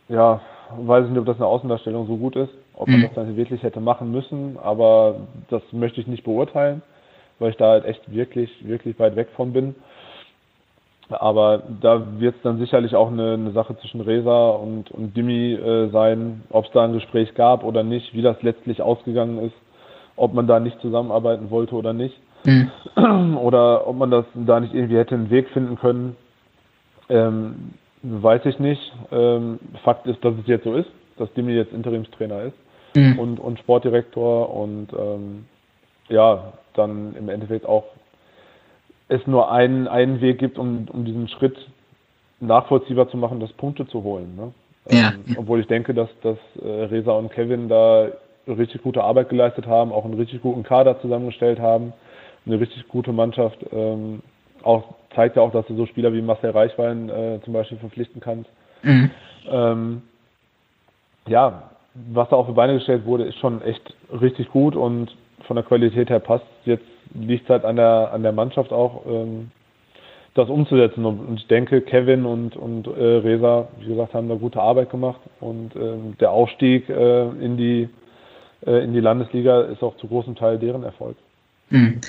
ja, 0.09 0.41
weiß 0.77 1.05
ich 1.05 1.11
nicht, 1.11 1.19
ob 1.19 1.25
das 1.25 1.37
eine 1.37 1.45
Außendarstellung 1.45 2.05
so 2.07 2.17
gut 2.17 2.35
ist, 2.35 2.51
ob 2.73 2.87
man 2.87 2.99
mhm. 2.99 3.03
das 3.03 3.13
dann 3.13 3.37
wirklich 3.37 3.63
hätte 3.63 3.79
machen 3.79 4.11
müssen, 4.11 4.57
aber 4.61 5.15
das 5.49 5.61
möchte 5.71 6.01
ich 6.01 6.07
nicht 6.07 6.23
beurteilen, 6.23 6.81
weil 7.39 7.51
ich 7.51 7.57
da 7.57 7.71
halt 7.71 7.85
echt 7.85 8.13
wirklich, 8.13 8.49
wirklich 8.67 8.99
weit 8.99 9.15
weg 9.15 9.29
von 9.35 9.53
bin. 9.53 9.75
Aber 11.09 11.63
da 11.81 12.19
wird 12.19 12.35
es 12.35 12.41
dann 12.43 12.59
sicherlich 12.59 12.95
auch 12.95 13.07
eine, 13.07 13.33
eine, 13.33 13.51
Sache 13.51 13.75
zwischen 13.79 14.01
Resa 14.01 14.49
und, 14.51 14.91
und 14.91 15.17
Dimi 15.17 15.53
äh, 15.53 15.89
sein, 15.89 16.43
ob 16.51 16.65
es 16.65 16.71
da 16.71 16.83
ein 16.83 16.93
Gespräch 16.93 17.33
gab 17.33 17.63
oder 17.63 17.81
nicht, 17.81 18.13
wie 18.13 18.21
das 18.21 18.39
letztlich 18.43 18.81
ausgegangen 18.81 19.39
ist, 19.39 19.55
ob 20.15 20.33
man 20.33 20.45
da 20.45 20.59
nicht 20.59 20.79
zusammenarbeiten 20.81 21.49
wollte 21.49 21.75
oder 21.75 21.93
nicht. 21.93 22.15
Mhm. 22.45 22.69
Oder 23.37 23.85
ob 23.85 23.97
man 23.97 24.11
das 24.11 24.25
da 24.33 24.61
nicht 24.61 24.73
irgendwie 24.73 24.95
hätte 24.95 25.15
einen 25.15 25.29
Weg 25.29 25.49
finden 25.49 25.77
können, 25.77 26.15
ähm, 27.09 27.73
weiß 28.01 28.45
ich 28.45 28.59
nicht. 28.59 28.93
Ähm, 29.11 29.59
Fakt 29.83 30.07
ist, 30.07 30.23
dass 30.23 30.33
es 30.35 30.47
jetzt 30.47 30.63
so 30.63 30.73
ist, 30.73 30.89
dass 31.17 31.31
Dimi 31.33 31.51
jetzt 31.51 31.73
Interimstrainer 31.73 32.43
ist 32.43 32.55
mhm. 32.95 33.19
und, 33.19 33.39
und 33.39 33.59
Sportdirektor 33.59 34.55
und 34.55 34.87
ähm, 34.93 35.45
ja, 36.09 36.53
dann 36.73 37.15
im 37.15 37.29
Endeffekt 37.29 37.65
auch 37.65 37.85
es 39.07 39.25
nur 39.25 39.51
einen, 39.51 39.87
einen 39.87 40.21
Weg 40.21 40.37
gibt, 40.37 40.57
um, 40.57 40.87
um 40.91 41.03
diesen 41.03 41.27
Schritt 41.29 41.57
nachvollziehbar 42.39 43.09
zu 43.09 43.17
machen, 43.17 43.39
das 43.39 43.51
Punkte 43.53 43.87
zu 43.87 44.03
holen. 44.03 44.35
Ne? 44.35 44.53
Ja. 44.89 45.11
Ähm, 45.11 45.35
obwohl 45.37 45.59
ich 45.59 45.67
denke, 45.67 45.93
dass, 45.93 46.09
dass 46.21 46.37
äh, 46.61 46.83
Reza 46.83 47.11
und 47.11 47.31
Kevin 47.31 47.67
da 47.67 48.09
richtig 48.47 48.81
gute 48.81 49.03
Arbeit 49.03 49.29
geleistet 49.29 49.67
haben, 49.67 49.91
auch 49.91 50.05
einen 50.05 50.13
richtig 50.15 50.41
guten 50.41 50.63
Kader 50.63 50.99
zusammengestellt 51.01 51.59
haben, 51.59 51.93
eine 52.45 52.59
richtig 52.59 52.87
gute 52.87 53.11
Mannschaft. 53.11 53.57
Ähm, 53.71 54.21
auch 54.63 54.83
zeigt 55.15 55.35
ja 55.35 55.41
auch, 55.41 55.51
dass 55.51 55.65
du 55.67 55.75
so 55.75 55.85
Spieler 55.85 56.13
wie 56.13 56.21
Marcel 56.21 56.51
Reichwein 56.51 57.09
äh, 57.09 57.39
zum 57.43 57.53
Beispiel 57.53 57.77
verpflichten 57.77 58.21
kannst. 58.21 58.49
Mhm. 58.83 59.11
Ähm, 59.49 60.01
ja, 61.27 61.71
was 62.11 62.29
da 62.29 62.35
auf 62.35 62.47
die 62.47 62.53
Beine 62.53 62.75
gestellt 62.75 63.05
wurde, 63.05 63.25
ist 63.25 63.37
schon 63.39 63.61
echt 63.61 63.93
richtig 64.21 64.49
gut 64.49 64.75
und 64.75 65.15
von 65.45 65.55
der 65.55 65.65
Qualität 65.65 66.09
her 66.09 66.19
passt. 66.19 66.45
Jetzt 66.65 66.85
liegt 67.13 67.43
es 67.43 67.49
halt 67.49 67.65
an 67.65 67.75
der, 67.75 68.11
an 68.13 68.23
der 68.23 68.31
Mannschaft 68.31 68.71
auch, 68.71 69.05
ähm, 69.05 69.51
das 70.35 70.49
umzusetzen. 70.49 71.05
Und 71.05 71.39
ich 71.39 71.47
denke, 71.47 71.81
Kevin 71.81 72.25
und, 72.25 72.55
und 72.55 72.87
äh, 72.87 72.89
Reza, 72.89 73.67
wie 73.79 73.87
gesagt, 73.87 74.13
haben 74.13 74.29
da 74.29 74.35
gute 74.35 74.61
Arbeit 74.61 74.89
gemacht. 74.89 75.19
Und 75.39 75.75
ähm, 75.75 76.15
der 76.19 76.31
Aufstieg 76.31 76.89
äh, 76.89 77.23
in, 77.23 77.57
die, 77.57 77.89
äh, 78.65 78.83
in 78.83 78.93
die 78.93 78.99
Landesliga 78.99 79.61
ist 79.61 79.83
auch 79.83 79.97
zu 79.97 80.07
großem 80.07 80.35
Teil 80.35 80.59
deren 80.59 80.83
Erfolg. 80.83 81.17
Hm. 81.69 82.01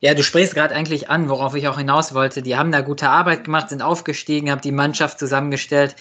Ja, 0.00 0.14
du 0.14 0.22
sprichst 0.22 0.54
gerade 0.54 0.74
eigentlich 0.74 1.08
an, 1.08 1.28
worauf 1.28 1.54
ich 1.54 1.68
auch 1.68 1.78
hinaus 1.78 2.14
wollte. 2.14 2.42
Die 2.42 2.56
haben 2.56 2.70
da 2.70 2.82
gute 2.82 3.08
Arbeit 3.08 3.44
gemacht, 3.44 3.70
sind 3.70 3.82
aufgestiegen, 3.82 4.50
haben 4.50 4.60
die 4.60 4.72
Mannschaft 4.72 5.18
zusammengestellt. 5.18 5.96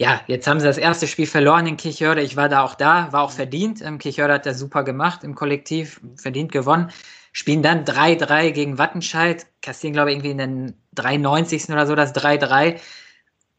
Ja, 0.00 0.20
jetzt 0.28 0.46
haben 0.46 0.60
sie 0.60 0.66
das 0.66 0.78
erste 0.78 1.08
Spiel 1.08 1.26
verloren 1.26 1.66
in 1.66 1.76
Kirchhörde. 1.76 2.22
Ich 2.22 2.36
war 2.36 2.48
da 2.48 2.62
auch 2.62 2.76
da, 2.76 3.12
war 3.12 3.22
auch 3.22 3.32
verdient. 3.32 3.82
Ähm, 3.82 3.98
Kirchhörde 3.98 4.34
hat 4.34 4.46
das 4.46 4.58
super 4.58 4.84
gemacht 4.84 5.24
im 5.24 5.34
Kollektiv, 5.34 6.00
verdient 6.14 6.52
gewonnen. 6.52 6.90
Spielen 7.32 7.62
dann 7.62 7.84
3-3 7.84 8.52
gegen 8.52 8.78
Wattenscheid, 8.78 9.46
kassieren, 9.60 9.94
glaube 9.94 10.10
ich, 10.10 10.16
irgendwie 10.16 10.30
in 10.30 10.38
den 10.38 10.74
93. 10.94 11.68
oder 11.70 11.86
so 11.86 11.96
das 11.96 12.14
3-3. 12.14 12.80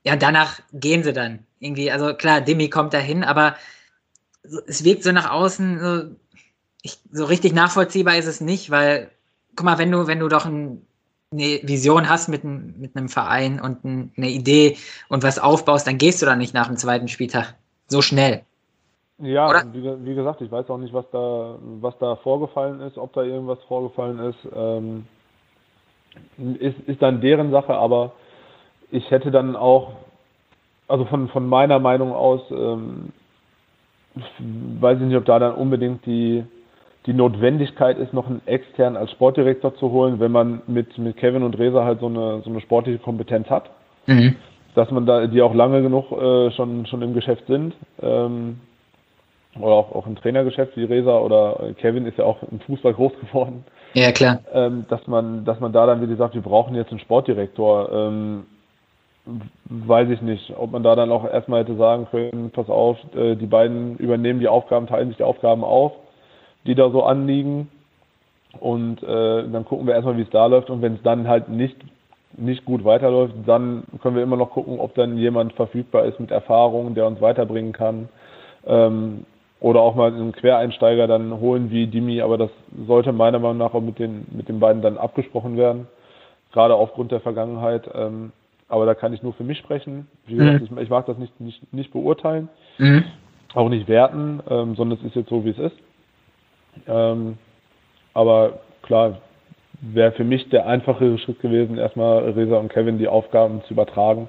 Ja, 0.06 0.16
danach 0.16 0.62
gehen 0.72 1.04
sie 1.04 1.12
dann. 1.12 1.46
Irgendwie, 1.60 1.92
also 1.92 2.14
klar, 2.14 2.40
Demi 2.40 2.70
kommt 2.70 2.94
dahin, 2.94 3.26
aber 3.26 3.58
es 4.68 4.86
wirkt 4.86 5.04
so 5.04 5.12
nach 5.12 5.30
außen, 5.30 5.80
so, 5.80 6.16
ich, 6.82 7.00
so 7.12 7.26
richtig 7.26 7.54
nachvollziehbar 7.54 8.18
ist 8.18 8.28
es 8.28 8.40
nicht, 8.40 8.70
weil, 8.70 9.12
guck 9.56 9.66
mal, 9.66 9.78
wenn 9.78 9.92
du, 9.92 10.08
wenn 10.08 10.20
du 10.20 10.30
doch 10.30 10.46
ein, 10.46 10.86
eine 11.32 11.60
Vision 11.64 12.10
hast 12.10 12.28
mit, 12.28 12.44
mit 12.44 12.96
einem 12.96 13.08
Verein 13.08 13.60
und 13.60 13.84
ein, 13.86 14.12
eine 14.18 14.30
Idee 14.30 14.78
und 15.10 15.24
was 15.24 15.38
aufbaust, 15.38 15.86
dann 15.86 15.98
gehst 15.98 16.22
du 16.22 16.26
dann 16.26 16.40
nicht 16.40 16.54
nach 16.54 16.68
dem 16.68 16.78
zweiten 16.78 17.08
Spieltag 17.08 17.56
so 17.88 18.02
schnell. 18.02 18.42
Ja, 19.20 19.64
wie, 19.74 19.84
wie, 20.06 20.16
gesagt, 20.16 20.42
ich 20.42 20.52
weiß 20.52 20.70
auch 20.70 20.78
nicht, 20.78 20.94
was 20.94 21.06
da, 21.12 21.56
was 21.82 21.98
da 22.00 22.16
vorgefallen 22.16 22.80
ist, 22.80 22.98
ob 22.98 23.14
da 23.14 23.22
irgendwas 23.22 23.60
vorgefallen 23.68 24.20
ist. 24.20 24.38
Ähm, 24.56 25.06
ist, 26.60 26.80
ist 26.88 27.02
dann 27.02 27.22
deren 27.22 27.52
Sache, 27.52 27.76
aber 27.76 28.14
ich 28.92 29.12
hätte 29.12 29.30
dann 29.30 29.56
auch, 29.56 29.92
also 30.88 31.06
von, 31.06 31.28
von 31.28 31.48
meiner 31.48 31.80
Meinung 31.80 32.14
aus, 32.14 32.42
ähm, 32.50 33.10
weiß 34.80 35.00
ich 35.00 35.06
nicht, 35.06 35.18
ob 35.18 35.26
da 35.26 35.38
dann 35.38 35.54
unbedingt 35.54 36.06
die, 36.06 36.46
die 37.06 37.14
Notwendigkeit 37.14 37.98
ist, 37.98 38.14
noch 38.14 38.28
einen 38.28 38.42
externen 38.46 38.98
als 38.98 39.12
Sportdirektor 39.12 39.76
zu 39.76 39.92
holen, 39.92 40.20
wenn 40.20 40.32
man 40.32 40.62
mit, 40.68 40.98
mit 40.98 41.18
Kevin 41.18 41.44
und 41.44 41.58
Reza 41.58 41.84
halt 41.84 42.00
so 42.00 42.08
eine, 42.08 42.42
so 42.44 42.50
eine 42.50 42.62
sportliche 42.62 43.00
Kompetenz 43.00 43.50
hat. 43.50 43.70
Mhm. 44.06 44.36
Dass 44.76 44.92
man 44.92 45.06
da, 45.06 45.28
die 45.28 45.42
auch 45.42 45.54
lange 45.54 45.82
genug 45.82 46.12
äh, 46.12 46.52
schon, 46.52 46.86
schon 46.86 47.02
im 47.02 47.14
Geschäft 47.14 47.48
sind. 47.48 47.74
Ähm, 48.02 48.60
oder 49.60 49.74
auch, 49.74 49.96
auch 49.96 50.06
im 50.06 50.16
Trainergeschäft 50.16 50.78
wie 50.78 50.84
Reza 50.84 51.18
oder 51.18 51.74
Kevin 51.80 52.06
ist 52.06 52.18
ja 52.18 52.26
auch 52.26 52.38
im 52.44 52.60
Fußball 52.60 52.94
groß 52.94 53.14
geworden. 53.22 53.64
Ja, 53.94 54.12
klar. 54.12 54.40
Ähm, 54.54 54.86
dass 54.90 55.08
man, 55.08 55.46
dass 55.46 55.60
man 55.60 55.74
da 55.74 55.86
dann, 55.86 56.02
wie 56.02 56.08
gesagt, 56.08 56.36
wir 56.36 56.42
brauchen 56.42 56.76
jetzt 56.76 56.92
einen 56.92 57.00
Sportdirektor. 57.00 57.92
Ähm, 57.92 58.46
weiß 59.66 60.10
ich 60.10 60.22
nicht, 60.22 60.54
ob 60.58 60.72
man 60.72 60.84
da 60.84 60.96
dann 60.96 61.12
auch 61.12 61.26
erstmal 61.26 61.62
hätte 61.62 61.76
sagen 61.76 62.08
können, 62.10 62.52
pass 62.52 62.70
auf, 62.70 62.98
äh, 63.16 63.36
die 63.36 63.46
beiden 63.46 63.98
übernehmen 63.98 64.40
die 64.40 64.48
Aufgaben, 64.48 64.88
teilen 64.88 65.10
sich 65.10 65.18
die 65.18 65.24
Aufgaben 65.24 65.64
auf, 65.64 65.94
die 66.70 66.76
da 66.76 66.90
so 66.92 67.04
anliegen. 67.04 67.68
Und 68.60 69.04
äh, 69.04 69.50
dann 69.50 69.66
gucken 69.66 69.88
wir 69.88 69.96
erstmal, 69.96 70.18
wie 70.18 70.22
es 70.22 70.30
da 70.30 70.46
läuft. 70.46 70.70
Und 70.70 70.82
wenn 70.82 70.96
es 70.96 71.02
dann 71.04 71.28
halt 71.28 71.50
nicht, 71.50 71.76
nicht 72.38 72.64
gut 72.64 72.84
weiterläuft, 72.84 73.34
dann 73.46 73.84
können 74.02 74.16
wir 74.16 74.24
immer 74.24 74.38
noch 74.38 74.52
gucken, 74.52 74.80
ob 74.80 74.96
dann 74.96 75.18
jemand 75.18 75.54
verfügbar 75.54 76.06
ist 76.06 76.20
mit 76.20 76.32
Erfahrung, 76.32 76.96
der 76.96 77.08
uns 77.08 77.22
weiterbringen 77.22 77.74
kann. 77.74 78.10
Ähm, 78.66 79.26
oder 79.60 79.82
auch 79.82 79.96
mal 79.96 80.14
einen 80.14 80.32
Quereinsteiger 80.32 81.08
dann 81.08 81.40
holen 81.40 81.70
wie 81.70 81.88
Dimi, 81.88 82.22
aber 82.22 82.38
das 82.38 82.50
sollte 82.88 83.12
meiner 83.12 83.40
Meinung 83.40 83.58
nach 83.58 83.74
auch 83.74 83.82
mit 83.82 84.00
den, 84.00 84.26
mit 84.32 84.48
den 84.48 84.60
beiden 84.60 84.82
dann 84.82 84.98
abgesprochen 84.98 85.58
werden, 85.58 85.88
gerade 86.54 86.76
aufgrund 86.76 87.12
der 87.12 87.20
Vergangenheit. 87.20 87.90
Ähm, 87.94 88.32
aber 88.70 88.86
da 88.86 88.94
kann 88.94 89.14
ich 89.14 89.22
nur 89.22 89.34
für 89.34 89.44
mich 89.44 89.58
sprechen. 89.58 90.08
Wie 90.28 90.36
gesagt, 90.36 90.62
mhm. 90.62 90.78
ich, 90.78 90.84
ich, 90.84 90.90
mag 90.90 91.06
das 91.08 91.18
nicht, 91.18 91.40
nicht, 91.42 91.74
nicht 91.74 91.92
beurteilen, 91.92 92.48
mhm. 92.78 93.04
auch 93.54 93.68
nicht 93.68 93.88
werten, 93.88 94.40
ähm, 94.50 94.76
sondern 94.76 95.00
es 95.00 95.06
ist 95.06 95.16
jetzt 95.16 95.30
so, 95.30 95.44
wie 95.44 95.50
es 95.50 95.60
ist. 95.60 95.76
Ähm, 96.88 97.38
aber 98.14 98.60
klar, 98.82 99.20
wäre 99.82 100.12
für 100.12 100.24
mich 100.24 100.50
der 100.50 100.68
einfachere 100.68 101.18
Schritt 101.20 101.42
gewesen, 101.42 101.78
erstmal 101.78 102.30
Reza 102.32 102.58
und 102.58 102.72
Kevin 102.72 102.98
die 102.98 103.08
Aufgaben 103.08 103.62
zu 103.68 103.74
übertragen 103.74 104.28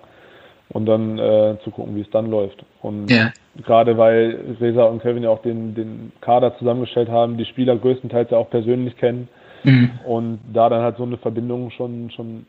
und 0.68 0.86
dann 0.86 1.18
äh, 1.18 1.56
zu 1.64 1.70
gucken, 1.70 1.96
wie 1.96 2.02
es 2.02 2.10
dann 2.10 2.30
läuft. 2.30 2.64
Und 2.82 3.10
ja. 3.10 3.32
gerade 3.64 3.98
weil 3.98 4.38
Reza 4.60 4.84
und 4.84 5.02
Kevin 5.02 5.24
ja 5.24 5.30
auch 5.30 5.42
den, 5.42 5.74
den 5.74 6.12
Kader 6.20 6.56
zusammengestellt 6.58 7.08
haben, 7.08 7.36
die 7.36 7.46
Spieler 7.46 7.76
größtenteils 7.76 8.30
ja 8.30 8.38
auch 8.38 8.50
persönlich 8.50 8.96
kennen 8.96 9.28
mhm. 9.64 9.90
und 10.06 10.38
da 10.52 10.68
dann 10.68 10.82
halt 10.82 10.96
so 10.96 11.02
eine 11.02 11.16
Verbindung 11.16 11.70
schon, 11.70 12.10
schon 12.10 12.46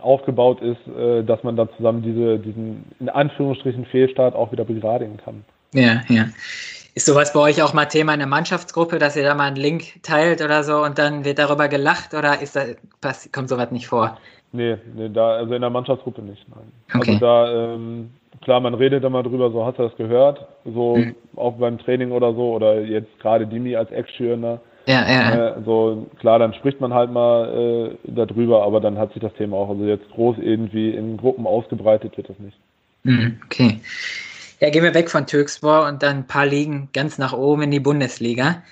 aufgebaut 0.00 0.60
ist, 0.60 0.86
äh, 0.96 1.24
dass 1.24 1.42
man 1.42 1.56
dann 1.56 1.68
zusammen 1.76 2.02
diese, 2.02 2.38
diesen 2.38 2.84
in 3.00 3.08
Anführungsstrichen 3.08 3.86
Fehlstart 3.86 4.34
auch 4.34 4.52
wieder 4.52 4.64
begradigen 4.64 5.16
kann. 5.16 5.44
Ja, 5.72 6.02
ja. 6.08 6.26
Ist 6.94 7.06
sowas 7.06 7.32
bei 7.32 7.40
euch 7.40 7.60
auch 7.62 7.74
mal 7.74 7.86
Thema 7.86 8.12
in 8.12 8.20
der 8.20 8.28
Mannschaftsgruppe, 8.28 8.98
dass 8.98 9.16
ihr 9.16 9.24
da 9.24 9.34
mal 9.34 9.48
einen 9.48 9.56
Link 9.56 10.02
teilt 10.02 10.40
oder 10.42 10.62
so 10.62 10.84
und 10.84 10.96
dann 10.98 11.24
wird 11.24 11.40
darüber 11.40 11.66
gelacht 11.66 12.14
oder 12.14 12.40
ist 12.40 12.54
da, 12.54 12.62
kommt 13.32 13.48
sowas 13.48 13.72
nicht 13.72 13.88
vor? 13.88 14.18
Nee, 14.52 14.76
nee, 14.94 15.08
da, 15.08 15.32
also 15.32 15.54
in 15.54 15.60
der 15.60 15.70
Mannschaftsgruppe 15.70 16.22
nicht, 16.22 16.46
nein. 16.48 16.70
Okay. 16.94 17.14
Also 17.14 17.18
da, 17.18 17.74
ähm, 17.74 18.10
klar, 18.42 18.60
man 18.60 18.74
redet 18.74 19.02
da 19.02 19.10
mal 19.10 19.24
drüber, 19.24 19.50
so 19.50 19.66
hast 19.66 19.80
du 19.80 19.82
das 19.82 19.96
gehört, 19.96 20.46
so 20.64 20.96
mhm. 20.96 21.16
auch 21.34 21.54
beim 21.54 21.78
Training 21.78 22.12
oder 22.12 22.32
so, 22.32 22.54
oder 22.54 22.80
jetzt 22.80 23.18
gerade 23.18 23.48
Dimi 23.48 23.74
als 23.74 23.90
Ex-Schürner. 23.90 24.60
Ja, 24.86 25.04
ja. 25.10 25.48
Äh, 25.48 25.62
so, 25.64 26.06
klar, 26.20 26.38
dann 26.38 26.54
spricht 26.54 26.80
man 26.80 26.94
halt 26.94 27.10
mal 27.10 27.96
äh, 28.06 28.10
darüber, 28.12 28.62
aber 28.62 28.80
dann 28.80 28.98
hat 28.98 29.12
sich 29.14 29.22
das 29.22 29.34
Thema 29.34 29.56
auch, 29.56 29.70
also 29.70 29.84
jetzt 29.84 30.08
groß 30.12 30.36
irgendwie 30.38 30.90
in 30.90 31.16
Gruppen 31.16 31.46
ausgebreitet 31.48 32.16
wird 32.16 32.28
das 32.28 32.38
nicht. 32.38 32.56
Mhm, 33.02 33.40
okay. 33.46 33.80
Ja, 34.60 34.70
gehen 34.70 34.84
wir 34.84 34.94
weg 34.94 35.10
von 35.10 35.26
Türkspor 35.26 35.86
und 35.86 36.02
dann 36.02 36.18
ein 36.18 36.26
paar 36.26 36.46
Ligen 36.46 36.88
ganz 36.92 37.18
nach 37.18 37.32
oben 37.32 37.62
in 37.62 37.70
die 37.70 37.80
Bundesliga. 37.80 38.62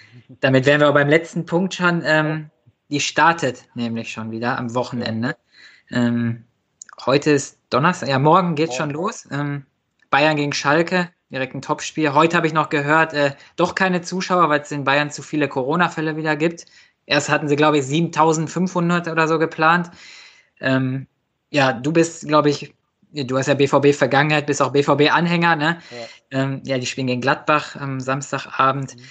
Damit 0.40 0.64
wären 0.64 0.80
wir 0.80 0.88
auch 0.88 0.94
beim 0.94 1.08
letzten 1.08 1.44
Punkt 1.44 1.74
schon. 1.74 2.02
Ähm, 2.04 2.50
die 2.88 3.00
startet 3.00 3.64
nämlich 3.74 4.12
schon 4.12 4.30
wieder 4.30 4.58
am 4.58 4.74
Wochenende. 4.74 5.36
Ähm, 5.90 6.44
heute 7.04 7.32
ist 7.32 7.58
Donnerstag, 7.70 8.08
ja, 8.08 8.18
morgen 8.18 8.54
geht 8.54 8.72
schon 8.74 8.90
los. 8.90 9.26
Ähm, 9.30 9.66
Bayern 10.10 10.36
gegen 10.36 10.52
Schalke, 10.52 11.10
direkt 11.30 11.54
ein 11.54 11.62
Topspiel. 11.62 12.14
Heute 12.14 12.36
habe 12.36 12.46
ich 12.46 12.52
noch 12.52 12.68
gehört, 12.68 13.12
äh, 13.12 13.32
doch 13.56 13.74
keine 13.74 14.02
Zuschauer, 14.02 14.48
weil 14.50 14.60
es 14.60 14.70
in 14.70 14.84
Bayern 14.84 15.10
zu 15.10 15.22
viele 15.22 15.48
Corona-Fälle 15.48 16.16
wieder 16.16 16.36
gibt. 16.36 16.66
Erst 17.06 17.28
hatten 17.28 17.48
sie, 17.48 17.56
glaube 17.56 17.78
ich, 17.78 17.86
7500 17.86 19.08
oder 19.08 19.26
so 19.26 19.38
geplant. 19.38 19.90
Ähm, 20.60 21.08
ja, 21.50 21.72
du 21.72 21.92
bist, 21.92 22.28
glaube 22.28 22.50
ich, 22.50 22.72
du 23.12 23.38
hast 23.38 23.48
ja 23.48 23.54
BVB-Vergangenheit, 23.54 24.46
bist 24.46 24.62
auch 24.62 24.72
BVB-Anhänger, 24.72 25.56
ne? 25.56 25.78
Ja. 26.30 26.42
Ähm, 26.42 26.62
ja. 26.64 26.78
die 26.78 26.86
spielen 26.86 27.06
gegen 27.06 27.20
Gladbach 27.20 27.76
am 27.76 28.00
Samstagabend. 28.00 28.96
Mhm. 28.96 29.02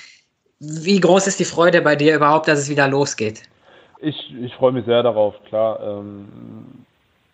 Wie 0.83 0.99
groß 0.99 1.27
ist 1.27 1.39
die 1.39 1.45
Freude 1.45 1.81
bei 1.81 1.95
dir 1.95 2.15
überhaupt, 2.15 2.47
dass 2.47 2.59
es 2.59 2.69
wieder 2.69 2.87
losgeht? 2.87 3.43
Ich, 3.99 4.33
ich 4.41 4.53
freue 4.55 4.71
mich 4.71 4.85
sehr 4.85 5.03
darauf, 5.03 5.35
klar. 5.45 5.79
Ähm, 5.81 6.85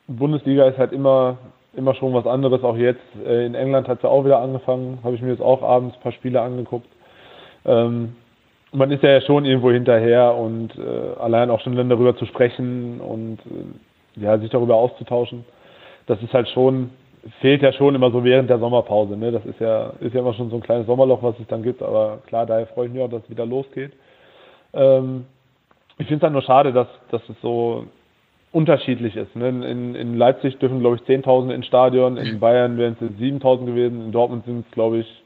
Bundesliga 0.08 0.68
ist 0.68 0.78
halt 0.78 0.94
immer, 0.94 1.38
immer 1.76 1.94
schon 1.96 2.14
was 2.14 2.26
anderes. 2.26 2.64
Auch 2.64 2.78
jetzt 2.78 3.02
äh, 3.26 3.46
in 3.46 3.56
England 3.56 3.88
hat 3.88 3.98
es 3.98 4.04
ja 4.04 4.10
auch 4.10 4.24
wieder 4.24 4.40
angefangen. 4.40 5.00
Habe 5.04 5.16
ich 5.16 5.22
mir 5.22 5.32
jetzt 5.32 5.42
auch 5.42 5.62
abends 5.62 5.96
ein 5.96 6.02
paar 6.02 6.12
Spiele 6.14 6.42
angeguckt. 6.42 6.88
Ähm, 7.66 8.16
man 8.72 8.92
ist 8.92 9.04
ja 9.04 9.22
schon 9.22 9.46
irgendwo 9.46 9.72
hinterher 9.72 10.34
und 10.36 10.78
äh, 10.78 11.20
allein 11.20 11.50
auch 11.50 11.62
schon 11.62 11.76
dann 11.76 11.90
darüber 11.90 12.16
zu 12.18 12.26
sprechen 12.26 13.00
und 13.00 13.40
äh, 13.46 14.22
ja, 14.22 14.38
sich 14.38 14.50
darüber 14.50 14.76
auszutauschen, 14.76 15.46
das 16.08 16.22
ist 16.24 16.34
halt 16.34 16.50
schon, 16.50 16.90
fehlt 17.42 17.62
ja 17.62 17.72
schon 17.74 17.94
immer 17.94 18.12
so 18.12 18.24
während 18.24 18.50
der 18.50 18.60
Sommerpause. 18.60 19.16
Ne? 19.16 19.32
Das 19.32 19.46
ist 19.46 19.60
ja, 19.60 19.94
ist 20.00 20.14
ja 20.14 20.22
immer 20.22 20.34
schon 20.34 20.50
so 20.50 20.56
ein 20.56 20.64
kleines 20.64 20.88
Sommerloch, 20.88 21.22
was 21.22 21.40
es 21.40 21.48
dann 21.48 21.64
gibt, 21.64 21.84
aber 21.84 22.20
klar, 22.28 22.46
daher 22.46 22.68
freue 22.68 22.88
ich 22.88 22.94
mich 22.94 23.02
auch, 23.02 23.10
dass 23.10 23.24
es 23.24 23.30
wieder 23.30 23.46
losgeht. 23.46 23.92
Ähm, 24.74 25.26
ich 25.98 26.08
finde 26.08 26.18
es 26.18 26.24
halt 26.24 26.34
nur 26.34 26.42
schade, 26.42 26.74
dass, 26.74 26.88
dass 27.12 27.22
es 27.30 27.36
so 27.42 27.86
unterschiedlich 28.52 29.16
ist. 29.16 29.36
Ne? 29.36 29.50
In, 29.50 29.96
in 29.96 30.18
Leipzig 30.18 30.58
dürfen, 30.60 30.80
glaube 30.80 30.96
ich, 30.96 31.02
10.000 31.04 31.52
ins 31.54 31.66
Stadion, 31.66 32.18
in 32.18 32.40
Bayern 32.40 32.78
wären 32.78 32.96
es 33.00 33.22
7.000 33.22 33.66
gewesen, 33.66 34.06
in 34.06 34.12
Dortmund 34.12 34.46
sind 34.46 34.66
es, 34.66 34.72
glaube 34.72 35.00
ich, 35.00 35.24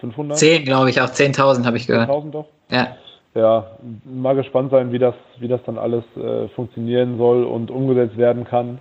500. 0.00 0.38
10, 0.38 0.64
glaube 0.64 0.90
ich, 0.90 1.00
auch 1.00 1.08
10.000 1.08 1.66
habe 1.66 1.76
ich 1.76 1.86
gehört. 1.86 2.08
10.000 2.08 2.30
doch? 2.30 2.46
Ja. 2.70 2.96
Ja, 3.34 3.78
mal 4.04 4.34
gespannt 4.34 4.72
sein, 4.72 4.90
wie 4.92 4.98
das, 4.98 5.14
wie 5.38 5.46
das 5.46 5.60
dann 5.64 5.78
alles 5.78 6.04
äh, 6.16 6.48
funktionieren 6.48 7.16
soll 7.16 7.44
und 7.44 7.70
umgesetzt 7.70 8.16
werden 8.16 8.44
kann. 8.44 8.80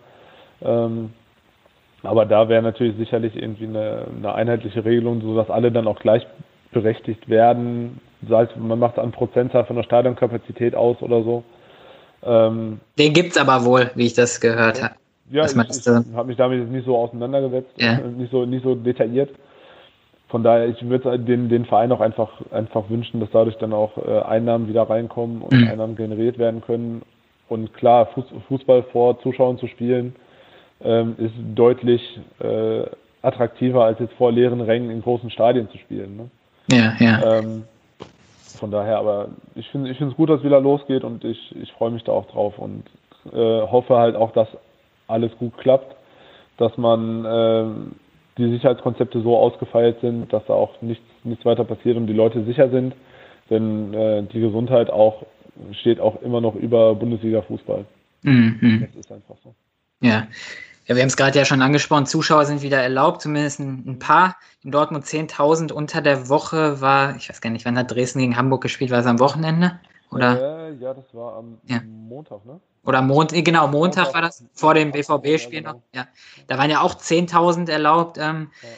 Ähm, 0.64 1.12
Aber 2.04 2.26
da 2.26 2.47
wäre 2.47 2.62
natürlich 2.62 2.95
sicherlich 2.97 3.36
irgendwie 3.36 3.66
eine, 3.66 4.06
eine 4.18 4.34
einheitliche 4.34 4.86
Regelung, 4.86 5.22
sodass 5.22 5.50
alle 5.50 5.72
dann 5.72 5.88
auch 5.88 6.00
gleichberechtigt 6.00 7.28
werden. 7.28 8.00
Sei 8.28 8.43
es, 8.43 8.50
man 8.56 8.80
macht 8.80 9.00
einen 9.00 9.12
Prozentzahl 9.12 9.66
von 9.66 9.76
der 9.76 9.84
Stadionkapazität 9.84 10.76
aus 10.76 11.02
oder 11.02 11.24
so. 11.24 11.43
Ähm, 12.24 12.80
Den 12.97 13.14
gibt 13.14 13.32
es 13.32 13.38
aber 13.38 13.66
wohl, 13.66 13.91
wie 13.95 14.06
ich 14.06 14.14
das 14.14 14.39
gehört 14.39 14.82
habe. 14.82 14.95
Ja, 15.32 15.45
ich, 15.45 15.52
ich 15.52 15.88
habe 15.88 16.28
mich 16.28 16.38
damit 16.38 16.72
nicht 16.72 16.86
so 16.86 16.97
auseinandergesetzt, 16.97 17.72
ja. 17.78 18.00
nicht, 18.00 18.32
so, 18.32 18.45
nicht 18.45 18.64
so 18.64 18.74
detailliert. 18.74 19.30
Von 20.28 20.43
daher, 20.43 20.68
ich 20.68 20.88
würde 20.88 21.20
den, 21.20 21.50
den 21.50 21.66
Verein 21.66 21.91
auch 21.91 22.02
einfach, 22.02 22.30
einfach 22.52 22.89
wünschen, 22.89 23.20
dass 23.20 23.30
dadurch 23.32 23.58
dann 23.58 23.74
auch 23.74 23.97
äh, 23.97 24.22
Einnahmen 24.22 24.68
wieder 24.68 24.84
reinkommen 24.84 25.41
und 25.41 25.54
mhm. 25.54 25.68
Einnahmen 25.68 25.95
generiert 25.95 26.38
werden 26.38 26.62
können. 26.62 27.04
Und 27.47 27.74
klar, 27.74 28.10
Fußball 28.47 28.84
vor 28.91 29.20
Zuschauern 29.22 29.58
zu 29.58 29.68
spielen, 29.68 30.16
ähm, 30.82 31.15
ist 31.17 31.34
deutlich 31.55 32.19
äh, 32.39 32.84
attraktiver, 33.21 33.84
als 33.86 33.99
jetzt 33.99 34.13
vor 34.13 34.32
leeren 34.32 34.61
Rängen 34.61 34.89
in 34.89 35.01
großen 35.01 35.30
Stadien 35.30 35.69
zu 35.69 35.77
spielen. 35.77 36.17
Ne? 36.17 36.30
Ja, 36.71 36.93
ja. 36.99 37.39
Ähm, 37.39 37.63
von 38.57 38.71
daher, 38.71 38.97
aber 38.97 39.30
ich 39.55 39.67
finde 39.69 39.89
ich 39.89 39.99
es 39.99 40.15
gut, 40.15 40.30
dass 40.30 40.39
es 40.39 40.45
wieder 40.45 40.59
losgeht 40.59 41.03
und 41.03 41.23
ich, 41.23 41.55
ich 41.55 41.71
freue 41.73 41.91
mich 41.91 42.03
da 42.03 42.11
auch 42.11 42.27
drauf 42.27 42.57
und 42.57 42.84
äh, 43.32 43.61
hoffe 43.61 43.97
halt 43.97 44.15
auch, 44.15 44.32
dass 44.32 44.47
alles 45.07 45.32
gut 45.38 45.57
klappt, 45.57 45.95
dass 46.57 46.77
man 46.77 47.25
äh, 47.25 47.65
die 48.38 48.49
Sicherheitskonzepte 48.51 49.21
so 49.21 49.38
ausgefeilt 49.38 49.99
sind, 50.01 50.32
dass 50.32 50.45
da 50.45 50.53
auch 50.53 50.82
nichts, 50.82 51.03
nichts 51.23 51.45
weiter 51.45 51.63
passiert 51.63 51.97
und 51.97 52.07
die 52.07 52.13
Leute 52.13 52.43
sicher 52.45 52.69
sind. 52.69 52.95
Denn 53.49 53.93
äh, 53.93 54.23
die 54.23 54.39
Gesundheit 54.39 54.89
auch 54.89 55.25
steht 55.82 55.99
auch 55.99 56.21
immer 56.21 56.39
noch 56.41 56.55
über 56.55 56.95
Bundesliga-Fußball. 56.95 57.86
Mhm. 58.21 58.88
Das 58.93 59.05
ist 59.05 59.11
einfach 59.11 59.36
so. 59.43 59.53
Ja. 60.01 60.27
Ja, 60.90 60.96
wir 60.96 61.04
haben 61.04 61.10
es 61.10 61.18
gerade 61.18 61.38
ja 61.38 61.46
schon 61.46 61.62
angesprochen, 61.62 62.08
Zuschauer 62.08 62.46
sind 62.46 62.64
wieder 62.64 62.82
erlaubt, 62.82 63.22
zumindest 63.22 63.60
ein, 63.60 63.84
ein 63.86 64.00
paar. 64.00 64.36
In 64.64 64.72
Dortmund 64.72 65.06
10.000 65.06 65.72
unter 65.72 66.02
der 66.02 66.30
Woche 66.30 66.82
war, 66.82 67.16
ich 67.16 67.30
weiß 67.30 67.42
gar 67.42 67.52
nicht, 67.52 67.64
wann 67.64 67.78
hat 67.78 67.92
Dresden 67.92 68.20
gegen 68.20 68.36
Hamburg 68.36 68.64
gespielt, 68.64 68.90
war 68.90 68.98
es 68.98 69.06
am 69.06 69.20
Wochenende? 69.20 69.80
Oder? 70.10 70.70
Äh, 70.70 70.74
ja, 70.80 70.96
das 70.96 71.14
war 71.14 71.36
am 71.36 71.60
ja. 71.68 71.80
Montag, 71.86 72.44
ne? 72.44 72.60
Oder 72.84 73.04
Montag, 73.04 73.46
genau, 73.46 73.68
Montag, 73.68 74.06
Montag 74.06 74.14
war 74.16 74.22
das, 74.24 74.44
vor 74.54 74.74
dem 74.74 74.92
BVB-Spiel 74.92 75.62
noch. 75.62 75.76
Ja. 75.94 76.08
Da 76.48 76.58
waren 76.58 76.72
ja 76.72 76.82
auch 76.82 76.96
10.000 76.96 77.70
erlaubt. 77.70 78.18
Ähm, 78.18 78.50
ja. 78.64 78.70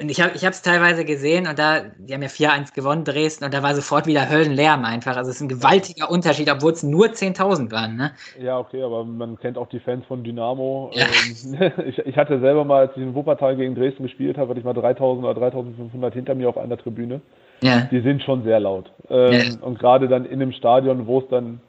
Und 0.00 0.10
ich 0.10 0.20
habe 0.20 0.32
es 0.34 0.62
teilweise 0.62 1.04
gesehen 1.04 1.48
und 1.48 1.58
da, 1.58 1.80
die 1.98 2.14
haben 2.14 2.22
ja 2.22 2.28
4-1 2.28 2.74
gewonnen, 2.74 3.04
Dresden, 3.04 3.44
und 3.44 3.52
da 3.52 3.62
war 3.62 3.74
sofort 3.74 4.06
wieder 4.06 4.30
Höllenlärm 4.30 4.84
einfach. 4.84 5.16
Also 5.16 5.30
es 5.30 5.36
ist 5.36 5.42
ein 5.42 5.48
gewaltiger 5.48 6.10
Unterschied, 6.10 6.50
obwohl 6.50 6.72
es 6.72 6.82
nur 6.82 7.06
10.000 7.06 7.72
waren. 7.72 7.96
Ne? 7.96 8.12
Ja, 8.40 8.58
okay, 8.58 8.82
aber 8.82 9.04
man 9.04 9.38
kennt 9.38 9.58
auch 9.58 9.68
die 9.68 9.80
Fans 9.80 10.06
von 10.06 10.22
Dynamo. 10.22 10.90
Ja. 10.94 11.04
Ähm, 11.04 11.72
ich, 11.86 11.98
ich, 11.98 12.16
hatte 12.16 12.38
selber 12.40 12.64
mal, 12.64 12.86
als 12.86 12.96
ich 12.96 13.02
in 13.02 13.14
Wuppertal 13.14 13.56
gegen 13.56 13.74
Dresden 13.74 14.04
gespielt 14.04 14.38
habe, 14.38 14.50
hatte 14.50 14.60
ich 14.60 14.64
mal 14.64 14.74
3.000 14.74 15.28
oder 15.28 15.48
3.500 15.48 16.12
hinter 16.12 16.34
mir 16.34 16.48
auf 16.48 16.58
einer 16.58 16.76
Tribüne. 16.76 17.20
Ja. 17.60 17.88
Die 17.90 18.00
sind 18.00 18.22
schon 18.22 18.44
sehr 18.44 18.60
laut. 18.60 18.90
Ähm, 19.10 19.32
ja. 19.32 19.42
Und 19.60 19.80
gerade 19.80 20.08
dann 20.08 20.24
in 20.24 20.40
einem 20.40 20.52
Stadion, 20.52 21.06
wo 21.08 21.18
es 21.18 21.28
dann 21.28 21.60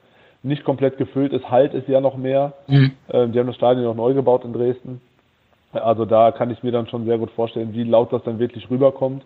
nicht 0.42 0.64
komplett 0.64 0.96
gefüllt 0.96 1.32
ist, 1.32 1.50
halt 1.50 1.74
ist 1.74 1.88
ja 1.88 2.00
noch 2.00 2.16
mehr. 2.16 2.52
Mhm. 2.66 2.92
Ähm, 3.12 3.32
die 3.32 3.38
haben 3.38 3.46
das 3.46 3.56
Stadion 3.56 3.84
noch 3.84 3.94
neu 3.94 4.14
gebaut 4.14 4.44
in 4.44 4.52
Dresden. 4.52 5.00
Also 5.72 6.04
da 6.04 6.32
kann 6.32 6.50
ich 6.50 6.62
mir 6.62 6.72
dann 6.72 6.88
schon 6.88 7.04
sehr 7.06 7.18
gut 7.18 7.30
vorstellen, 7.30 7.72
wie 7.72 7.84
laut 7.84 8.12
das 8.12 8.22
dann 8.24 8.38
wirklich 8.38 8.70
rüberkommt. 8.70 9.24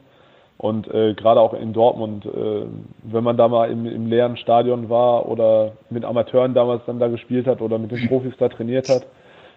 Und 0.56 0.86
äh, 0.92 1.14
gerade 1.14 1.40
auch 1.40 1.52
in 1.52 1.72
Dortmund, 1.72 2.26
äh, 2.26 2.66
wenn 3.02 3.24
man 3.24 3.36
da 3.36 3.48
mal 3.48 3.70
im, 3.70 3.86
im, 3.86 4.06
leeren 4.08 4.36
Stadion 4.36 4.88
war 4.88 5.26
oder 5.28 5.72
mit 5.90 6.04
Amateuren 6.04 6.54
damals 6.54 6.82
dann 6.86 7.00
da 7.00 7.08
gespielt 7.08 7.46
hat 7.46 7.60
oder 7.60 7.78
mit 7.78 7.90
den 7.90 8.06
Profis 8.06 8.34
da 8.38 8.48
trainiert 8.48 8.88
hat, 8.88 9.04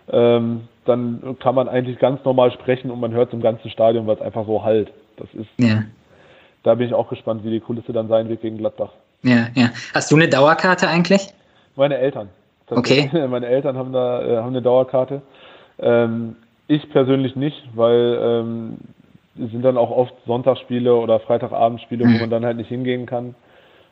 ähm, 0.10 0.68
dann 0.86 1.38
kann 1.40 1.54
man 1.54 1.70
eigentlich 1.70 2.00
ganz 2.00 2.24
normal 2.26 2.52
sprechen 2.52 2.90
und 2.90 3.00
man 3.00 3.12
hört 3.12 3.28
es 3.28 3.34
im 3.34 3.42
ganzen 3.42 3.70
Stadion, 3.70 4.08
weil 4.08 4.16
es 4.16 4.22
einfach 4.22 4.46
so 4.48 4.64
halt. 4.64 4.92
Das 5.18 5.28
ist, 5.34 5.50
ja. 5.58 5.84
da 6.64 6.76
bin 6.76 6.88
ich 6.88 6.94
auch 6.94 7.10
gespannt, 7.10 7.44
wie 7.44 7.52
die 7.52 7.60
Kulisse 7.60 7.94
dann 7.94 8.08
sein 8.08 8.28
wird 8.30 8.42
gegen 8.42 8.58
Gladbach. 8.58 8.92
Ja, 9.24 9.48
ja. 9.56 9.70
Hast 9.94 10.12
du 10.12 10.16
eine 10.16 10.28
Dauerkarte 10.28 10.88
eigentlich? 10.88 11.28
Meine 11.76 11.98
Eltern. 11.98 12.30
Okay. 12.70 13.10
Meine 13.30 13.48
Eltern 13.48 13.78
haben 13.78 13.94
da 13.94 14.22
äh, 14.22 14.38
haben 14.38 14.50
eine 14.50 14.62
Dauerkarte. 14.62 15.22
Ähm, 15.80 16.36
ich 16.68 16.90
persönlich 16.90 17.36
nicht, 17.36 17.70
weil 17.76 18.20
ähm, 18.22 18.78
es 19.36 19.52
sind 19.52 19.64
dann 19.64 19.78
auch 19.78 19.92
oft 19.92 20.14
Sonntagsspiele 20.26 20.96
oder 20.96 21.20
Freitagabendspiele, 21.20 22.06
mhm. 22.06 22.16
wo 22.16 22.20
man 22.22 22.30
dann 22.30 22.46
halt 22.46 22.58
nicht 22.58 22.70
hingehen 22.70 23.06
kann. 23.06 23.36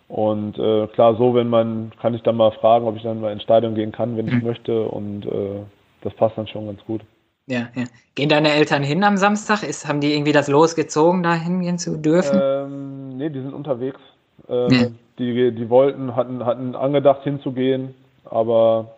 Und 0.07 0.57
äh, 0.59 0.88
klar, 0.88 1.15
so, 1.15 1.34
wenn 1.34 1.49
man, 1.49 1.91
kann 1.99 2.13
ich 2.13 2.21
dann 2.21 2.36
mal 2.36 2.51
fragen, 2.51 2.86
ob 2.88 2.95
ich 2.95 3.03
dann 3.03 3.21
mal 3.21 3.34
ins 3.34 3.43
Stadion 3.43 3.76
gehen 3.76 3.91
kann, 3.91 4.17
wenn 4.17 4.26
mhm. 4.26 4.38
ich 4.38 4.43
möchte. 4.43 4.84
Und 4.84 5.26
äh, 5.26 5.61
das 6.01 6.13
passt 6.13 6.38
dann 6.38 6.47
schon 6.47 6.67
ganz 6.67 6.84
gut. 6.86 7.01
Ja, 7.47 7.69
ja. 7.76 7.84
Gehen 8.15 8.30
deine 8.30 8.51
Eltern 8.51 8.84
hin 8.84 9.03
am 9.03 9.17
Samstag? 9.17 9.63
Ist, 9.63 9.88
haben 9.88 10.01
die 10.01 10.13
irgendwie 10.13 10.32
das 10.32 10.47
losgezogen, 10.47 11.23
da 11.23 11.36
hingehen 11.36 11.78
zu 11.78 11.97
dürfen? 11.97 12.39
Ähm, 12.41 13.17
nee, 13.17 13.30
die 13.30 13.41
sind 13.41 13.53
unterwegs. 13.53 13.99
Ähm, 14.47 14.69
ja. 14.69 14.88
die, 15.17 15.51
die 15.51 15.69
wollten, 15.69 16.15
hatten, 16.15 16.45
hatten 16.45 16.76
angedacht 16.76 17.23
hinzugehen, 17.23 17.95
aber 18.26 18.95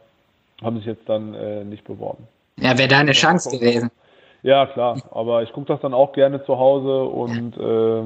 haben 0.62 0.78
sich 0.78 0.86
jetzt 0.86 1.08
dann 1.08 1.34
äh, 1.34 1.64
nicht 1.64 1.84
beworben. 1.84 2.28
Ja, 2.60 2.78
wäre 2.78 2.88
da 2.88 3.00
eine 3.00 3.12
Chance 3.12 3.50
gewesen. 3.58 3.92
Ja, 4.44 4.66
klar, 4.68 5.02
aber 5.12 5.44
ich 5.44 5.52
gucke 5.52 5.68
das 5.68 5.82
dann 5.82 5.94
auch 5.94 6.14
gerne 6.14 6.44
zu 6.46 6.58
Hause 6.58 7.04
und 7.04 7.58
äh, 7.58 8.04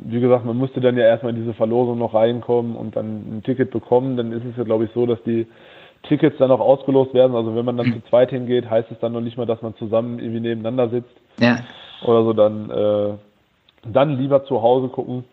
wie 0.00 0.20
gesagt, 0.20 0.44
man 0.44 0.56
musste 0.56 0.80
dann 0.80 0.96
ja 0.96 1.04
erstmal 1.06 1.32
in 1.34 1.40
diese 1.40 1.54
Verlosung 1.54 1.98
noch 1.98 2.14
reinkommen 2.14 2.76
und 2.76 2.96
dann 2.96 3.38
ein 3.38 3.42
Ticket 3.44 3.70
bekommen. 3.70 4.16
Dann 4.16 4.32
ist 4.32 4.44
es 4.44 4.56
ja, 4.56 4.64
glaube 4.64 4.84
ich, 4.84 4.90
so, 4.92 5.06
dass 5.06 5.22
die 5.24 5.46
Tickets 6.02 6.36
dann 6.38 6.50
auch 6.50 6.60
ausgelost 6.60 7.14
werden. 7.14 7.34
Also 7.34 7.54
wenn 7.54 7.64
man 7.64 7.76
dann 7.76 7.86
mhm. 7.86 7.94
zu 7.94 8.08
zweit 8.08 8.30
hingeht, 8.30 8.68
heißt 8.68 8.90
es 8.90 8.98
dann 9.00 9.12
noch 9.12 9.20
nicht 9.20 9.36
mal, 9.36 9.46
dass 9.46 9.62
man 9.62 9.76
zusammen 9.76 10.18
irgendwie 10.18 10.40
nebeneinander 10.40 10.90
sitzt. 10.90 11.14
Ja. 11.40 11.60
Oder 12.02 12.24
so, 12.24 12.32
dann, 12.32 12.70
äh, 12.70 13.14
dann 13.90 14.18
lieber 14.18 14.44
zu 14.44 14.60
Hause 14.62 14.88
gucken, 14.88 15.24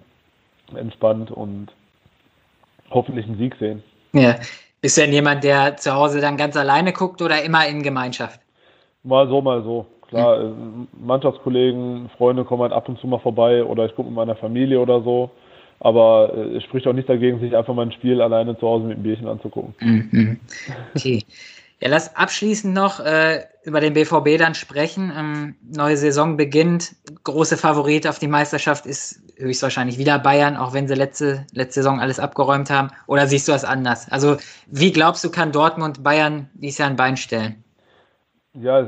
entspannt 0.75 1.31
und 1.31 1.67
hoffentlich 2.91 3.25
einen 3.25 3.37
Sieg 3.37 3.55
sehen. 3.59 3.83
Ja. 4.13 4.35
Bist 4.81 4.97
du 4.97 5.01
denn 5.01 5.13
jemand, 5.13 5.43
der 5.43 5.77
zu 5.77 5.93
Hause 5.93 6.21
dann 6.21 6.37
ganz 6.37 6.55
alleine 6.55 6.93
guckt 6.93 7.21
oder 7.21 7.43
immer 7.43 7.67
in 7.67 7.81
Gemeinschaft? 7.81 8.39
Mal 9.05 9.27
so, 9.27 9.41
mal 9.41 9.63
so. 9.63 9.85
Klar, 10.09 10.43
mhm. 10.43 10.87
Mannschaftskollegen, 10.99 12.09
Freunde 12.17 12.43
kommen 12.43 12.63
halt 12.63 12.73
ab 12.73 12.89
und 12.89 12.99
zu 12.99 13.07
mal 13.07 13.19
vorbei 13.19 13.63
oder 13.63 13.85
ich 13.85 13.95
gucke 13.95 14.09
mit 14.09 14.15
meiner 14.15 14.35
Familie 14.35 14.79
oder 14.79 15.01
so. 15.01 15.31
Aber 15.79 16.33
äh, 16.35 16.57
es 16.57 16.63
spricht 16.63 16.87
auch 16.87 16.93
nicht 16.93 17.09
dagegen, 17.09 17.39
sich 17.39 17.55
einfach 17.55 17.73
mal 17.73 17.85
ein 17.85 17.91
Spiel 17.91 18.21
alleine 18.21 18.57
zu 18.57 18.67
Hause 18.67 18.85
mit 18.85 18.95
einem 18.95 19.03
Bierchen 19.03 19.27
anzugucken. 19.27 19.73
Mhm. 19.79 20.39
Okay. 20.95 21.23
Ja, 21.81 21.89
lass 21.89 22.15
abschließend 22.15 22.73
noch 22.73 23.01
äh, 23.01 23.43
über 23.63 23.81
den 23.81 23.93
BVB 23.93 24.37
dann 24.39 24.55
sprechen. 24.55 25.11
Ähm, 25.15 25.55
neue 25.75 25.97
Saison 25.97 26.37
beginnt. 26.37 26.95
Große 27.25 27.57
Favorit 27.57 28.07
auf 28.07 28.17
die 28.17 28.29
Meisterschaft 28.29 28.85
ist 28.85 29.21
höchstwahrscheinlich 29.35 29.97
wieder 29.97 30.17
Bayern, 30.17 30.55
auch 30.55 30.73
wenn 30.73 30.87
sie 30.87 30.95
letzte, 30.95 31.45
letzte 31.51 31.81
Saison 31.81 31.99
alles 31.99 32.19
abgeräumt 32.19 32.69
haben. 32.69 32.91
Oder 33.07 33.27
siehst 33.27 33.49
du 33.49 33.51
das 33.51 33.65
anders? 33.65 34.09
Also, 34.09 34.37
wie 34.67 34.93
glaubst 34.93 35.25
du, 35.25 35.29
kann 35.29 35.51
Dortmund 35.51 36.01
Bayern 36.01 36.49
dieses 36.53 36.77
Jahr 36.77 36.89
ein 36.89 36.95
Bein 36.95 37.17
stellen? 37.17 37.64
Ja, 38.61 38.79
es 38.79 38.87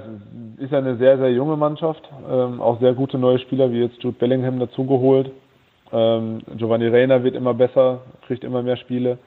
ist 0.59 0.73
eine 0.73 0.95
sehr, 0.95 1.17
sehr 1.17 1.31
junge 1.31 1.57
Mannschaft. 1.57 2.01
Ähm, 2.29 2.61
auch 2.61 2.79
sehr 2.79 2.93
gute 2.93 3.17
neue 3.17 3.39
Spieler, 3.39 3.71
wie 3.71 3.81
jetzt 3.81 4.01
Jude 4.01 4.17
Bellingham 4.17 4.59
dazugeholt. 4.59 5.31
Ähm, 5.91 6.41
Giovanni 6.55 6.87
Reina 6.87 7.23
wird 7.23 7.35
immer 7.35 7.53
besser, 7.53 8.01
kriegt 8.25 8.43
immer 8.43 8.63
mehr 8.63 8.77
Spiele. 8.77 9.17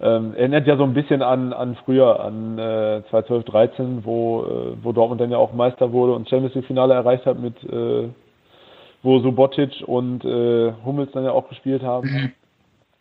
Ähm, 0.00 0.34
erinnert 0.34 0.66
ja 0.66 0.76
so 0.76 0.84
ein 0.84 0.94
bisschen 0.94 1.22
an, 1.22 1.52
an 1.52 1.76
früher, 1.84 2.20
an 2.20 2.58
äh, 2.58 3.02
2012, 3.10 3.44
13, 3.44 4.04
wo, 4.04 4.42
äh, 4.42 4.84
wo 4.84 4.92
Dortmund 4.92 5.20
dann 5.20 5.30
ja 5.30 5.38
auch 5.38 5.52
Meister 5.52 5.92
wurde 5.92 6.12
und 6.12 6.28
Champions 6.28 6.54
League 6.54 6.66
Finale 6.66 6.94
erreicht 6.94 7.24
hat 7.24 7.38
mit, 7.38 7.62
äh, 7.64 8.08
wo 9.02 9.20
Subotic 9.20 9.84
und 9.86 10.24
äh, 10.24 10.72
Hummels 10.84 11.12
dann 11.12 11.24
ja 11.24 11.32
auch 11.32 11.48
gespielt 11.48 11.82
haben. 11.82 12.08
Mhm. 12.08 12.32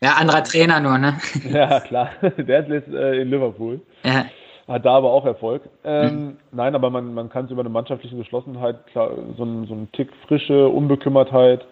Ja, 0.03 0.13
anderer 0.13 0.43
Trainer 0.43 0.79
nur, 0.79 0.97
ne? 0.97 1.17
ja, 1.51 1.79
klar. 1.81 2.11
Der 2.37 2.61
ist 2.61 2.69
jetzt 2.69 2.93
äh, 2.93 3.21
in 3.21 3.29
Liverpool. 3.29 3.81
Ja 4.03 4.25
hat 4.67 4.85
da 4.85 4.95
aber 4.95 5.11
auch 5.11 5.25
Erfolg. 5.25 5.63
Ähm, 5.83 6.25
mhm. 6.25 6.37
Nein, 6.51 6.75
aber 6.75 6.89
man, 6.89 7.13
man 7.13 7.29
kann 7.29 7.45
es 7.45 7.51
über 7.51 7.61
eine 7.61 7.69
mannschaftliche 7.69 8.15
Geschlossenheit, 8.15 8.87
klar, 8.87 9.11
so 9.37 9.43
ein, 9.43 9.65
so 9.67 9.73
ein 9.73 9.89
Tick 9.93 10.09
frische 10.27 10.67
Unbekümmertheit, 10.69 11.65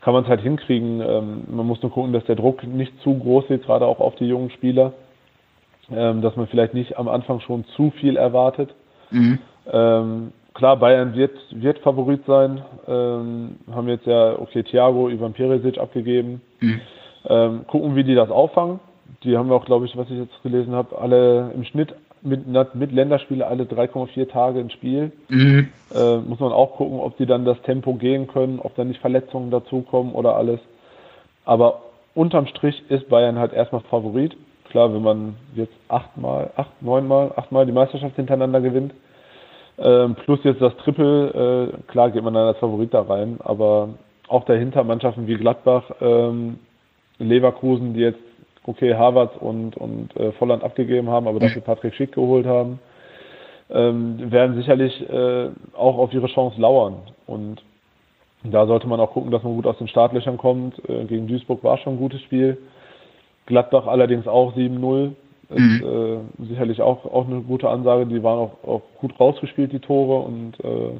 kann 0.00 0.14
man 0.14 0.24
es 0.24 0.28
halt 0.28 0.40
hinkriegen. 0.40 1.00
Ähm, 1.00 1.44
man 1.48 1.66
muss 1.66 1.80
nur 1.82 1.92
gucken, 1.92 2.12
dass 2.12 2.24
der 2.24 2.36
Druck 2.36 2.64
nicht 2.64 2.92
zu 3.02 3.18
groß 3.18 3.48
wird, 3.48 3.64
gerade 3.64 3.86
auch 3.86 4.00
auf 4.00 4.14
die 4.16 4.26
jungen 4.26 4.50
Spieler. 4.50 4.92
Ähm, 5.90 6.22
dass 6.22 6.36
man 6.36 6.46
vielleicht 6.46 6.74
nicht 6.74 6.96
am 6.96 7.08
Anfang 7.08 7.40
schon 7.40 7.64
zu 7.76 7.90
viel 8.00 8.16
erwartet. 8.16 8.72
Mhm. 9.10 9.38
Ähm, 9.70 10.32
klar, 10.54 10.76
Bayern 10.76 11.14
wird, 11.14 11.36
wird 11.50 11.78
Favorit 11.80 12.24
sein. 12.26 12.62
Ähm, 12.86 13.56
haben 13.70 13.88
jetzt 13.88 14.06
ja, 14.06 14.38
okay, 14.38 14.62
Thiago, 14.62 15.08
Ivan 15.08 15.32
Peresic 15.32 15.78
abgegeben. 15.78 16.40
Mhm. 16.60 16.80
Ähm, 17.28 17.66
gucken, 17.66 17.96
wie 17.96 18.04
die 18.04 18.14
das 18.14 18.30
auffangen. 18.30 18.80
Die 19.24 19.36
haben 19.36 19.50
auch, 19.52 19.64
glaube 19.64 19.86
ich, 19.86 19.96
was 19.96 20.08
ich 20.08 20.18
jetzt 20.18 20.42
gelesen 20.42 20.72
habe, 20.72 20.98
alle 20.98 21.50
im 21.54 21.64
Schnitt 21.64 21.94
mit, 22.22 22.46
mit 22.74 22.92
Länderspiele 22.92 23.46
alle 23.46 23.64
3,4 23.64 24.28
Tage 24.28 24.60
ins 24.60 24.72
Spiel. 24.72 25.12
Mhm. 25.28 25.68
Äh, 25.94 26.18
muss 26.18 26.40
man 26.40 26.52
auch 26.52 26.76
gucken, 26.76 27.00
ob 27.00 27.16
die 27.16 27.26
dann 27.26 27.44
das 27.44 27.60
Tempo 27.62 27.94
gehen 27.94 28.26
können, 28.28 28.60
ob 28.60 28.74
da 28.76 28.84
nicht 28.84 29.00
Verletzungen 29.00 29.50
dazukommen 29.50 30.12
oder 30.12 30.36
alles. 30.36 30.60
Aber 31.44 31.82
unterm 32.14 32.46
Strich 32.46 32.82
ist 32.88 33.08
Bayern 33.08 33.38
halt 33.38 33.52
erstmal 33.52 33.82
Favorit. 33.82 34.36
Klar, 34.70 34.94
wenn 34.94 35.02
man 35.02 35.34
jetzt 35.54 35.74
achtmal, 35.88 36.50
acht, 36.56 36.80
neunmal, 36.80 37.32
achtmal 37.36 37.66
die 37.66 37.72
Meisterschaft 37.72 38.16
hintereinander 38.16 38.60
gewinnt, 38.60 38.92
Ähm, 39.78 40.14
plus 40.14 40.38
jetzt 40.44 40.60
das 40.60 40.76
Triple, 40.84 41.72
äh, 41.72 41.90
klar 41.90 42.10
geht 42.10 42.22
man 42.22 42.34
dann 42.34 42.46
als 42.46 42.58
Favorit 42.58 42.92
da 42.92 43.02
rein, 43.02 43.38
aber 43.42 43.88
auch 44.28 44.44
dahinter 44.44 44.84
Mannschaften 44.84 45.26
wie 45.26 45.36
Gladbach, 45.36 45.90
ähm, 46.00 46.58
Leverkusen, 47.18 47.94
die 47.94 48.00
jetzt 48.00 48.20
okay 48.64 48.94
Harvard 48.94 49.40
und, 49.40 49.76
und 49.76 50.16
äh, 50.16 50.32
Volland 50.32 50.62
abgegeben 50.62 51.08
haben, 51.08 51.26
aber 51.26 51.40
dafür 51.40 51.62
Patrick 51.62 51.94
Schick 51.94 52.12
geholt 52.12 52.46
haben, 52.46 52.78
ähm, 53.70 54.30
werden 54.30 54.56
sicherlich 54.56 55.08
äh, 55.08 55.48
auch 55.74 55.98
auf 55.98 56.12
ihre 56.12 56.28
Chance 56.28 56.60
lauern. 56.60 56.98
Und 57.26 57.62
da 58.44 58.66
sollte 58.66 58.88
man 58.88 59.00
auch 59.00 59.12
gucken, 59.12 59.30
dass 59.30 59.42
man 59.42 59.54
gut 59.54 59.66
aus 59.66 59.78
den 59.78 59.88
Startlöchern 59.88 60.36
kommt. 60.36 60.78
Äh, 60.88 61.04
gegen 61.04 61.26
Duisburg 61.26 61.62
war 61.64 61.78
schon 61.78 61.94
ein 61.94 61.98
gutes 61.98 62.20
Spiel. 62.22 62.58
Gladbach 63.46 63.86
allerdings 63.86 64.26
auch 64.26 64.54
7-0. 64.54 65.12
Ist 65.50 65.58
mhm. 65.58 66.24
äh, 66.40 66.46
sicherlich 66.46 66.80
auch, 66.80 67.04
auch 67.04 67.26
eine 67.26 67.40
gute 67.40 67.68
Ansage. 67.68 68.06
Die 68.06 68.22
waren 68.22 68.38
auch, 68.38 68.64
auch 68.66 68.82
gut 69.00 69.18
rausgespielt, 69.18 69.72
die 69.72 69.80
Tore. 69.80 70.24
Und 70.26 70.58
äh, 70.64 70.98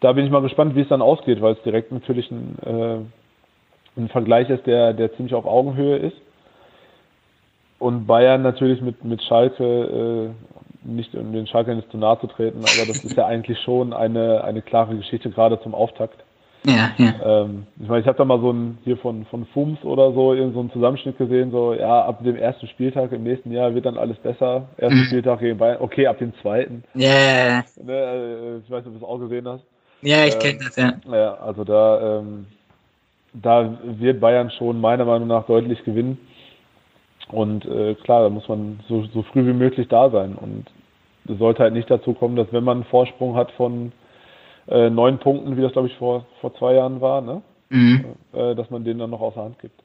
da 0.00 0.12
bin 0.12 0.24
ich 0.24 0.30
mal 0.30 0.42
gespannt, 0.42 0.74
wie 0.74 0.80
es 0.80 0.88
dann 0.88 1.02
ausgeht, 1.02 1.40
weil 1.40 1.54
es 1.54 1.62
direkt 1.62 1.92
natürlich 1.92 2.30
ein, 2.30 2.58
äh, 2.64 4.00
ein 4.00 4.08
Vergleich 4.08 4.48
ist, 4.50 4.66
der, 4.66 4.92
der 4.92 5.14
ziemlich 5.14 5.34
auf 5.34 5.46
Augenhöhe 5.46 5.96
ist. 5.96 6.16
Und 7.78 8.06
Bayern 8.06 8.42
natürlich 8.42 8.80
mit, 8.80 9.04
mit 9.04 9.22
Schalke, 9.22 9.64
äh, 10.84 10.88
nicht 10.88 11.14
um 11.14 11.32
den 11.32 11.46
Schalke 11.46 11.74
nicht 11.74 11.90
zu 11.90 11.98
nahe 11.98 12.18
zu 12.20 12.26
treten, 12.26 12.58
aber 12.58 12.86
das 12.86 13.04
ist 13.04 13.16
ja 13.16 13.26
eigentlich 13.26 13.58
schon 13.60 13.92
eine, 13.92 14.44
eine 14.44 14.62
klare 14.62 14.96
Geschichte, 14.96 15.30
gerade 15.30 15.60
zum 15.60 15.74
Auftakt. 15.74 16.22
Ja, 16.64 16.90
ja. 16.96 17.42
Ähm, 17.42 17.66
ich 17.80 17.86
meine, 17.86 18.00
ich 18.00 18.06
habe 18.06 18.18
da 18.18 18.24
mal 18.24 18.40
so 18.40 18.52
ein 18.52 18.78
hier 18.84 18.96
von, 18.96 19.24
von 19.26 19.46
FUMS 19.46 19.84
oder 19.84 20.12
so, 20.12 20.32
in 20.32 20.52
so 20.52 20.60
einen 20.60 20.72
Zusammenschnitt 20.72 21.16
gesehen, 21.16 21.50
so, 21.52 21.74
ja, 21.74 22.04
ab 22.04 22.24
dem 22.24 22.34
ersten 22.34 22.66
Spieltag 22.66 23.12
im 23.12 23.22
nächsten 23.22 23.52
Jahr 23.52 23.74
wird 23.74 23.86
dann 23.86 23.98
alles 23.98 24.16
besser. 24.18 24.66
Erster 24.76 24.96
mhm. 24.96 25.04
Spieltag 25.04 25.40
gegen 25.40 25.58
Bayern, 25.58 25.78
okay, 25.80 26.06
ab 26.06 26.18
dem 26.18 26.32
zweiten. 26.40 26.82
Ja. 26.94 27.08
Yeah. 27.08 27.64
Ne, 27.84 27.92
äh, 27.92 28.56
ich 28.64 28.70
weiß 28.70 28.84
nicht, 28.84 28.94
ob 28.94 29.00
du 29.00 29.04
es 29.04 29.04
auch 29.04 29.18
gesehen 29.18 29.46
hast. 29.46 29.62
Ja, 30.02 30.24
ich 30.24 30.34
ähm, 30.34 30.40
kenne 30.40 30.58
das, 30.64 30.76
ja. 30.76 30.92
Ja, 31.12 31.34
also 31.34 31.62
da, 31.62 32.18
ähm, 32.18 32.46
da 33.32 33.78
wird 33.84 34.20
Bayern 34.20 34.50
schon 34.50 34.80
meiner 34.80 35.04
Meinung 35.04 35.28
nach 35.28 35.46
deutlich 35.46 35.84
gewinnen. 35.84 36.18
Und 37.28 37.64
äh, 37.64 37.94
klar, 37.94 38.22
da 38.22 38.28
muss 38.28 38.48
man 38.48 38.80
so, 38.88 39.04
so 39.12 39.22
früh 39.22 39.46
wie 39.46 39.52
möglich 39.52 39.88
da 39.88 40.10
sein. 40.10 40.36
Und 40.36 40.66
es 41.28 41.38
sollte 41.38 41.62
halt 41.62 41.74
nicht 41.74 41.90
dazu 41.90 42.14
kommen, 42.14 42.36
dass 42.36 42.52
wenn 42.52 42.64
man 42.64 42.78
einen 42.78 42.86
Vorsprung 42.86 43.34
hat 43.34 43.50
von 43.52 43.92
äh, 44.68 44.90
neun 44.90 45.18
Punkten, 45.18 45.56
wie 45.56 45.62
das 45.62 45.72
glaube 45.72 45.88
ich 45.88 45.96
vor, 45.96 46.26
vor 46.40 46.54
zwei 46.56 46.74
Jahren 46.74 47.00
war, 47.00 47.20
ne? 47.20 47.42
Mhm. 47.68 48.04
Äh, 48.32 48.54
dass 48.54 48.70
man 48.70 48.84
den 48.84 48.98
dann 48.98 49.10
noch 49.10 49.20
außer 49.20 49.42
Hand 49.42 49.58
gibt. 49.58 49.82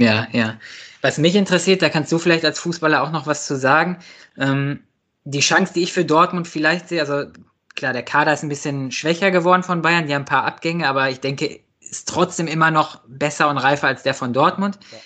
Ja, 0.00 0.26
ja. 0.32 0.54
Was 1.02 1.18
mich 1.18 1.36
interessiert, 1.36 1.82
da 1.82 1.90
kannst 1.90 2.10
du 2.10 2.18
vielleicht 2.18 2.44
als 2.44 2.58
Fußballer 2.58 3.02
auch 3.02 3.12
noch 3.12 3.26
was 3.26 3.46
zu 3.46 3.56
sagen. 3.56 3.98
Ähm, 4.38 4.80
die 5.24 5.40
Chance, 5.40 5.74
die 5.74 5.82
ich 5.82 5.92
für 5.92 6.04
Dortmund 6.04 6.48
vielleicht 6.48 6.88
sehe, 6.88 7.00
also 7.00 7.30
klar, 7.76 7.92
der 7.92 8.02
Kader 8.02 8.32
ist 8.32 8.42
ein 8.42 8.48
bisschen 8.48 8.90
schwächer 8.90 9.30
geworden 9.30 9.62
von 9.62 9.82
Bayern, 9.82 10.06
die 10.06 10.14
haben 10.14 10.22
ein 10.22 10.26
paar 10.26 10.44
Abgänge, 10.44 10.88
aber 10.88 11.10
ich 11.10 11.20
denke, 11.20 11.60
ist 11.80 12.08
trotzdem 12.08 12.46
immer 12.46 12.70
noch 12.70 13.00
besser 13.06 13.50
und 13.50 13.58
reifer 13.58 13.88
als 13.88 14.02
der 14.02 14.14
von 14.14 14.32
Dortmund. 14.32 14.78
Ja. 14.90 14.98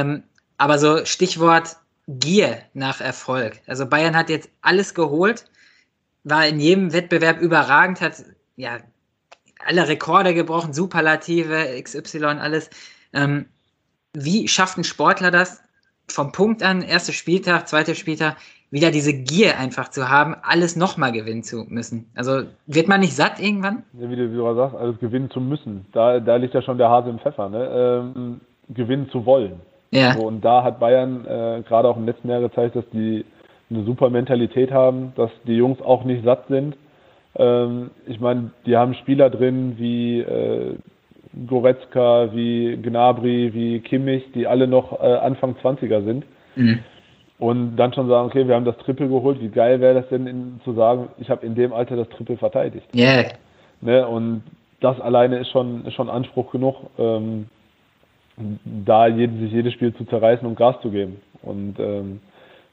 Ähm, 0.00 0.22
aber 0.60 0.78
so 0.78 1.06
Stichwort 1.06 1.76
Gier 2.06 2.58
nach 2.74 3.00
Erfolg. 3.00 3.62
Also 3.66 3.86
Bayern 3.86 4.14
hat 4.14 4.28
jetzt 4.28 4.50
alles 4.60 4.94
geholt, 4.94 5.46
war 6.22 6.46
in 6.46 6.60
jedem 6.60 6.92
Wettbewerb 6.92 7.40
überragend, 7.40 8.02
hat 8.02 8.22
ja, 8.56 8.76
alle 9.64 9.88
Rekorde 9.88 10.34
gebrochen, 10.34 10.74
Superlative, 10.74 11.80
XY, 11.82 12.24
alles. 12.24 12.68
Ähm, 13.14 13.46
wie 14.12 14.48
schafft 14.48 14.76
ein 14.76 14.84
Sportler 14.84 15.30
das, 15.30 15.62
vom 16.08 16.30
Punkt 16.30 16.62
an, 16.62 16.82
erster 16.82 17.14
Spieltag, 17.14 17.66
zweiter 17.66 17.94
Spieltag, 17.94 18.36
wieder 18.70 18.90
diese 18.90 19.14
Gier 19.14 19.58
einfach 19.58 19.88
zu 19.88 20.10
haben, 20.10 20.36
alles 20.42 20.76
nochmal 20.76 21.12
gewinnen 21.12 21.42
zu 21.42 21.64
müssen? 21.68 22.10
Also 22.14 22.42
wird 22.66 22.86
man 22.86 23.00
nicht 23.00 23.16
satt 23.16 23.40
irgendwann? 23.40 23.84
Ja, 23.94 24.10
wie 24.10 24.16
du, 24.16 24.30
wie 24.30 24.56
sagst, 24.56 24.76
alles 24.76 24.98
gewinnen 24.98 25.30
zu 25.30 25.40
müssen. 25.40 25.86
Da, 25.92 26.20
da 26.20 26.36
liegt 26.36 26.52
ja 26.52 26.60
schon 26.60 26.76
der 26.76 26.90
Hase 26.90 27.08
im 27.08 27.18
Pfeffer, 27.18 27.48
ne? 27.48 28.12
Ähm, 28.14 28.40
gewinnen 28.68 29.08
zu 29.10 29.24
wollen. 29.24 29.60
Ja. 29.90 30.12
So, 30.12 30.26
und 30.26 30.44
da 30.44 30.62
hat 30.62 30.80
Bayern 30.80 31.24
äh, 31.26 31.62
gerade 31.66 31.88
auch 31.88 31.96
im 31.96 32.06
letzten 32.06 32.28
Jahr 32.28 32.40
gezeigt, 32.40 32.76
dass 32.76 32.88
die 32.92 33.24
eine 33.70 33.84
super 33.84 34.10
Mentalität 34.10 34.70
haben, 34.70 35.12
dass 35.16 35.30
die 35.46 35.56
Jungs 35.56 35.80
auch 35.80 36.04
nicht 36.04 36.24
satt 36.24 36.46
sind 36.48 36.76
ähm, 37.36 37.90
ich 38.06 38.20
meine, 38.20 38.50
die 38.66 38.76
haben 38.76 38.94
Spieler 38.94 39.30
drin 39.30 39.74
wie 39.78 40.20
äh, 40.20 40.74
Goretzka, 41.46 42.30
wie 42.32 42.76
Gnabry, 42.76 43.54
wie 43.54 43.80
Kimmich, 43.80 44.24
die 44.34 44.46
alle 44.46 44.66
noch 44.66 45.00
äh, 45.00 45.06
Anfang 45.06 45.54
20er 45.62 46.04
sind. 46.04 46.24
Mhm. 46.56 46.80
Und 47.38 47.76
dann 47.76 47.94
schon 47.94 48.08
sagen, 48.08 48.26
okay, 48.26 48.46
wir 48.46 48.54
haben 48.54 48.64
das 48.64 48.76
Triple 48.78 49.08
geholt, 49.08 49.40
wie 49.40 49.48
geil 49.48 49.80
wäre 49.80 49.94
das 49.94 50.08
denn 50.08 50.26
in, 50.26 50.60
zu 50.64 50.74
sagen, 50.74 51.08
ich 51.18 51.30
habe 51.30 51.46
in 51.46 51.54
dem 51.54 51.72
Alter 51.72 51.96
das 51.96 52.08
Triple 52.10 52.36
verteidigt. 52.36 52.86
Yeah. 52.94 53.28
Ne, 53.80 54.06
und 54.06 54.42
das 54.80 55.00
alleine 55.00 55.38
ist 55.38 55.48
schon, 55.50 55.86
ist 55.86 55.94
schon 55.94 56.10
Anspruch 56.10 56.52
genug, 56.52 56.76
ähm, 56.98 57.46
da 58.64 59.06
jeden, 59.06 59.40
sich 59.40 59.52
jedes 59.52 59.72
Spiel 59.72 59.94
zu 59.94 60.04
zerreißen 60.04 60.46
und 60.46 60.56
Gas 60.56 60.76
zu 60.82 60.90
geben. 60.90 61.16
Und 61.42 61.78
ähm, 61.78 62.20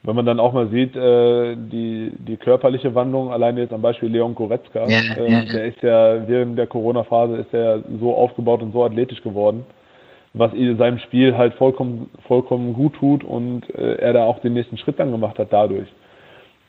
wenn 0.03 0.15
man 0.15 0.26
dann 0.26 0.39
auch 0.39 0.53
mal 0.53 0.70
sieht, 0.70 0.95
äh, 0.95 1.55
die, 1.55 2.11
die 2.18 2.38
körperliche 2.38 2.93
Wandlung, 2.95 3.32
alleine 3.32 3.61
jetzt 3.61 3.74
am 3.74 3.82
Beispiel 3.82 4.09
Leon 4.09 4.36
Goretzka, 4.36 4.88
ja, 4.88 4.99
äh, 5.18 5.32
ja, 5.32 5.41
der 5.41 5.65
ist 5.65 5.82
ja 5.82 6.28
während 6.28 6.57
der 6.57 6.68
Corona-Phase 6.68 7.38
ist 7.38 7.53
er 7.53 7.84
so 7.99 8.15
aufgebaut 8.15 8.61
und 8.61 8.74
so 8.74 8.84
athletisch 8.86 9.22
geworden, 9.22 9.65
was 10.34 10.51
seinem 10.51 10.99
Spiel 10.99 11.36
halt 11.36 11.55
vollkommen, 11.55 12.09
vollkommen 12.28 12.74
gut 12.74 12.93
tut 12.95 13.24
und 13.24 13.70
äh, 13.76 13.95
er 13.95 14.13
da 14.13 14.24
auch 14.26 14.39
den 14.39 14.53
nächsten 14.53 14.78
Schritt 14.78 14.99
dann 14.99 15.11
gemacht 15.11 15.39
hat 15.39 15.51
dadurch. 15.51 15.88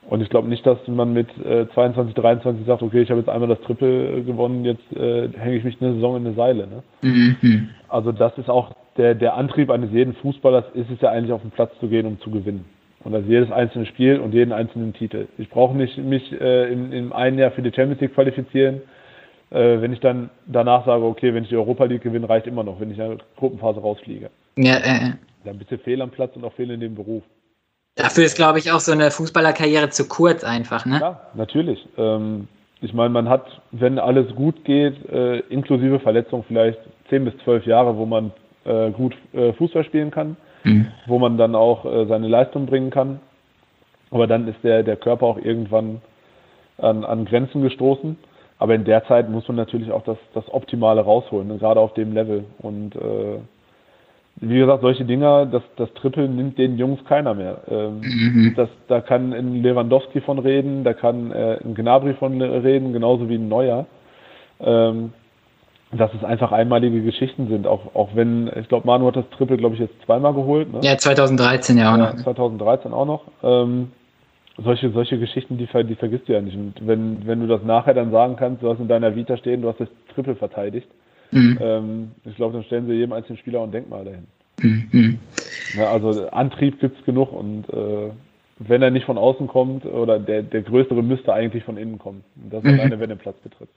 Und 0.09 0.23
ich 0.23 0.31
glaube 0.31 0.49
nicht, 0.49 0.65
dass 0.65 0.79
man 0.89 1.13
mit 1.13 1.29
äh, 1.45 1.67
22, 1.75 2.15
23 2.15 2.67
sagt, 2.67 2.83
okay, 2.83 3.03
ich 3.03 3.11
habe 3.11 3.21
jetzt 3.21 3.29
einmal 3.29 3.49
das 3.49 3.61
Triple 3.61 4.23
gewonnen, 4.23 4.65
jetzt 4.65 4.97
äh, 4.97 5.29
hänge 5.39 5.57
ich 5.57 5.65
mich 5.65 5.77
eine 5.83 5.95
Saison 5.95 6.17
in 6.17 6.27
eine 6.27 6.35
Seile. 6.35 6.67
Ne? 6.67 6.83
Mhm. 7.03 7.69
Also 7.89 8.13
das 8.13 8.37
ist 8.39 8.49
auch 8.49 8.73
der, 8.99 9.15
der 9.15 9.35
Antrieb 9.35 9.71
eines 9.71 9.91
jeden 9.93 10.15
Fußballers, 10.15 10.65
ist 10.75 10.91
es 10.91 11.01
ja 11.01 11.11
eigentlich 11.11 11.33
auf 11.33 11.43
den 11.43 11.53
Platz 11.53 11.73
zu 11.81 11.89
gehen, 11.89 12.07
um 12.07 12.21
zu 12.21 12.31
gewinnen. 12.31 12.65
Und 13.05 13.13
das 13.13 13.23
jedes 13.27 13.51
einzelne 13.51 13.87
Spiel 13.87 14.19
und 14.19 14.35
jeden 14.35 14.53
einzelnen 14.53 14.93
Titel. 14.93 15.29
Ich 15.39 15.49
brauche 15.49 15.77
nicht 15.77 15.97
mich 15.99 16.33
äh, 16.33 16.71
in, 16.71 16.93
in 16.93 17.13
einem 17.13 17.39
Jahr 17.39 17.53
für 17.53 17.63
die 17.63 17.73
Champions 17.73 18.01
League 18.01 18.15
qualifizieren. 18.15 18.83
Äh, 19.51 19.81
wenn 19.81 19.93
ich 19.93 20.01
dann 20.01 20.31
danach 20.47 20.85
sage, 20.85 21.05
okay, 21.05 21.33
wenn 21.33 21.45
ich 21.45 21.49
die 21.49 21.57
Europa 21.57 21.85
League 21.85 22.03
gewinne, 22.03 22.29
reicht 22.29 22.47
immer 22.47 22.65
noch, 22.65 22.81
wenn 22.81 22.91
ich 22.91 22.99
in 22.99 23.09
der 23.09 23.19
Gruppenphase 23.37 23.81
rausfliege. 23.81 24.31
Ja, 24.57 24.77
äh. 24.79 25.13
Dann 25.45 25.59
bist 25.59 25.71
du 25.71 25.79
fehl 25.79 26.03
am 26.03 26.11
Platz 26.11 26.35
und 26.35 26.45
auch 26.45 26.53
fehl 26.53 26.71
in 26.71 26.81
dem 26.81 26.97
Beruf. 26.97 27.23
Dafür 27.95 28.25
ist, 28.25 28.37
glaube 28.37 28.59
ich, 28.59 28.71
auch 28.73 28.81
so 28.81 28.93
eine 28.93 29.11
Fußballerkarriere 29.11 29.89
zu 29.91 30.07
kurz 30.09 30.45
einfach, 30.45 30.85
ne? 30.85 30.99
Ja, 31.01 31.21
natürlich. 31.35 31.87
Ähm, 31.97 32.49
ich 32.81 32.93
meine, 32.93 33.11
man 33.11 33.29
hat, 33.29 33.47
wenn 33.71 33.99
alles 33.99 34.35
gut 34.35 34.65
geht, 34.65 35.09
äh, 35.09 35.39
inklusive 35.49 36.01
Verletzung 36.01 36.45
vielleicht 36.47 36.79
10 37.09 37.25
bis 37.25 37.35
12 37.45 37.67
Jahre, 37.67 37.97
wo 37.97 38.07
man 38.07 38.33
äh, 38.69 38.91
gut 38.91 39.17
äh, 39.33 39.53
Fußball 39.55 39.85
spielen 39.85 40.11
kann 40.11 40.37
mhm. 40.65 40.87
wo 41.07 41.19
man 41.19 41.37
dann 41.37 41.55
auch 41.55 41.85
äh, 41.85 42.07
seine 42.07 42.29
Leistung 42.29 42.67
bringen 42.67 42.91
kann. 42.91 43.21
Aber 44.11 44.27
dann 44.27 44.49
ist 44.49 44.63
der, 44.63 44.83
der 44.83 44.97
Körper 44.97 45.27
auch 45.27 45.39
irgendwann 45.39 46.01
an, 46.79 47.05
an 47.05 47.25
Grenzen 47.25 47.63
gestoßen. 47.63 48.17
Aber 48.59 48.75
in 48.75 48.85
der 48.85 49.05
Zeit 49.05 49.31
muss 49.31 49.47
man 49.47 49.57
natürlich 49.57 49.93
auch 49.93 50.03
das, 50.03 50.19
das 50.35 50.45
Optimale 50.53 51.03
rausholen, 51.03 51.49
ne? 51.49 51.59
gerade 51.59 51.81
auf 51.81 51.95
dem 51.95 52.13
Level. 52.13 52.45
Und 52.59 52.97
äh, 52.97 53.39
wie 54.37 54.59
gesagt, 54.59 54.83
solche 54.83 55.05
Dinger, 55.05 55.47
das, 55.47 55.63
das 55.77 55.93
Triple 55.95 56.29
nimmt 56.29 56.59
den 56.59 56.77
Jungs 56.77 57.05
keiner 57.05 57.35
mehr. 57.35 57.59
Ähm, 57.69 58.01
mhm. 58.01 58.55
das, 58.57 58.69
da 58.89 59.01
kann 59.01 59.33
ein 59.33 59.63
Lewandowski 59.63 60.21
von 60.21 60.39
reden, 60.39 60.85
da 60.85 60.93
kann 60.93 61.31
äh, 61.33 61.59
ein 61.65 61.75
Gnabry 61.75 62.15
von 62.15 62.41
reden, 62.41 62.93
genauso 62.93 63.29
wie 63.29 63.37
ein 63.37 63.49
Neuer. 63.49 63.87
Ähm, 64.61 65.13
dass 65.91 66.13
es 66.13 66.23
einfach 66.23 66.53
einmalige 66.53 67.03
Geschichten 67.03 67.49
sind, 67.49 67.67
auch, 67.67 67.95
auch 67.95 68.11
wenn, 68.15 68.51
ich 68.61 68.69
glaube, 68.69 68.87
Manu 68.87 69.07
hat 69.07 69.17
das 69.17 69.29
Triple, 69.31 69.57
glaube 69.57 69.75
ich, 69.75 69.81
jetzt 69.81 69.95
zweimal 70.05 70.35
geholt. 70.35 70.73
Ne? 70.73 70.81
Ja, 70.83 70.99
2013 70.99 71.79
ja 71.79 71.95
auch 71.95 71.97
noch. 71.97 72.17
2013 72.17 72.93
auch 72.93 73.07
noch. 73.07 73.23
Ähm, 73.43 73.89
solche, 74.59 74.91
solche 74.91 75.19
Geschichten, 75.19 75.57
die, 75.57 75.67
die 75.67 75.95
vergisst 75.95 76.29
du 76.29 76.33
ja 76.33 76.43
nicht. 76.43 76.57
Und 76.57 76.75
wenn, 76.87 77.27
wenn 77.27 77.41
du 77.41 77.47
das 77.47 77.63
nachher 77.63 77.95
dann 77.95 78.11
sagen 78.11 78.37
kannst, 78.37 78.63
du 78.63 78.69
hast 78.69 78.81
in 78.81 78.89
deiner 78.89 79.17
Vita 79.17 79.37
stehen, 79.39 79.63
du 79.63 79.69
hast 79.69 79.81
das 79.81 79.89
Triple 80.15 80.37
verteidigt, 80.37 80.89
mhm. 81.31 81.59
ähm, 81.61 82.11
ich 82.25 82.37
glaube, 82.37 82.55
dann 82.55 82.65
stellen 82.65 82.87
sie 82.87 82.95
jedem 82.95 83.13
einzelnen 83.13 83.39
Spieler 83.39 83.63
ein 83.63 83.71
Denkmal 83.71 84.05
dahin. 84.05 84.27
Mhm. 84.61 85.19
Ja, 85.77 85.91
also 85.93 86.29
Antrieb 86.31 86.81
gibt 86.81 86.99
es 86.99 87.05
genug 87.05 87.33
und 87.33 87.69
äh, 87.71 88.11
wenn 88.59 88.83
er 88.83 88.91
nicht 88.91 89.07
von 89.07 89.17
außen 89.17 89.47
kommt, 89.47 89.87
oder 89.87 90.19
der, 90.19 90.43
der 90.43 90.63
größere 90.63 91.03
müsste 91.03 91.33
eigentlich 91.33 91.63
von 91.63 91.77
innen 91.77 91.99
kommen. 91.99 92.25
Das 92.35 92.65
ist 92.65 92.73
mhm. 92.73 92.81
alleine, 92.81 93.01
wenn 93.01 93.11
er 93.11 93.17
Platz 93.17 93.39
betritt. 93.39 93.69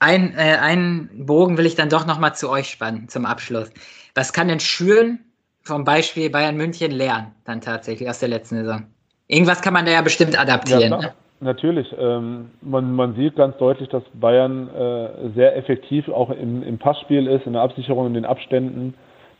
Ein, 0.00 0.34
äh, 0.36 0.58
einen 0.60 1.26
Bogen 1.26 1.58
will 1.58 1.66
ich 1.66 1.74
dann 1.74 1.88
doch 1.88 2.06
nochmal 2.06 2.34
zu 2.34 2.50
euch 2.50 2.70
spannen 2.70 3.08
zum 3.08 3.26
Abschluss. 3.26 3.70
Was 4.14 4.32
kann 4.32 4.48
denn 4.48 4.60
Schüren 4.60 5.20
vom 5.62 5.84
Beispiel 5.84 6.30
Bayern 6.30 6.56
München 6.56 6.90
lernen, 6.90 7.32
dann 7.44 7.60
tatsächlich 7.60 8.08
aus 8.08 8.20
der 8.20 8.28
letzten 8.28 8.56
Saison? 8.56 8.86
Irgendwas 9.26 9.60
kann 9.60 9.74
man 9.74 9.84
da 9.84 9.92
ja 9.92 10.02
bestimmt 10.02 10.38
adaptieren. 10.40 10.92
Ja, 10.92 10.98
ne? 10.98 11.12
Natürlich. 11.40 11.94
Ähm, 11.98 12.50
man, 12.62 12.94
man 12.94 13.14
sieht 13.14 13.36
ganz 13.36 13.56
deutlich, 13.58 13.88
dass 13.90 14.02
Bayern 14.14 14.68
äh, 14.74 15.30
sehr 15.34 15.56
effektiv 15.56 16.08
auch 16.08 16.30
im, 16.30 16.62
im 16.62 16.78
Passspiel 16.78 17.26
ist, 17.26 17.46
in 17.46 17.52
der 17.52 17.62
Absicherung, 17.62 18.06
in 18.08 18.14
den 18.14 18.24
Abständen. 18.24 18.94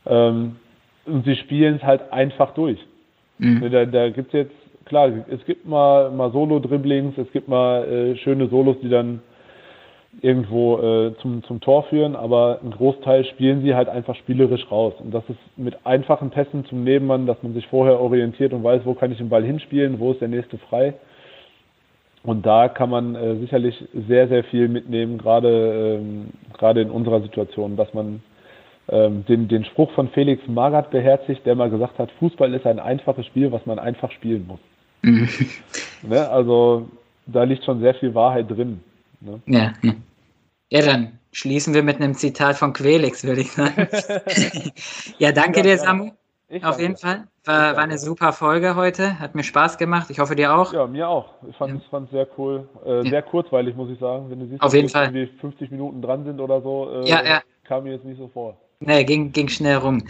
Ähm, 0.05 0.57
und 1.05 1.25
sie 1.25 1.35
spielen 1.35 1.77
es 1.77 1.83
halt 1.83 2.13
einfach 2.13 2.53
durch. 2.53 2.79
Mhm. 3.39 3.69
Da, 3.71 3.85
da 3.85 4.09
gibt 4.09 4.33
es 4.33 4.33
jetzt 4.33 4.55
klar, 4.85 5.11
es 5.29 5.43
gibt 5.45 5.65
mal, 5.67 6.11
mal 6.11 6.31
Solo-Dribblings, 6.31 7.17
es 7.17 7.31
gibt 7.31 7.47
mal 7.47 7.83
äh, 7.85 8.15
schöne 8.17 8.47
Solos, 8.47 8.77
die 8.81 8.89
dann 8.89 9.21
irgendwo 10.21 10.77
äh, 10.79 11.15
zum, 11.21 11.43
zum 11.43 11.61
Tor 11.61 11.83
führen, 11.83 12.15
aber 12.15 12.59
ein 12.63 12.71
Großteil 12.71 13.25
spielen 13.25 13.61
sie 13.61 13.75
halt 13.75 13.89
einfach 13.89 14.15
spielerisch 14.15 14.69
raus. 14.69 14.93
Und 14.99 15.13
das 15.13 15.23
ist 15.29 15.39
mit 15.55 15.85
einfachen 15.85 16.29
Pässen 16.31 16.65
zum 16.65 16.83
Nebenmann, 16.83 17.25
dass 17.25 17.41
man 17.43 17.53
sich 17.53 17.67
vorher 17.67 17.99
orientiert 17.99 18.53
und 18.53 18.63
weiß, 18.63 18.81
wo 18.85 18.93
kann 18.95 19.11
ich 19.11 19.17
den 19.19 19.29
Ball 19.29 19.43
hinspielen, 19.43 19.99
wo 19.99 20.11
ist 20.11 20.21
der 20.21 20.27
nächste 20.27 20.57
frei. 20.57 20.95
Und 22.23 22.45
da 22.45 22.67
kann 22.67 22.89
man 22.89 23.15
äh, 23.15 23.35
sicherlich 23.37 23.81
sehr, 24.07 24.27
sehr 24.27 24.43
viel 24.45 24.67
mitnehmen, 24.67 25.17
gerade, 25.17 25.99
ähm, 26.01 26.27
gerade 26.57 26.81
in 26.81 26.91
unserer 26.91 27.21
Situation, 27.21 27.77
dass 27.77 27.93
man 27.93 28.21
ähm, 28.89 29.23
den, 29.25 29.47
den 29.47 29.63
Spruch 29.63 29.91
von 29.91 30.09
Felix 30.09 30.45
Magath 30.47 30.91
beherzigt, 30.91 31.45
der 31.45 31.55
mal 31.55 31.69
gesagt 31.69 31.97
hat, 31.97 32.11
Fußball 32.19 32.53
ist 32.53 32.65
ein 32.65 32.79
einfaches 32.79 33.25
Spiel, 33.25 33.51
was 33.51 33.65
man 33.65 33.79
einfach 33.79 34.11
spielen 34.11 34.47
muss. 34.47 34.59
Mhm. 35.01 35.29
ne? 36.09 36.29
Also 36.29 36.89
da 37.25 37.43
liegt 37.43 37.63
schon 37.63 37.79
sehr 37.79 37.93
viel 37.95 38.13
Wahrheit 38.13 38.49
drin. 38.49 38.81
Ne? 39.21 39.41
Ja. 39.45 39.73
ja, 40.69 40.81
dann 40.81 41.19
schließen 41.31 41.73
wir 41.73 41.83
mit 41.83 41.97
einem 41.97 42.15
Zitat 42.15 42.55
von 42.57 42.73
Quelix, 42.73 43.23
würde 43.23 43.41
ich 43.41 43.51
sagen. 43.51 43.87
ja, 45.17 45.31
danke 45.31 45.61
dir, 45.61 45.77
Samu. 45.77 46.11
Ich 46.51 46.65
Auf 46.65 46.79
jeden 46.79 46.97
Fall. 46.97 47.27
War, 47.45 47.75
war, 47.75 47.83
eine 47.83 47.99
super 47.99 48.33
Folge 48.33 48.75
heute. 48.75 49.19
Hat 49.19 49.35
mir 49.35 49.43
Spaß 49.43 49.77
gemacht. 49.77 50.09
Ich 50.09 50.17
hoffe, 50.17 50.35
dir 50.35 50.51
auch. 50.51 50.73
Ja, 50.73 50.87
mir 50.87 51.07
auch. 51.07 51.33
Ich 51.47 51.55
fand 51.55 51.79
es 51.79 51.91
ja. 51.91 52.07
sehr 52.11 52.27
cool. 52.39 52.67
Äh, 52.83 53.03
ja. 53.03 53.09
Sehr 53.09 53.21
kurzweilig, 53.21 53.75
muss 53.75 53.91
ich 53.91 53.99
sagen. 53.99 54.31
Wenn 54.31 54.39
du 54.39 54.47
siehst, 54.47 54.61
Auf 54.61 54.73
jeden 54.73 54.89
Fall. 54.89 55.15
irgendwie 55.15 55.27
50 55.39 55.69
Minuten 55.69 56.01
dran 56.01 56.25
sind 56.25 56.39
oder 56.39 56.59
so, 56.61 57.03
äh, 57.03 57.07
ja, 57.07 57.23
ja. 57.23 57.41
kam 57.65 57.83
mir 57.83 57.93
jetzt 57.93 58.05
nicht 58.05 58.17
so 58.17 58.29
vor. 58.29 58.57
Nee, 58.79 59.03
ging, 59.03 59.31
ging 59.31 59.47
schnell 59.47 59.77
rum. 59.77 60.03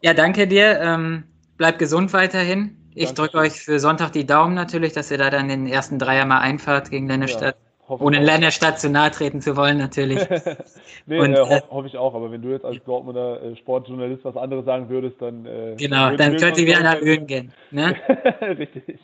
Ja, 0.00 0.14
danke 0.14 0.46
dir. 0.46 0.80
Ähm, 0.80 1.24
bleib 1.58 1.78
gesund 1.78 2.12
weiterhin. 2.14 2.78
Ich 2.94 3.12
drücke 3.12 3.38
euch 3.38 3.52
für 3.52 3.78
Sonntag 3.78 4.12
die 4.12 4.26
Daumen 4.26 4.54
natürlich, 4.54 4.94
dass 4.94 5.10
ihr 5.10 5.18
da 5.18 5.28
dann 5.28 5.48
den 5.48 5.66
ersten 5.66 5.98
Dreier 5.98 6.24
mal 6.24 6.40
einfahrt 6.40 6.90
gegen 6.90 7.06
Lennestadt. 7.06 7.56
Ohne 7.88 8.20
Lennestadt 8.20 8.80
zu 8.80 8.88
nahe 8.88 9.10
treten 9.10 9.40
zu 9.40 9.56
wollen, 9.56 9.76
natürlich. 9.76 10.20
nee, 11.06 11.18
Und, 11.18 11.34
äh, 11.34 11.40
hoffe 11.40 11.64
hoff 11.70 11.84
ich 11.84 11.96
auch. 11.98 12.14
Aber 12.14 12.30
wenn 12.30 12.40
du 12.40 12.50
jetzt 12.50 12.64
als 12.64 12.82
Dortmunder 12.84 13.42
äh, 13.42 13.56
Sportjournalist 13.56 14.24
was 14.24 14.36
anderes 14.36 14.64
sagen 14.64 14.88
würdest, 14.88 15.20
dann. 15.20 15.44
Äh, 15.46 15.74
genau, 15.76 16.16
dann 16.16 16.36
könnt 16.36 16.58
ihr 16.58 16.66
wieder 16.66 16.80
nach 16.80 17.00
Öden 17.00 17.26
gehen. 17.26 17.52
Ne? 17.70 17.94
Richtig. 18.40 18.98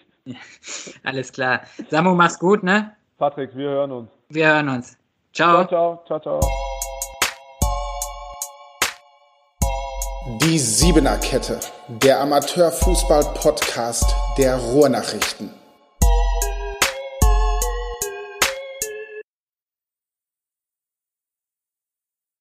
Alles 1.04 1.32
klar. 1.32 1.62
Samu, 1.90 2.14
mach's 2.14 2.38
gut, 2.38 2.62
ne? 2.62 2.92
Patrick, 3.18 3.56
wir 3.56 3.68
hören 3.68 3.90
uns. 3.92 4.10
Wir 4.28 4.46
hören 4.46 4.68
uns. 4.68 4.96
Ciao. 5.32 5.64
Ciao, 5.66 6.02
ciao, 6.06 6.20
ciao, 6.20 6.40
ciao. 6.40 6.68
Die 10.42 10.58
Siebener 10.58 11.16
Kette, 11.18 11.58
der 11.88 12.20
Amateurfußball-Podcast 12.20 14.14
der 14.36 14.56
Ruhrnachrichten. 14.56 15.50